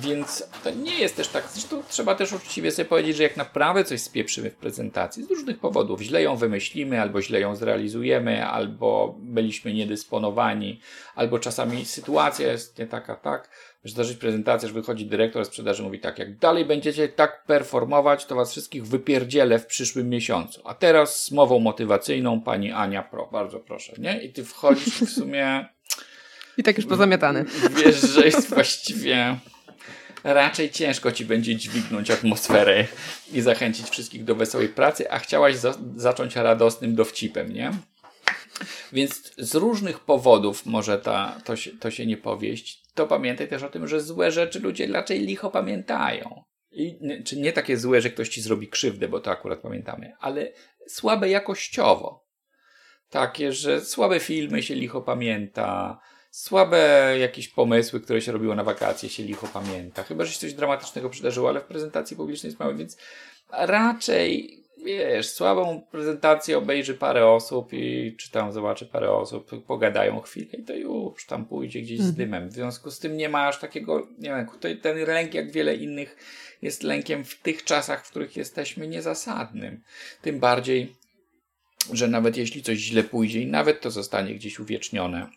Więc 0.00 0.48
to 0.64 0.70
nie 0.70 0.98
jest 0.98 1.16
też 1.16 1.28
tak. 1.28 1.48
Zresztą 1.52 1.82
trzeba 1.88 2.14
też 2.14 2.32
uczciwie 2.32 2.70
sobie 2.70 2.88
powiedzieć, 2.88 3.16
że 3.16 3.22
jak 3.22 3.36
naprawdę 3.36 3.84
coś 3.84 4.00
spieprzymy 4.00 4.50
w 4.50 4.56
prezentacji 4.56 5.24
z 5.24 5.30
różnych 5.30 5.58
powodów, 5.58 6.00
źle 6.00 6.22
ją 6.22 6.36
wymyślimy, 6.36 7.00
albo 7.00 7.22
źle 7.22 7.40
ją 7.40 7.56
zrealizujemy, 7.56 8.46
albo 8.46 9.14
byliśmy 9.18 9.74
niedysponowani, 9.74 10.80
albo 11.14 11.38
czasami 11.38 11.84
sytuacja 11.84 12.52
jest 12.52 12.78
nie 12.78 12.86
taka, 12.86 13.16
tak, 13.16 13.50
zdarzyć 13.90 14.18
prezentację, 14.18 14.68
że 14.68 14.74
wychodzi 14.74 15.06
dyrektor 15.06 15.44
sprzedaży 15.46 15.82
mówi 15.82 15.98
tak, 15.98 16.18
jak 16.18 16.38
dalej 16.38 16.64
będziecie 16.64 17.08
tak 17.08 17.44
performować, 17.46 18.26
to 18.26 18.34
was 18.34 18.50
wszystkich 18.50 18.86
wypierdzielę 18.86 19.58
w 19.58 19.66
przyszłym 19.66 20.08
miesiącu. 20.08 20.60
A 20.64 20.74
teraz 20.74 21.24
z 21.24 21.30
mową 21.30 21.58
motywacyjną 21.58 22.40
pani 22.40 22.72
Ania 22.72 23.02
Pro, 23.02 23.28
bardzo 23.32 23.60
proszę, 23.60 23.92
nie? 23.98 24.22
I 24.22 24.32
ty 24.32 24.44
wchodzisz 24.44 25.00
w 25.00 25.10
sumie... 25.10 25.68
I 26.58 26.62
tak 26.62 26.76
już 26.76 26.86
pozamiatany. 26.86 27.44
Wiesz, 27.84 28.00
że 28.00 28.24
jest 28.24 28.48
właściwie 28.48 29.36
raczej 30.24 30.70
ciężko 30.70 31.12
ci 31.12 31.24
będzie 31.24 31.56
dźwignąć 31.56 32.10
atmosferę 32.10 32.86
i 33.32 33.40
zachęcić 33.40 33.90
wszystkich 33.90 34.24
do 34.24 34.34
wesołej 34.34 34.68
pracy, 34.68 35.10
a 35.10 35.18
chciałaś 35.18 35.56
za 35.56 35.74
zacząć 35.96 36.36
radosnym 36.36 36.94
dowcipem, 36.94 37.52
nie? 37.52 37.72
Więc 38.92 39.32
z 39.38 39.54
różnych 39.54 40.00
powodów 40.00 40.66
może 40.66 40.98
ta, 40.98 41.40
to, 41.44 41.56
się, 41.56 41.70
to 41.70 41.90
się 41.90 42.06
nie 42.06 42.16
powieść. 42.16 42.83
To 42.94 43.06
pamiętaj 43.06 43.48
też 43.48 43.62
o 43.62 43.68
tym, 43.68 43.88
że 43.88 44.00
złe 44.00 44.30
rzeczy 44.30 44.60
ludzie 44.60 44.86
raczej 44.86 45.20
licho 45.20 45.50
pamiętają. 45.50 46.44
I, 46.70 46.98
czy 47.24 47.36
nie 47.36 47.52
takie 47.52 47.76
złe, 47.76 48.00
że 48.00 48.10
ktoś 48.10 48.28
ci 48.28 48.42
zrobi 48.42 48.68
krzywdę, 48.68 49.08
bo 49.08 49.20
to 49.20 49.30
akurat 49.30 49.60
pamiętamy, 49.60 50.12
ale 50.20 50.52
słabe 50.88 51.28
jakościowo. 51.28 52.24
Takie, 53.10 53.52
że 53.52 53.80
słabe 53.80 54.20
filmy 54.20 54.62
się 54.62 54.74
licho 54.74 55.00
pamięta, 55.00 56.00
słabe 56.30 57.14
jakieś 57.18 57.48
pomysły, 57.48 58.00
które 58.00 58.20
się 58.20 58.32
robiło 58.32 58.54
na 58.54 58.64
wakacje 58.64 59.08
się 59.08 59.22
licho 59.22 59.46
pamięta. 59.46 60.02
Chyba, 60.02 60.24
że 60.24 60.32
się 60.32 60.38
coś 60.38 60.54
dramatycznego 60.54 61.10
przydarzyło, 61.10 61.48
ale 61.48 61.60
w 61.60 61.64
prezentacji 61.64 62.16
publicznej 62.16 62.48
jest 62.48 62.60
mało, 62.60 62.74
więc 62.74 62.96
raczej 63.52 64.63
wiesz, 64.84 65.28
słabą 65.28 65.82
prezentację 65.90 66.58
obejrzy 66.58 66.94
parę 66.94 67.26
osób 67.26 67.72
i 67.72 68.16
czy 68.18 68.30
tam 68.30 68.52
zobaczy 68.52 68.86
parę 68.86 69.10
osób, 69.10 69.64
pogadają 69.66 70.20
chwilę 70.20 70.58
i 70.58 70.64
to 70.64 70.74
już 70.74 71.26
tam 71.26 71.44
pójdzie 71.44 71.82
gdzieś 71.82 71.98
z 71.98 72.08
mhm. 72.08 72.16
dymem. 72.16 72.48
W 72.48 72.52
związku 72.52 72.90
z 72.90 72.98
tym 72.98 73.16
nie 73.16 73.28
ma 73.28 73.48
aż 73.48 73.58
takiego, 73.58 74.08
nie 74.18 74.28
wiem, 74.28 74.46
tutaj 74.46 74.80
ten 74.80 74.98
lęk 74.98 75.34
jak 75.34 75.52
wiele 75.52 75.74
innych 75.74 76.16
jest 76.62 76.82
lękiem 76.82 77.24
w 77.24 77.40
tych 77.40 77.64
czasach, 77.64 78.06
w 78.06 78.10
których 78.10 78.36
jesteśmy 78.36 78.88
niezasadnym. 78.88 79.82
Tym 80.22 80.40
bardziej, 80.40 80.94
że 81.92 82.08
nawet 82.08 82.36
jeśli 82.36 82.62
coś 82.62 82.78
źle 82.78 83.02
pójdzie 83.02 83.40
i 83.40 83.46
nawet 83.46 83.80
to 83.80 83.90
zostanie 83.90 84.34
gdzieś 84.34 84.60
uwiecznione, 84.60 85.30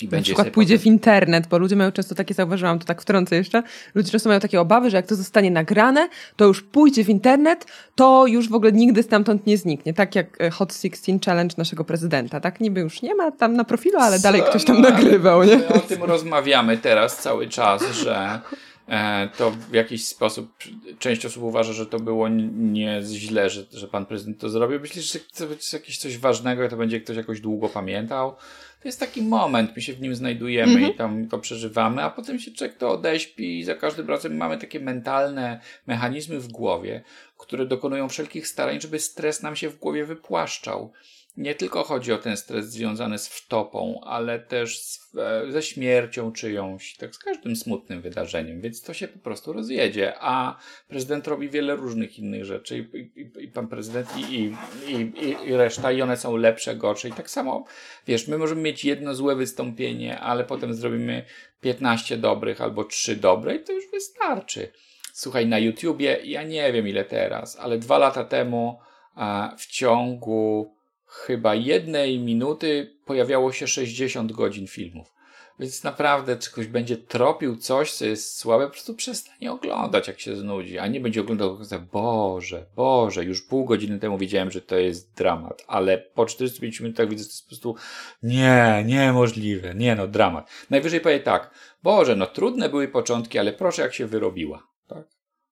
i 0.00 0.08
na 0.08 0.22
przykład 0.22 0.50
pójdzie 0.50 0.74
potem... 0.74 0.82
w 0.82 0.86
internet, 0.86 1.46
bo 1.46 1.58
ludzie 1.58 1.76
mają 1.76 1.92
często 1.92 2.14
takie, 2.14 2.34
zauważyłam 2.34 2.78
to 2.78 2.84
tak 2.84 3.02
wtrącę 3.02 3.36
jeszcze, 3.36 3.62
ludzie 3.94 4.10
często 4.10 4.28
mają 4.28 4.40
takie 4.40 4.60
obawy, 4.60 4.90
że 4.90 4.96
jak 4.96 5.06
to 5.06 5.14
zostanie 5.14 5.50
nagrane, 5.50 6.08
to 6.36 6.44
już 6.44 6.62
pójdzie 6.62 7.04
w 7.04 7.08
internet, 7.08 7.66
to 7.94 8.26
już 8.26 8.48
w 8.48 8.54
ogóle 8.54 8.72
nigdy 8.72 9.02
stamtąd 9.02 9.46
nie 9.46 9.58
zniknie. 9.58 9.94
Tak 9.94 10.14
jak 10.14 10.40
e, 10.40 10.50
Hot 10.50 10.72
16 10.74 11.18
Challenge 11.24 11.54
naszego 11.58 11.84
prezydenta, 11.84 12.40
tak? 12.40 12.60
Niby 12.60 12.80
już 12.80 13.02
nie 13.02 13.14
ma 13.14 13.30
tam 13.30 13.56
na 13.56 13.64
profilu, 13.64 13.98
ale 13.98 14.16
Co? 14.16 14.22
dalej 14.22 14.42
ktoś 14.42 14.64
tam 14.64 14.80
no, 14.80 14.90
nagrywał, 14.90 15.44
nie? 15.44 15.68
o 15.68 15.78
tym 15.78 16.02
rozmawiamy 16.02 16.78
teraz 16.78 17.18
cały 17.18 17.48
czas, 17.48 17.92
że 17.92 18.40
e, 18.88 19.28
to 19.38 19.50
w 19.50 19.74
jakiś 19.74 20.06
sposób 20.06 20.52
część 20.98 21.26
osób 21.26 21.42
uważa, 21.42 21.72
że 21.72 21.86
to 21.86 22.00
było 22.00 22.28
nie 22.28 23.02
źle, 23.02 23.50
że, 23.50 23.64
że 23.72 23.88
pan 23.88 24.06
prezydent 24.06 24.38
to 24.38 24.48
zrobił. 24.48 24.80
Myślisz, 24.80 25.12
że 25.12 25.18
to 25.36 25.44
jest 25.54 25.72
jakieś 25.72 25.98
coś 25.98 26.18
ważnego 26.18 26.68
to 26.68 26.76
będzie 26.76 27.00
ktoś 27.00 27.16
jakoś 27.16 27.40
długo 27.40 27.68
pamiętał? 27.68 28.34
To 28.82 28.88
jest 28.88 29.00
taki 29.00 29.22
moment, 29.22 29.76
my 29.76 29.82
się 29.82 29.92
w 29.92 30.00
nim 30.00 30.14
znajdujemy 30.14 30.72
mm 30.72 30.84
-hmm. 30.84 30.94
i 30.94 30.96
tam 30.96 31.28
to 31.28 31.38
przeżywamy, 31.38 32.02
a 32.02 32.10
potem 32.10 32.38
się 32.38 32.50
człowiek 32.50 32.76
to 32.76 32.90
odeśpi 32.90 33.58
i 33.58 33.64
za 33.64 33.74
każdym 33.74 34.08
razem 34.08 34.36
mamy 34.36 34.58
takie 34.58 34.80
mentalne 34.80 35.60
mechanizmy 35.86 36.40
w 36.40 36.48
głowie, 36.48 37.02
które 37.38 37.66
dokonują 37.66 38.08
wszelkich 38.08 38.48
starań, 38.48 38.80
żeby 38.80 38.98
stres 38.98 39.42
nam 39.42 39.56
się 39.56 39.68
w 39.68 39.78
głowie 39.78 40.04
wypłaszczał 40.04 40.92
nie 41.36 41.54
tylko 41.54 41.84
chodzi 41.84 42.12
o 42.12 42.18
ten 42.18 42.36
stres 42.36 42.70
związany 42.70 43.18
z 43.18 43.28
wtopą, 43.28 44.00
ale 44.04 44.38
też 44.38 44.78
z, 44.78 45.16
e, 45.16 45.52
ze 45.52 45.62
śmiercią 45.62 46.32
czyjąś, 46.32 46.96
tak 46.96 47.14
z 47.14 47.18
każdym 47.18 47.56
smutnym 47.56 48.02
wydarzeniem, 48.02 48.60
więc 48.60 48.82
to 48.82 48.94
się 48.94 49.08
po 49.08 49.18
prostu 49.18 49.52
rozjedzie. 49.52 50.14
A 50.20 50.58
prezydent 50.88 51.26
robi 51.26 51.48
wiele 51.48 51.76
różnych 51.76 52.18
innych 52.18 52.44
rzeczy 52.44 52.78
i, 52.78 53.20
i, 53.20 53.44
i 53.44 53.48
pan 53.48 53.68
prezydent 53.68 54.08
i, 54.16 54.54
i, 54.88 55.12
i, 55.46 55.56
reszta, 55.56 55.92
i 55.92 56.02
one 56.02 56.16
są 56.16 56.36
lepsze, 56.36 56.76
gorsze. 56.76 57.08
I 57.08 57.12
tak 57.12 57.30
samo, 57.30 57.64
wiesz, 58.06 58.28
my 58.28 58.38
możemy 58.38 58.62
mieć 58.62 58.84
jedno 58.84 59.14
złe 59.14 59.36
wystąpienie, 59.36 60.20
ale 60.20 60.44
potem 60.44 60.74
zrobimy 60.74 61.24
15 61.60 62.16
dobrych 62.16 62.60
albo 62.60 62.84
3 62.84 63.16
dobre 63.16 63.56
i 63.56 63.64
to 63.64 63.72
już 63.72 63.90
wystarczy. 63.90 64.72
Słuchaj, 65.12 65.46
na 65.46 65.58
YouTubie, 65.58 66.20
ja 66.24 66.42
nie 66.42 66.72
wiem 66.72 66.88
ile 66.88 67.04
teraz, 67.04 67.56
ale 67.56 67.78
dwa 67.78 67.98
lata 67.98 68.24
temu 68.24 68.80
a, 69.14 69.54
w 69.58 69.66
ciągu 69.66 70.74
chyba 71.12 71.54
jednej 71.54 72.18
minuty 72.18 72.96
pojawiało 73.04 73.52
się 73.52 73.66
60 73.66 74.32
godzin 74.32 74.66
filmów. 74.66 75.12
Więc 75.58 75.84
naprawdę, 75.84 76.36
czy 76.36 76.52
ktoś 76.52 76.66
będzie 76.66 76.96
tropił 76.96 77.56
coś, 77.56 77.92
co 77.92 78.04
jest 78.04 78.38
słabe, 78.38 78.66
po 78.66 78.70
prostu 78.70 78.94
przestanie 78.94 79.52
oglądać, 79.52 80.08
jak 80.08 80.20
się 80.20 80.36
znudzi, 80.36 80.78
a 80.78 80.86
nie 80.86 81.00
będzie 81.00 81.20
oglądał, 81.20 81.58
Boże, 81.92 82.66
Boże, 82.76 83.24
już 83.24 83.42
pół 83.42 83.64
godziny 83.64 83.98
temu 83.98 84.18
wiedziałem, 84.18 84.50
że 84.50 84.60
to 84.60 84.76
jest 84.76 85.14
dramat, 85.14 85.64
ale 85.66 85.98
po 85.98 86.26
45 86.26 86.80
minutach 86.80 87.08
widzę, 87.08 87.22
że 87.22 87.28
to 87.28 87.32
jest 87.32 87.44
po 87.44 87.48
prostu 87.48 87.76
nie, 88.22 88.84
niemożliwe, 88.86 89.74
nie 89.74 89.94
no, 89.94 90.08
dramat. 90.08 90.50
Najwyżej 90.70 91.00
powie 91.00 91.20
tak, 91.20 91.50
Boże, 91.82 92.16
no 92.16 92.26
trudne 92.26 92.68
były 92.68 92.88
początki, 92.88 93.38
ale 93.38 93.52
proszę, 93.52 93.82
jak 93.82 93.94
się 93.94 94.06
wyrobiła, 94.06 94.66
tak? 94.88 95.06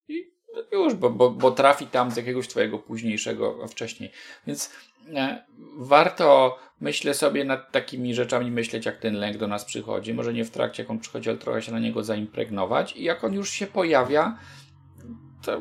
I 0.08 0.32
już, 0.72 0.94
bo, 0.94 1.10
bo, 1.10 1.30
bo 1.30 1.50
trafi 1.50 1.86
tam 1.86 2.10
z 2.10 2.16
jakiegoś 2.16 2.48
twojego 2.48 2.78
późniejszego, 2.78 3.68
wcześniej. 3.68 4.10
Więc 4.46 4.70
warto, 5.76 6.58
myślę 6.80 7.14
sobie, 7.14 7.44
nad 7.44 7.72
takimi 7.72 8.14
rzeczami 8.14 8.50
myśleć, 8.50 8.86
jak 8.86 8.98
ten 8.98 9.14
lęk 9.14 9.36
do 9.36 9.48
nas 9.48 9.64
przychodzi. 9.64 10.14
Może 10.14 10.32
nie 10.32 10.44
w 10.44 10.50
trakcie, 10.50 10.82
jak 10.82 10.90
on 10.90 10.98
przychodzi, 10.98 11.28
ale 11.28 11.38
trochę 11.38 11.62
się 11.62 11.72
na 11.72 11.78
niego 11.78 12.04
zaimpregnować. 12.04 12.96
I 12.96 13.04
jak 13.04 13.24
on 13.24 13.34
już 13.34 13.50
się 13.50 13.66
pojawia, 13.66 14.38
to 15.42 15.60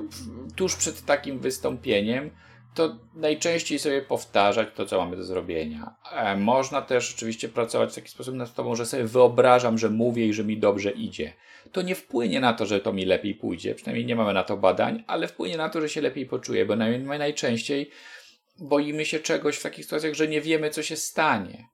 tuż 0.56 0.76
przed 0.76 1.06
takim 1.06 1.40
wystąpieniem, 1.40 2.32
to 2.74 2.96
najczęściej 3.16 3.80
sobie 3.80 4.02
powtarzać 4.02 4.68
to, 4.76 4.86
co 4.86 4.98
mamy 4.98 5.18
do 5.18 5.24
zrobienia. 5.24 5.96
E, 6.12 6.36
można 6.38 6.82
też 6.82 7.14
oczywiście 7.16 7.50
pracować 7.50 7.92
w 7.92 7.96
taki 7.96 8.10
sposób 8.10 8.36
nad 8.36 8.50
sobą, 8.50 8.76
że 8.76 8.86
sobie 8.86 9.04
wyobrażam, 9.04 9.78
że 9.78 9.90
mówię 9.90 10.28
i 10.28 10.34
że 10.34 10.44
mi 10.44 10.58
dobrze 10.58 10.92
idzie. 10.92 11.34
To 11.72 11.82
nie 11.82 11.96
wpłynie 11.96 12.40
na 12.40 12.54
to, 12.54 12.66
że 12.66 12.80
to 12.80 12.94
mi 12.94 13.06
lepiej 13.06 13.36
pójdzie, 13.36 13.76
przynajmniej 13.76 14.06
nie 14.06 14.16
mamy 14.16 14.34
na 14.34 14.44
to 14.44 14.58
badań, 14.58 15.04
ale 15.08 15.28
wpłynie 15.28 15.58
na 15.58 15.70
to, 15.70 15.82
że 15.82 15.90
się 15.90 16.02
lepiej 16.02 16.26
poczuję, 16.26 16.66
bo 16.66 16.76
najczęściej 16.76 17.90
boimy 18.62 19.06
się 19.06 19.20
czegoś 19.20 19.58
w 19.58 19.64
takich 19.64 19.86
sytuacjach, 19.86 20.14
że 20.14 20.28
nie 20.28 20.42
wiemy, 20.42 20.70
co 20.70 20.84
się 20.84 20.96
stanie. 20.96 21.68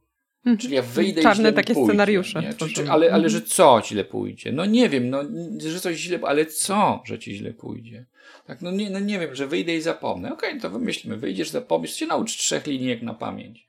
Mhm. 0.46 0.58
Czyli 0.58 0.76
ja 0.76 0.82
wyjdę 0.82 1.22
Czarne 1.22 1.42
i 1.42 1.44
źle 1.44 1.54
takie 1.54 1.74
pójdzie, 1.74 1.90
scenariusze. 1.90 2.54
Czy, 2.58 2.70
czy, 2.70 2.90
ale, 2.90 3.14
ale 3.14 3.30
że 3.30 3.42
co 3.42 3.82
źle 3.86 4.06
pójdzie? 4.06 4.52
No 4.52 4.66
nie 4.66 4.90
wiem, 4.90 5.10
no, 5.10 5.24
że 5.58 5.80
coś 5.80 5.98
źle, 5.98 6.20
ale 6.24 6.46
co, 6.46 7.02
że 7.06 7.20
ci 7.20 7.36
źle 7.36 7.54
pójdzie? 7.54 8.06
Tak, 8.48 8.62
no 8.62 8.72
nie, 8.72 8.90
no 8.90 9.00
nie 9.00 9.20
wiem, 9.20 9.36
że 9.36 9.48
wyjdę 9.48 9.76
i 9.76 9.82
zapomnę. 9.82 10.34
Okej, 10.34 10.50
okay, 10.50 10.62
to 10.62 10.70
wymyślmy, 10.70 11.18
wyjdziesz, 11.18 11.50
zapomnisz, 11.50 11.96
się 11.96 12.06
naucz 12.06 12.38
trzech 12.38 12.68
linijek 12.68 13.02
na 13.02 13.14
pamięć. 13.14 13.66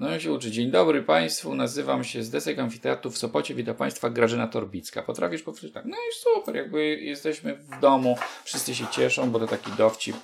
No 0.00 0.10
ja 0.10 0.20
się 0.20 0.32
uczy. 0.32 0.50
Dzień 0.50 0.70
dobry 0.70 1.02
Państwu, 1.02 1.54
nazywam 1.54 2.04
się 2.04 2.22
z 2.22 2.30
Desek 2.30 2.58
Amfiteatru 2.58 3.10
w 3.10 3.18
Sopocie, 3.18 3.54
witam 3.54 3.74
Państwa 3.74 4.10
Grażyna 4.10 4.46
Torbicka. 4.46 5.02
Potrafisz 5.02 5.42
powtórzyć 5.42 5.74
tak? 5.74 5.84
No 5.84 5.96
i 5.96 6.14
super, 6.14 6.56
jakby 6.56 7.00
jesteśmy 7.00 7.54
w 7.54 7.80
domu, 7.80 8.18
wszyscy 8.44 8.74
się 8.74 8.86
cieszą, 8.86 9.30
bo 9.30 9.38
to 9.38 9.46
taki 9.46 9.72
dowcip, 9.72 10.16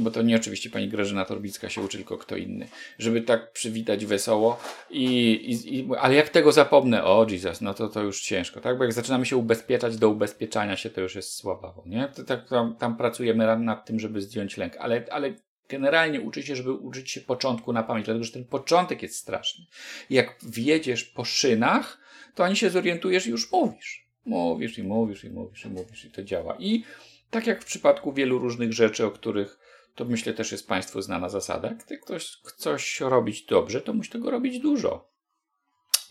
bo 0.00 0.10
to 0.10 0.22
nie 0.22 0.36
oczywiście 0.36 0.70
Pani 0.70 0.88
Grażyna 0.88 1.24
Torbicka 1.24 1.68
się 1.68 1.80
uczy, 1.80 1.96
tylko 1.96 2.18
kto 2.18 2.36
inny. 2.36 2.68
Żeby 2.98 3.22
tak 3.22 3.52
przywitać 3.52 4.06
wesoło 4.06 4.60
i, 4.90 5.04
i, 5.32 5.78
i 5.78 5.88
ale 5.98 6.14
jak 6.14 6.28
tego 6.28 6.52
zapomnę, 6.52 7.04
o 7.04 7.26
Jesus, 7.30 7.60
no 7.60 7.74
to 7.74 7.88
to 7.88 8.02
już 8.02 8.20
ciężko, 8.20 8.60
tak? 8.60 8.78
Bo 8.78 8.84
jak 8.84 8.92
zaczynamy 8.92 9.26
się 9.26 9.36
ubezpieczać, 9.36 9.96
do 9.96 10.08
ubezpieczania 10.08 10.76
się 10.76 10.90
to 10.90 11.00
już 11.00 11.14
jest 11.14 11.34
słabawo, 11.34 11.82
nie? 11.86 12.08
To 12.08 12.24
tak 12.24 12.48
tam, 12.48 12.76
tam 12.76 12.96
pracujemy 12.96 13.56
nad 13.56 13.86
tym, 13.86 14.00
żeby 14.00 14.22
zdjąć 14.22 14.56
lęk, 14.56 14.76
ale, 14.76 15.04
ale 15.10 15.34
generalnie 15.68 16.20
uczy 16.20 16.42
się, 16.42 16.56
żeby 16.56 16.72
uczyć 16.72 17.10
się 17.10 17.20
początku 17.20 17.72
na 17.72 17.82
pamięć, 17.82 18.06
dlatego 18.06 18.24
że 18.24 18.32
ten 18.32 18.44
początek 18.44 19.02
jest 19.02 19.16
straszny. 19.16 19.64
Jak 20.10 20.36
wjedziesz 20.42 21.04
po 21.04 21.24
szynach, 21.24 21.98
to 22.34 22.44
ani 22.44 22.56
się 22.56 22.70
zorientujesz 22.70 23.26
i 23.26 23.30
już 23.30 23.52
mówisz. 23.52 24.06
Mówisz 24.24 24.78
i 24.78 24.82
mówisz 24.82 25.24
i 25.24 25.30
mówisz 25.30 25.64
i 25.64 25.68
mówisz 25.68 26.04
i 26.04 26.10
to 26.10 26.22
działa. 26.22 26.56
I 26.58 26.84
tak 27.30 27.46
jak 27.46 27.62
w 27.62 27.66
przypadku 27.66 28.12
wielu 28.12 28.38
różnych 28.38 28.72
rzeczy, 28.72 29.06
o 29.06 29.10
których 29.10 29.58
to 29.96 30.04
myślę 30.04 30.34
też 30.34 30.52
jest 30.52 30.68
Państwu 30.68 31.02
znana 31.02 31.28
zasada. 31.28 31.68
Gdy 31.68 31.98
ktoś 31.98 32.36
coś 32.56 33.00
robić 33.00 33.42
dobrze, 33.42 33.80
to 33.80 33.92
musi 33.92 34.10
tego 34.10 34.30
robić 34.30 34.58
dużo. 34.58 35.08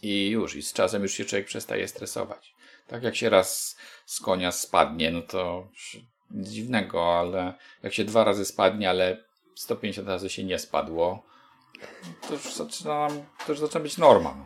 I 0.01 0.29
już, 0.29 0.55
i 0.55 0.61
z 0.61 0.73
czasem 0.73 1.03
już 1.03 1.13
się 1.13 1.25
człowiek 1.25 1.47
przestaje 1.47 1.87
stresować. 1.87 2.55
Tak 2.87 3.03
jak 3.03 3.15
się 3.15 3.29
raz 3.29 3.77
z 4.05 4.19
konia 4.19 4.51
spadnie, 4.51 5.11
no 5.11 5.21
to 5.21 5.67
nic 6.31 6.49
dziwnego, 6.49 7.19
ale 7.19 7.53
jak 7.83 7.93
się 7.93 8.05
dwa 8.05 8.23
razy 8.23 8.45
spadnie, 8.45 8.89
ale 8.89 9.25
150 9.55 10.07
razy 10.07 10.29
się 10.29 10.43
nie 10.43 10.59
spadło, 10.59 11.23
to 12.27 12.33
już 12.33 12.53
zaczyna, 12.53 13.07
to 13.45 13.51
już 13.51 13.59
zaczyna 13.59 13.81
być 13.81 13.97
norma. 13.97 14.45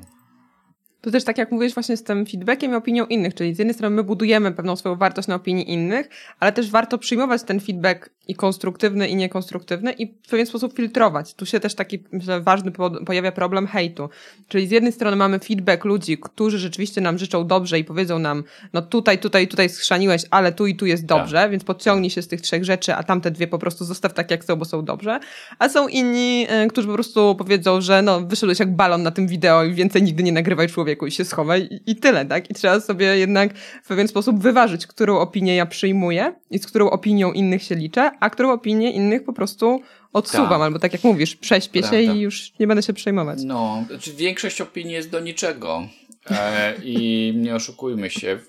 To 1.02 1.12
też 1.12 1.24
tak 1.24 1.38
jak 1.38 1.52
mówisz 1.52 1.74
właśnie 1.74 1.98
z 1.98 2.04
tym 2.04 2.26
feedbackiem 2.26 2.72
i 2.72 2.76
opinią 2.76 3.06
innych, 3.06 3.36
czyli 3.36 3.56
z 3.56 3.60
jednej 3.60 3.74
strony 3.74 3.96
my 3.96 4.04
budujemy 4.04 4.52
pewną 4.52 4.76
swoją 4.76 4.96
wartość 4.96 5.28
na 5.28 5.36
opinii 5.36 5.74
innych, 5.74 6.10
ale 6.40 6.52
też 6.52 6.72
warto 6.72 6.98
przyjmować 6.98 7.44
ten 7.44 7.60
feedback 7.60 8.10
i 8.30 8.36
konstruktywny 8.36 9.08
i 9.08 9.16
niekonstruktywny 9.16 9.92
i 9.92 10.08
w 10.08 10.30
pewien 10.30 10.46
sposób 10.46 10.76
filtrować. 10.76 11.34
Tu 11.34 11.46
się 11.46 11.60
też 11.60 11.76
taki 11.76 12.04
myślę, 12.12 12.42
ważny 12.42 12.72
pojawia 13.06 13.32
problem 13.32 13.68
hejtu. 13.68 14.10
Czyli 14.48 14.68
z 14.68 14.72
jednej 14.72 14.92
strony 14.92 15.16
mamy 15.16 15.40
feedback 15.40 15.86
ludzi, 15.86 16.18
którzy 16.18 16.60
rzeczywiście 16.60 17.02
nam 17.02 17.18
życzą 17.18 17.48
dobrze 17.48 17.80
i 17.80 17.84
powiedzą 17.84 18.20
nam, 18.20 18.44
no 18.74 18.82
tutaj, 18.82 19.20
tutaj, 19.20 19.48
tutaj 19.48 19.70
schrzaniłeś, 19.70 20.22
ale 20.32 20.52
tu 20.52 20.68
i 20.68 20.76
tu 20.76 20.86
jest 20.86 21.06
dobrze, 21.06 21.36
tak. 21.36 21.52
więc 21.52 21.64
podciągnij 21.64 22.10
się 22.10 22.22
z 22.22 22.28
tych 22.28 22.42
trzech 22.42 22.66
rzeczy, 22.66 22.96
a 22.96 23.04
tamte 23.04 23.32
dwie 23.32 23.48
po 23.48 23.60
prostu 23.60 23.86
zostaw 23.86 24.14
tak 24.14 24.32
jak 24.32 24.46
są, 24.46 24.56
bo 24.56 24.66
są 24.66 24.86
dobrze. 24.86 25.20
A 25.60 25.70
są 25.70 25.88
inni, 25.88 26.46
e, 26.50 26.68
którzy 26.68 26.88
po 26.88 26.94
prostu 26.94 27.36
powiedzą, 27.36 27.82
że 27.82 28.02
no 28.02 28.22
wyszedłeś 28.22 28.60
jak 28.60 28.76
balon 28.76 29.04
na 29.04 29.12
tym 29.12 29.28
wideo 29.28 29.64
i 29.64 29.74
więcej 29.74 30.04
nigdy 30.04 30.24
nie 30.24 30.32
nagrywaj 30.32 30.68
człowieku 30.90 31.08
i 31.08 31.12
się 31.12 31.26
schowaj 31.26 31.62
i, 31.62 31.92
i 31.92 31.96
tyle, 31.96 32.26
tak? 32.26 32.50
I 32.50 32.54
trzeba 32.54 32.80
sobie 32.80 33.06
jednak 33.18 33.58
w 33.84 33.88
pewien 33.88 34.08
sposób 34.08 34.40
wyważyć, 34.40 34.88
którą 34.88 35.18
opinię 35.18 35.56
ja 35.56 35.66
przyjmuję 35.66 36.36
i 36.52 36.60
z 36.60 36.68
którą 36.68 36.90
opinią 36.90 37.32
innych 37.32 37.64
się 37.64 37.76
liczę, 37.76 38.12
a 38.20 38.30
którą 38.30 38.52
opinię 38.52 38.92
innych 38.92 39.24
po 39.24 39.34
prostu 39.34 39.82
odsuwam, 40.14 40.50
tak. 40.50 40.62
albo 40.62 40.80
tak 40.80 40.94
jak 40.94 41.04
mówisz, 41.04 41.36
prześpię 41.36 41.84
się 41.84 42.02
i 42.02 42.20
już 42.20 42.54
nie 42.60 42.68
będę 42.68 42.84
się 42.84 42.94
przejmować. 42.94 43.40
No, 43.44 43.84
znaczy 43.88 44.14
większość 44.14 44.62
opinii 44.62 44.94
jest 44.94 45.10
do 45.10 45.20
niczego. 45.20 45.88
E, 46.32 46.74
I 46.84 47.34
nie 47.36 47.56
oszukujmy 47.56 48.10
się. 48.10 48.40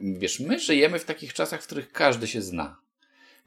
Wiesz, 0.00 0.40
my 0.40 0.58
żyjemy 0.58 0.98
w 0.98 1.04
takich 1.04 1.32
czasach, 1.32 1.62
w 1.62 1.66
których 1.66 1.92
każdy 1.92 2.26
się 2.26 2.42
zna. 2.42 2.76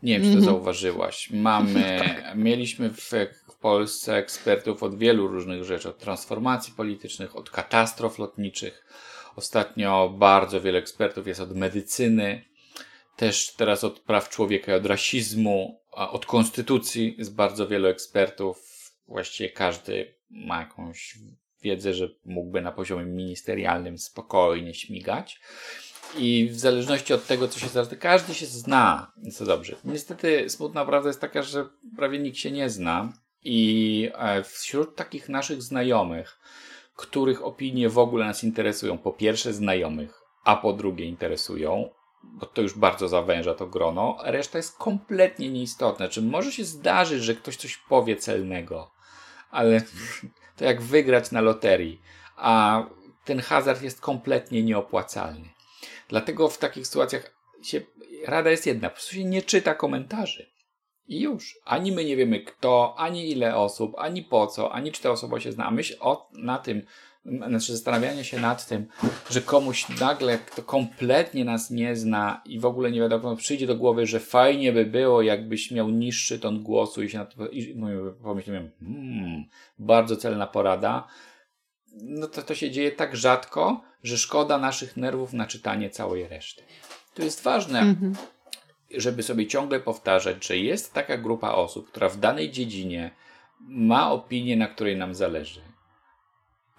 Nie 0.03 0.13
wiem, 0.13 0.21
czy 0.21 0.27
to 0.27 0.33
mm 0.33 0.43
-hmm. 0.43 0.45
zauważyłaś. 0.45 1.29
Mamy, 1.29 1.97
tak. 2.05 2.35
mieliśmy 2.35 2.89
w 2.89 3.09
Polsce 3.61 4.15
ekspertów 4.15 4.83
od 4.83 4.97
wielu 4.97 5.27
różnych 5.27 5.63
rzeczy, 5.63 5.89
od 5.89 5.97
transformacji 5.97 6.73
politycznych, 6.73 7.35
od 7.35 7.49
katastrof 7.49 8.19
lotniczych. 8.19 8.85
Ostatnio 9.35 10.09
bardzo 10.09 10.61
wiele 10.61 10.79
ekspertów 10.79 11.27
jest 11.27 11.39
od 11.39 11.55
medycyny, 11.55 12.45
też 13.15 13.53
teraz 13.57 13.83
od 13.83 13.99
praw 13.99 14.29
człowieka, 14.29 14.75
od 14.75 14.85
rasizmu, 14.85 15.81
od 15.91 16.25
konstytucji 16.25 17.15
jest 17.17 17.35
bardzo 17.35 17.67
wielu 17.67 17.87
ekspertów. 17.87 18.71
Właściwie 19.07 19.49
każdy 19.49 20.15
ma 20.29 20.59
jakąś 20.59 21.17
wiedzę, 21.61 21.93
że 21.93 22.09
mógłby 22.25 22.61
na 22.61 22.71
poziomie 22.71 23.05
ministerialnym 23.05 23.97
spokojnie 23.97 24.73
śmigać. 24.73 25.39
I 26.17 26.49
w 26.51 26.59
zależności 26.59 27.13
od 27.13 27.27
tego, 27.27 27.47
co 27.47 27.59
się 27.59 27.67
zdarza, 27.67 27.95
każdy 27.95 28.33
się 28.33 28.45
zna, 28.45 29.11
co 29.33 29.45
dobrze. 29.45 29.75
Niestety 29.83 30.49
smutna 30.49 30.85
prawda 30.85 31.09
jest 31.09 31.21
taka, 31.21 31.43
że 31.43 31.69
prawie 31.97 32.19
nikt 32.19 32.37
się 32.37 32.51
nie 32.51 32.69
zna. 32.69 33.13
I 33.43 34.09
e, 34.13 34.43
wśród 34.43 34.95
takich 34.95 35.29
naszych 35.29 35.61
znajomych, 35.61 36.39
których 36.95 37.45
opinie 37.45 37.89
w 37.89 37.97
ogóle 37.97 38.25
nas 38.25 38.43
interesują, 38.43 38.97
po 38.97 39.11
pierwsze 39.11 39.53
znajomych, 39.53 40.21
a 40.43 40.55
po 40.55 40.73
drugie 40.73 41.05
interesują, 41.05 41.89
bo 42.23 42.45
to 42.45 42.61
już 42.61 42.73
bardzo 42.73 43.07
zawęża 43.07 43.53
to 43.53 43.67
grono, 43.67 44.17
a 44.23 44.31
reszta 44.31 44.57
jest 44.57 44.77
kompletnie 44.77 45.49
nieistotna. 45.49 46.07
Czy 46.07 46.21
może 46.21 46.51
się 46.51 46.63
zdarzyć, 46.63 47.23
że 47.23 47.35
ktoś 47.35 47.55
coś 47.55 47.77
powie 47.77 48.15
celnego, 48.15 48.91
ale 49.51 49.81
to 50.57 50.65
jak 50.65 50.81
wygrać 50.81 51.31
na 51.31 51.41
loterii, 51.41 52.01
a 52.35 52.83
ten 53.25 53.39
hazard 53.39 53.81
jest 53.81 54.01
kompletnie 54.01 54.63
nieopłacalny. 54.63 55.49
Dlatego 56.09 56.49
w 56.49 56.57
takich 56.57 56.87
sytuacjach 56.87 57.35
się, 57.61 57.81
rada 58.27 58.49
jest 58.49 58.65
jedna, 58.65 58.89
po 58.89 58.93
prostu 58.93 59.15
się 59.15 59.25
nie 59.25 59.41
czyta 59.41 59.75
komentarzy. 59.75 60.50
I 61.07 61.19
już. 61.19 61.59
Ani 61.65 61.91
my 61.91 62.05
nie 62.05 62.15
wiemy 62.15 62.39
kto, 62.39 62.95
ani 62.97 63.31
ile 63.31 63.55
osób, 63.55 63.93
ani 63.97 64.23
po 64.23 64.47
co, 64.47 64.73
ani 64.73 64.91
czy 64.91 65.01
ta 65.01 65.11
osoba 65.11 65.39
się 65.39 65.51
zna. 65.51 65.65
A 65.65 65.71
myśl 65.71 65.95
o, 65.99 66.29
na 66.33 66.57
tym, 66.57 66.81
znaczy 67.25 67.73
zastanawianie 67.73 68.23
się 68.23 68.39
nad 68.39 68.67
tym, 68.67 68.87
że 69.29 69.41
komuś 69.41 69.99
nagle, 69.99 70.37
kto 70.37 70.63
kompletnie 70.63 71.45
nas 71.45 71.71
nie 71.71 71.95
zna 71.95 72.41
i 72.45 72.59
w 72.59 72.65
ogóle 72.65 72.91
nie 72.91 72.99
wiadomo, 72.99 73.35
przyjdzie 73.35 73.67
do 73.67 73.75
głowy, 73.75 74.05
że 74.05 74.19
fajnie 74.19 74.71
by 74.71 74.85
było, 74.85 75.21
jakbyś 75.21 75.71
miał 75.71 75.89
niższy 75.89 76.39
ton 76.39 76.63
głosu 76.63 77.03
i 77.03 77.09
się 77.09 77.17
na 77.17 77.25
to 77.25 77.47
i 77.47 77.75
pomyślałem, 78.23 78.71
hmm, 78.79 79.43
bardzo 79.79 80.15
celna 80.15 80.47
porada. 80.47 81.07
No 81.93 82.27
to 82.27 82.41
to 82.41 82.55
się 82.55 82.71
dzieje 82.71 82.91
tak 82.91 83.15
rzadko, 83.15 83.81
że 84.03 84.17
szkoda 84.17 84.57
naszych 84.57 84.97
nerwów 84.97 85.33
na 85.33 85.47
czytanie 85.47 85.89
całej 85.89 86.27
reszty. 86.27 86.63
To 87.13 87.23
jest 87.23 87.43
ważne, 87.43 87.79
mhm. 87.79 88.15
Żeby 88.97 89.23
sobie 89.23 89.47
ciągle 89.47 89.79
powtarzać, 89.79 90.45
że 90.47 90.57
jest 90.57 90.93
taka 90.93 91.17
grupa 91.17 91.51
osób, 91.51 91.87
która 91.87 92.09
w 92.09 92.19
danej 92.19 92.51
dziedzinie 92.51 93.11
ma 93.59 94.11
opinię, 94.11 94.57
na 94.57 94.67
której 94.67 94.97
nam 94.97 95.15
zależy 95.15 95.71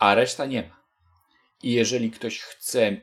a 0.02 0.14
reszta 0.14 0.46
nie 0.46 0.62
ma. 0.62 0.82
I 1.62 1.72
jeżeli 1.72 2.10
ktoś 2.10 2.40
chce 2.40 2.96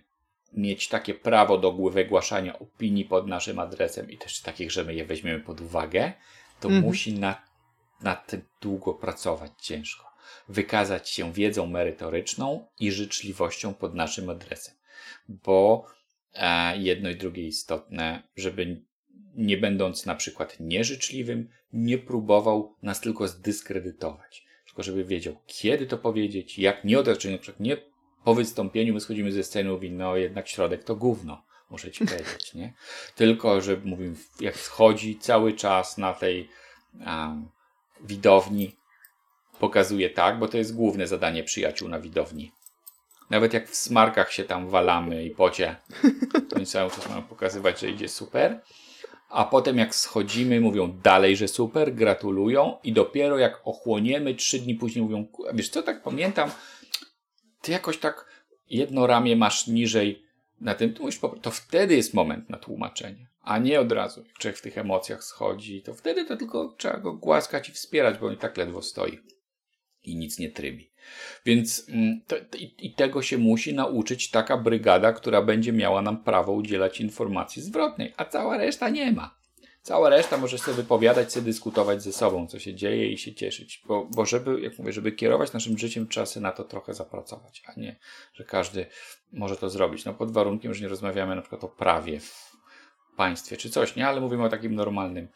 mieć 0.53 0.88
takie 0.88 1.14
prawo 1.14 1.57
do 1.57 1.72
wygłaszania 1.72 2.60
opinii 2.60 3.05
pod 3.05 3.28
naszym 3.28 3.60
adresem 3.60 4.12
i 4.12 4.18
też 4.18 4.41
takich, 4.41 4.72
że 4.72 4.84
my 4.84 4.95
je 4.95 5.05
weźmiemy 5.05 5.39
pod 5.39 5.62
uwagę, 5.62 6.14
to 6.60 6.68
mhm. 6.68 6.86
musi 6.86 7.20
nad, 7.20 7.38
nad 8.01 8.28
tym 8.28 8.41
długo 8.62 8.93
pracować 8.93 9.51
ciężko. 9.62 10.05
Wykazać 10.49 11.10
się 11.10 11.34
wiedzą 11.34 11.66
merytoryczną 11.66 12.68
i 12.80 12.91
życzliwością 12.91 13.74
pod 13.74 13.95
naszym 13.95 14.30
adresem. 14.30 14.76
Bo 15.28 15.86
e, 16.34 16.78
jedno 16.78 17.10
i 17.10 17.16
drugie 17.16 17.47
istotne, 17.47 18.24
żeby 18.36 18.82
nie 19.40 19.58
będąc 19.58 20.06
na 20.06 20.16
przykład 20.16 20.58
nieżyczliwym, 20.60 21.50
nie 21.74 21.98
próbował 21.98 22.76
nas 22.82 23.02
tylko 23.02 23.28
zdyskredytować 23.28 24.50
tylko 24.80 24.84
żeby 24.84 25.06
wiedział, 25.06 25.36
kiedy 25.48 25.86
to 25.86 25.98
powiedzieć, 25.98 26.60
jak 26.60 26.84
nie 26.84 27.00
odebrać, 27.00 27.26
na 27.26 27.38
przykład 27.38 27.60
nie 27.60 27.78
po 28.24 28.36
wystąpieniu 28.36 28.94
my 28.94 29.00
schodzimy 29.00 29.32
ze 29.32 29.44
sceny, 29.44 29.70
mówi, 29.70 29.92
no 29.92 30.16
jednak 30.16 30.48
środek 30.48 30.84
to 30.84 30.96
gówno, 30.96 31.44
muszę 31.70 31.92
ci 31.92 32.06
powiedzieć, 32.06 32.54
nie? 32.54 32.74
Tylko, 33.16 33.62
że 33.62 33.78
mówimy, 33.84 34.16
jak 34.40 34.58
schodzi 34.58 35.20
cały 35.20 35.54
czas 35.54 35.98
na 35.98 36.14
tej 36.14 36.50
um, 37.06 37.50
widowni, 38.02 38.76
pokazuje 39.60 40.10
tak, 40.10 40.40
bo 40.40 40.48
to 40.48 40.58
jest 40.58 40.76
główne 40.76 41.08
zadanie 41.08 41.44
przyjaciół 41.44 41.90
na 41.90 42.00
widowni. 42.00 42.52
Nawet 43.30 43.54
jak 43.54 43.70
w 43.70 43.76
smarkach 43.76 44.32
się 44.32 44.44
tam 44.44 44.70
walamy 44.70 45.26
i 45.26 45.32
pocie, 45.32 45.76
to 46.50 46.56
oni 46.56 46.66
cały 46.66 46.92
czas 46.92 47.10
mają 47.10 47.22
pokazywać, 47.22 47.80
że 47.80 47.90
idzie 47.90 48.10
super. 48.10 48.62
A 49.30 49.46
potem 49.46 49.78
jak 49.78 49.96
schodzimy, 49.96 50.62
mówią 50.62 50.92
dalej, 51.04 51.36
że 51.38 51.48
super, 51.48 51.96
gratulują 51.96 52.78
i 52.84 52.94
dopiero 52.94 53.38
jak 53.38 53.62
ochłoniemy, 53.64 54.36
trzy 54.36 54.60
dni 54.60 54.76
później 54.76 55.04
mówią, 55.04 55.28
wiesz 55.54 55.70
co, 55.70 55.84
tak 55.84 56.04
pamiętam, 56.04 56.52
ty 57.62 57.72
jakoś 57.72 57.98
tak 57.98 58.26
jedno 58.70 59.08
ramię 59.08 59.36
masz 59.36 59.68
niżej 59.68 60.24
na 60.62 60.76
tym, 60.76 60.94
to, 60.94 61.30
to 61.42 61.52
wtedy 61.52 61.96
jest 61.96 62.14
moment 62.14 62.50
na 62.50 62.58
tłumaczenie, 62.58 63.28
a 63.42 63.58
nie 63.58 63.80
od 63.80 63.92
razu. 63.92 64.24
Jak 64.24 64.38
człowiek 64.38 64.58
w 64.58 64.62
tych 64.62 64.78
emocjach 64.78 65.24
schodzi, 65.24 65.82
to 65.82 65.94
wtedy 65.94 66.26
to 66.26 66.38
tylko 66.38 66.76
trzeba 66.78 66.98
go 66.98 67.14
głaskać 67.14 67.70
i 67.70 67.72
wspierać, 67.72 68.18
bo 68.18 68.28
on 68.28 68.34
i 68.34 68.38
tak 68.38 68.58
ledwo 68.58 68.82
stoi 68.82 69.20
i 70.04 70.16
nic 70.16 70.39
nie 70.39 70.50
trybi. 70.50 70.91
Więc 71.45 71.89
mm, 71.89 72.22
to, 72.28 72.36
i, 72.58 72.76
i, 72.78 72.93
tego 72.93 73.22
się 73.22 73.38
musi 73.38 73.74
nauczyć 73.74 74.30
taka 74.30 74.58
brygada, 74.58 75.14
która 75.14 75.41
będzie 75.41 75.74
miała 75.74 76.02
nam 76.02 76.24
prawo 76.24 76.52
udzielać 76.52 77.02
informacji 77.02 77.62
zwrotnej, 77.62 78.14
a 78.18 78.26
cała 78.26 78.58
reszta 78.58 78.89
nie 78.89 79.12
ma. 79.12 79.39
Cała 79.82 80.10
reszta 80.10 80.38
może 80.38 80.58
sobie 80.58 80.78
wypowiadać, 80.78 81.34
sobie 81.34 81.45
dyskutować 81.45 82.04
ze 82.04 82.14
sobą, 82.14 82.47
co 82.47 82.60
się 82.60 82.76
dzieje 82.76 83.12
i 83.12 83.18
się 83.18 83.34
cieszyć. 83.34 83.84
Bo, 83.88 84.08
bo 84.16 84.26
żeby, 84.26 84.62
jak 84.62 84.80
mówię, 84.80 84.93
żeby 84.93 85.12
kierować 85.12 85.54
naszym 85.54 85.78
życiem, 85.78 86.08
trzeba 86.08 86.26
sobie 86.26 86.43
na 86.43 86.52
to 86.52 86.64
trochę 86.64 86.93
zapracować, 86.93 87.64
a 87.66 87.80
nie, 87.80 88.00
że 88.34 88.43
każdy 88.43 88.86
może 89.32 89.56
to 89.58 89.70
zrobić. 89.70 90.06
No 90.06 90.14
pod 90.14 90.32
warunkiem, 90.32 90.74
że 90.74 90.82
nie 90.82 90.88
rozmawiamy 90.88 91.36
na 91.36 91.41
przykład 91.41 91.64
o 91.64 91.68
prawie 91.68 92.20
w 92.20 92.56
państwie 93.18 93.58
czy 93.58 93.70
coś, 93.70 93.95
nie? 93.95 94.08
Ale 94.08 94.22
mówimy 94.22 94.43
o 94.43 94.50
takim 94.50 94.76
normalnym, 94.76 95.28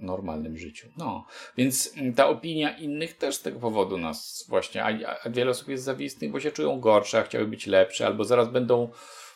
normalnym 0.00 0.58
życiu. 0.58 0.88
No, 0.96 1.26
więc 1.56 1.94
ta 2.16 2.28
opinia 2.28 2.76
innych 2.78 3.16
też 3.16 3.34
z 3.34 3.42
tego 3.42 3.60
powodu 3.60 3.98
nas 3.98 4.46
właśnie, 4.48 4.84
a, 4.84 5.16
a 5.24 5.30
wiele 5.30 5.50
osób 5.50 5.68
jest 5.68 5.84
zawistnych, 5.84 6.30
bo 6.30 6.40
się 6.40 6.50
czują 6.50 6.80
gorsze, 6.80 7.18
a 7.18 7.22
chciały 7.22 7.46
być 7.46 7.66
lepsze, 7.66 8.06
albo 8.06 8.24
zaraz 8.24 8.48
będą 8.48 8.88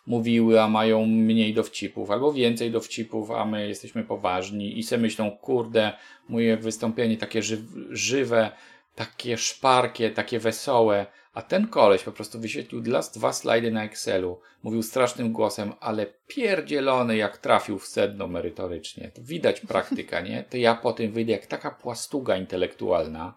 mówiły, 0.06 0.60
a 0.60 0.68
mają 0.68 1.06
mniej 1.06 1.54
dowcipów, 1.54 2.10
albo 2.10 2.32
więcej 2.32 2.70
dowcipów, 2.70 3.30
a 3.30 3.44
my 3.44 3.68
jesteśmy 3.68 4.04
poważni 4.04 4.78
i 4.78 4.82
se 4.82 4.98
myślą, 4.98 5.30
kurde, 5.30 5.92
moje 6.28 6.56
wystąpienie 6.56 7.16
takie 7.16 7.42
ży 7.42 7.58
żywe, 7.90 8.50
takie 8.94 9.38
szparkie, 9.38 10.10
takie 10.10 10.38
wesołe, 10.38 11.06
a 11.34 11.42
ten 11.42 11.68
koleś 11.68 12.02
po 12.02 12.12
prostu 12.12 12.40
wyświetlił 12.40 12.80
dla 12.80 13.00
dwa 13.14 13.32
slajdy 13.32 13.70
na 13.70 13.84
Excelu, 13.84 14.40
mówił 14.62 14.82
strasznym 14.82 15.32
głosem, 15.32 15.72
ale 15.80 16.06
pierdzielony 16.26 17.16
jak 17.16 17.38
trafił 17.38 17.78
w 17.78 17.86
sedno 17.86 18.26
merytorycznie. 18.26 19.10
To 19.14 19.22
widać 19.22 19.60
praktyka, 19.60 20.20
nie? 20.20 20.44
To 20.50 20.56
ja 20.56 20.74
po 20.74 20.92
tym 20.92 21.12
wyjdę 21.12 21.32
jak 21.32 21.46
taka 21.46 21.70
płastuga 21.70 22.36
intelektualna, 22.36 23.34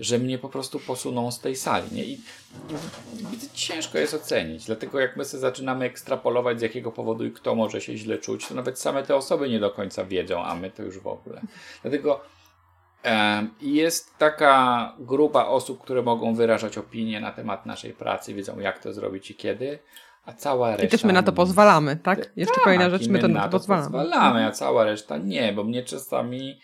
że 0.00 0.18
mnie 0.18 0.38
po 0.38 0.48
prostu 0.48 0.80
posuną 0.80 1.30
z 1.30 1.40
tej 1.40 1.56
sali. 1.56 1.92
Nie? 1.92 2.04
I, 2.04 2.20
ciężko 3.54 3.98
jest 3.98 4.14
ocenić. 4.14 4.64
Dlatego 4.64 5.00
jak 5.00 5.16
my 5.16 5.24
sobie 5.24 5.40
zaczynamy 5.40 5.84
ekstrapolować 5.84 6.58
z 6.58 6.62
jakiego 6.62 6.92
powodu 6.92 7.24
i 7.24 7.30
kto 7.30 7.54
może 7.54 7.80
się 7.80 7.96
źle 7.96 8.18
czuć, 8.18 8.48
to 8.48 8.54
nawet 8.54 8.78
same 8.78 9.02
te 9.02 9.16
osoby 9.16 9.48
nie 9.48 9.60
do 9.60 9.70
końca 9.70 10.04
wiedzą, 10.04 10.44
a 10.44 10.54
my 10.54 10.70
to 10.70 10.82
już 10.82 10.98
w 10.98 11.06
ogóle. 11.06 11.40
Dlatego 11.82 12.20
jest 13.60 14.18
taka 14.18 14.92
grupa 14.98 15.44
osób, 15.44 15.82
które 15.82 16.02
mogą 16.02 16.34
wyrażać 16.34 16.78
opinie 16.78 17.20
na 17.20 17.32
temat 17.32 17.66
naszej 17.66 17.92
pracy, 17.92 18.34
wiedzą 18.34 18.58
jak 18.58 18.78
to 18.78 18.92
zrobić 18.92 19.30
i 19.30 19.34
kiedy. 19.34 19.78
A 20.24 20.32
cała 20.32 20.70
reszta. 20.70 20.86
I 20.86 20.88
też 20.88 21.04
my 21.04 21.12
na 21.12 21.22
to 21.22 21.32
pozwalamy, 21.32 21.96
tak? 21.96 22.32
Jeszcze 22.36 22.54
tak, 22.54 22.64
kolejna 22.64 22.90
rzecz, 22.90 23.08
my, 23.08 23.18
to 23.18 23.28
na 23.28 23.42
to, 23.42 23.50
pozwalamy. 23.50 23.90
pozwalamy, 23.90 24.46
a 24.46 24.50
cała 24.50 24.84
reszta 24.84 25.18
nie, 25.18 25.52
bo 25.52 25.64
mnie 25.64 25.82
czasami 25.82 26.60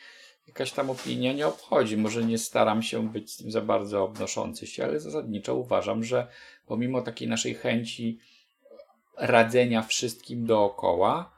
jakaś 0.46 0.72
tam 0.72 0.90
opinia 0.90 1.32
nie 1.32 1.46
obchodzi. 1.46 1.96
Może 1.96 2.24
nie 2.24 2.38
staram 2.38 2.82
się 2.82 3.08
być 3.08 3.32
z 3.32 3.36
tym 3.36 3.50
za 3.50 3.60
bardzo 3.60 4.04
obnoszący 4.04 4.66
się, 4.66 4.84
ale 4.84 5.00
zasadniczo 5.00 5.54
uważam, 5.54 6.04
że 6.04 6.26
pomimo 6.66 7.02
takiej 7.02 7.28
naszej 7.28 7.54
chęci 7.54 8.18
radzenia 9.18 9.82
wszystkim 9.82 10.46
dookoła, 10.46 11.30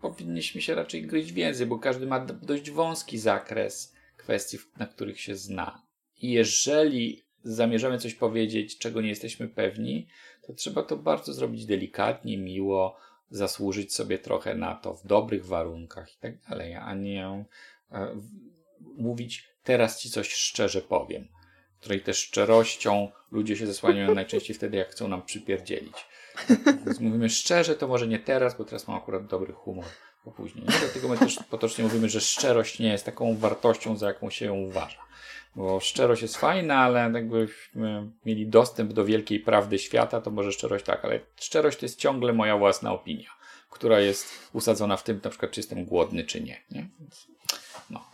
powinniśmy 0.00 0.60
się 0.60 0.74
raczej 0.74 1.06
gryźć 1.06 1.32
w 1.32 1.36
język, 1.36 1.68
bo 1.68 1.78
każdy 1.78 2.06
ma 2.06 2.20
dość 2.20 2.70
wąski 2.70 3.18
zakres 3.18 3.94
kwestii, 4.16 4.58
na 4.76 4.86
których 4.86 5.20
się 5.20 5.36
zna. 5.36 5.82
I 6.20 6.30
jeżeli 6.30 7.22
zamierzamy 7.42 7.98
coś 7.98 8.14
powiedzieć, 8.14 8.78
czego 8.78 9.00
nie 9.00 9.08
jesteśmy 9.08 9.48
pewni, 9.48 10.08
to 10.46 10.52
trzeba 10.52 10.82
to 10.82 10.96
bardzo 10.96 11.32
zrobić 11.32 11.66
delikatnie, 11.66 12.38
miło, 12.38 12.96
zasłużyć 13.30 13.94
sobie 13.94 14.18
trochę 14.18 14.54
na 14.54 14.74
to 14.74 14.94
w 14.94 15.06
dobrych 15.06 15.46
warunkach 15.46 16.14
i 16.14 16.18
tak 16.18 16.40
dalej, 16.40 16.74
a 16.74 16.94
nie 16.94 17.44
E, 17.92 18.20
mówić 18.96 19.48
teraz 19.62 20.00
ci 20.00 20.10
coś 20.10 20.32
szczerze 20.32 20.82
powiem, 20.82 21.28
której 21.80 22.00
też 22.00 22.18
szczerością 22.18 23.10
ludzie 23.30 23.56
się 23.56 23.66
zasłaniają 23.66 24.14
najczęściej 24.14 24.56
wtedy, 24.56 24.76
jak 24.76 24.90
chcą 24.90 25.08
nam 25.08 25.22
przypierdzielić. 25.22 25.94
Więc 26.86 27.00
mówimy 27.00 27.30
szczerze, 27.30 27.74
to 27.74 27.88
może 27.88 28.06
nie 28.06 28.18
teraz, 28.18 28.56
bo 28.56 28.64
teraz 28.64 28.88
mam 28.88 28.96
akurat 28.96 29.26
dobry 29.26 29.52
humor, 29.52 29.84
bo 30.24 30.30
później. 30.30 30.64
Nie? 30.64 30.78
Dlatego 30.78 31.08
my 31.08 31.18
też 31.18 31.38
potocznie 31.50 31.84
mówimy, 31.84 32.08
że 32.08 32.20
szczerość 32.20 32.78
nie 32.78 32.88
jest 32.88 33.04
taką 33.04 33.36
wartością, 33.36 33.96
za 33.96 34.06
jaką 34.06 34.30
się 34.30 34.46
ją 34.46 34.54
uważa. 34.54 35.08
Bo 35.56 35.80
szczerość 35.80 36.22
jest 36.22 36.36
fajna, 36.36 36.78
ale 36.78 37.10
jakbyśmy 37.14 38.10
mieli 38.24 38.46
dostęp 38.46 38.92
do 38.92 39.04
wielkiej 39.04 39.40
prawdy 39.40 39.78
świata, 39.78 40.20
to 40.20 40.30
może 40.30 40.52
szczerość 40.52 40.84
tak, 40.84 41.04
ale 41.04 41.20
szczerość 41.36 41.78
to 41.78 41.86
jest 41.86 41.98
ciągle 41.98 42.32
moja 42.32 42.56
własna 42.56 42.92
opinia, 42.92 43.30
która 43.70 44.00
jest 44.00 44.26
usadzona 44.52 44.96
w 44.96 45.02
tym, 45.02 45.20
na 45.24 45.30
przykład, 45.30 45.52
czy 45.52 45.60
jestem 45.60 45.84
głodny, 45.84 46.24
czy 46.24 46.40
nie. 46.40 46.62
nie? 46.70 46.88
No. 47.90 48.04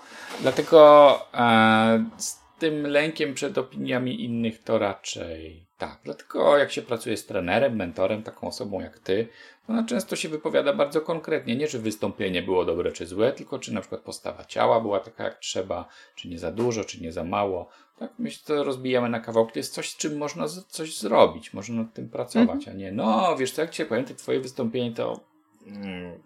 Dlatego 0.40 1.18
e, 1.34 2.04
z 2.16 2.38
tym 2.58 2.86
lękiem 2.86 3.34
przed 3.34 3.58
opiniami 3.58 4.24
innych 4.24 4.62
to 4.62 4.78
raczej 4.78 5.63
tak. 5.78 5.98
Dlatego 6.04 6.58
jak 6.58 6.72
się 6.72 6.82
pracuje 6.82 7.16
z 7.16 7.26
trenerem, 7.26 7.76
mentorem, 7.76 8.22
taką 8.22 8.48
osobą 8.48 8.80
jak 8.80 8.98
ty, 8.98 9.28
to 9.66 9.72
ona 9.72 9.84
często 9.84 10.16
się 10.16 10.28
wypowiada 10.28 10.72
bardzo 10.72 11.00
konkretnie. 11.00 11.56
Nie, 11.56 11.68
że 11.68 11.78
wystąpienie 11.78 12.42
było 12.42 12.64
dobre 12.64 12.92
czy 12.92 13.06
złe, 13.06 13.32
tylko 13.32 13.58
czy 13.58 13.74
na 13.74 13.80
przykład 13.80 14.00
postawa 14.00 14.44
ciała 14.44 14.80
była 14.80 15.00
taka 15.00 15.24
jak 15.24 15.38
trzeba, 15.38 15.88
czy 16.14 16.28
nie 16.28 16.38
za 16.38 16.52
dużo, 16.52 16.84
czy 16.84 17.02
nie 17.02 17.12
za 17.12 17.24
mało. 17.24 17.68
Tak, 17.98 18.12
myślę, 18.18 18.56
to 18.56 18.64
rozbijamy 18.64 19.08
na 19.08 19.20
kawałki. 19.20 19.52
To 19.52 19.58
jest 19.58 19.74
coś, 19.74 19.90
z 19.90 19.96
czym 19.96 20.16
można 20.16 20.48
z, 20.48 20.66
coś 20.66 20.98
zrobić, 20.98 21.52
można 21.52 21.82
nad 21.82 21.94
tym 21.94 22.08
pracować, 22.08 22.56
mhm. 22.56 22.76
a 22.76 22.78
nie, 22.78 22.92
no 22.92 23.36
wiesz 23.36 23.52
co, 23.52 23.62
jak 23.62 23.70
cię 23.70 23.86
te 23.86 24.14
twoje 24.14 24.40
wystąpienie 24.40 24.94
to... 24.94 25.20
Mm, 25.66 26.22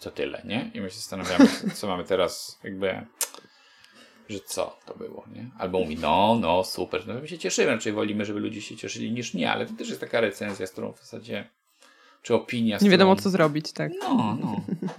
to 0.00 0.10
tyle, 0.10 0.42
nie? 0.44 0.70
I 0.74 0.80
my 0.80 0.90
się 0.90 0.96
zastanawiamy, 0.96 1.46
co 1.74 1.86
mamy 1.86 2.04
teraz, 2.04 2.58
jakby, 2.64 3.06
że 4.32 4.40
co 4.40 4.76
to 4.86 4.94
było, 4.94 5.24
nie? 5.34 5.50
Albo 5.58 5.78
mówi, 5.78 5.96
no, 5.96 6.38
no, 6.40 6.64
super, 6.64 7.06
no 7.06 7.14
my 7.14 7.28
się 7.28 7.38
cieszymy, 7.38 7.70
raczej 7.70 7.92
wolimy, 7.92 8.24
żeby 8.24 8.40
ludzie 8.40 8.62
się 8.62 8.76
cieszyli 8.76 9.12
niż 9.12 9.34
nie, 9.34 9.52
ale 9.52 9.66
to 9.66 9.72
też 9.74 9.88
jest 9.88 10.00
taka 10.00 10.20
recenzja, 10.20 10.66
z 10.66 10.70
którą 10.70 10.92
w 10.92 10.98
zasadzie, 10.98 11.48
czy 12.22 12.34
opinia. 12.34 12.78
Nie 12.82 12.90
wiadomo, 12.90 13.16
co 13.16 13.30
zrobić, 13.30 13.72
tak. 13.72 13.92
No, 14.00 14.38
no. 14.40 14.60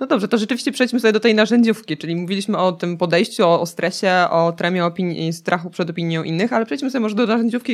No 0.00 0.06
dobrze, 0.06 0.28
to 0.28 0.38
rzeczywiście 0.38 0.72
przejdźmy 0.72 1.00
sobie 1.00 1.12
do 1.12 1.20
tej 1.20 1.34
narzędziówki, 1.34 1.96
czyli 1.96 2.16
mówiliśmy 2.16 2.58
o 2.58 2.72
tym 2.72 2.98
podejściu, 2.98 3.44
o, 3.44 3.60
o 3.60 3.66
stresie, 3.66 4.12
o 4.30 4.52
tremie 4.52 4.84
opinii, 4.84 5.32
strachu 5.32 5.70
przed 5.70 5.90
opinią 5.90 6.22
innych, 6.22 6.52
ale 6.52 6.66
przejdźmy 6.66 6.90
sobie 6.90 7.02
może 7.02 7.14
do 7.14 7.26
narzędziówki, 7.26 7.64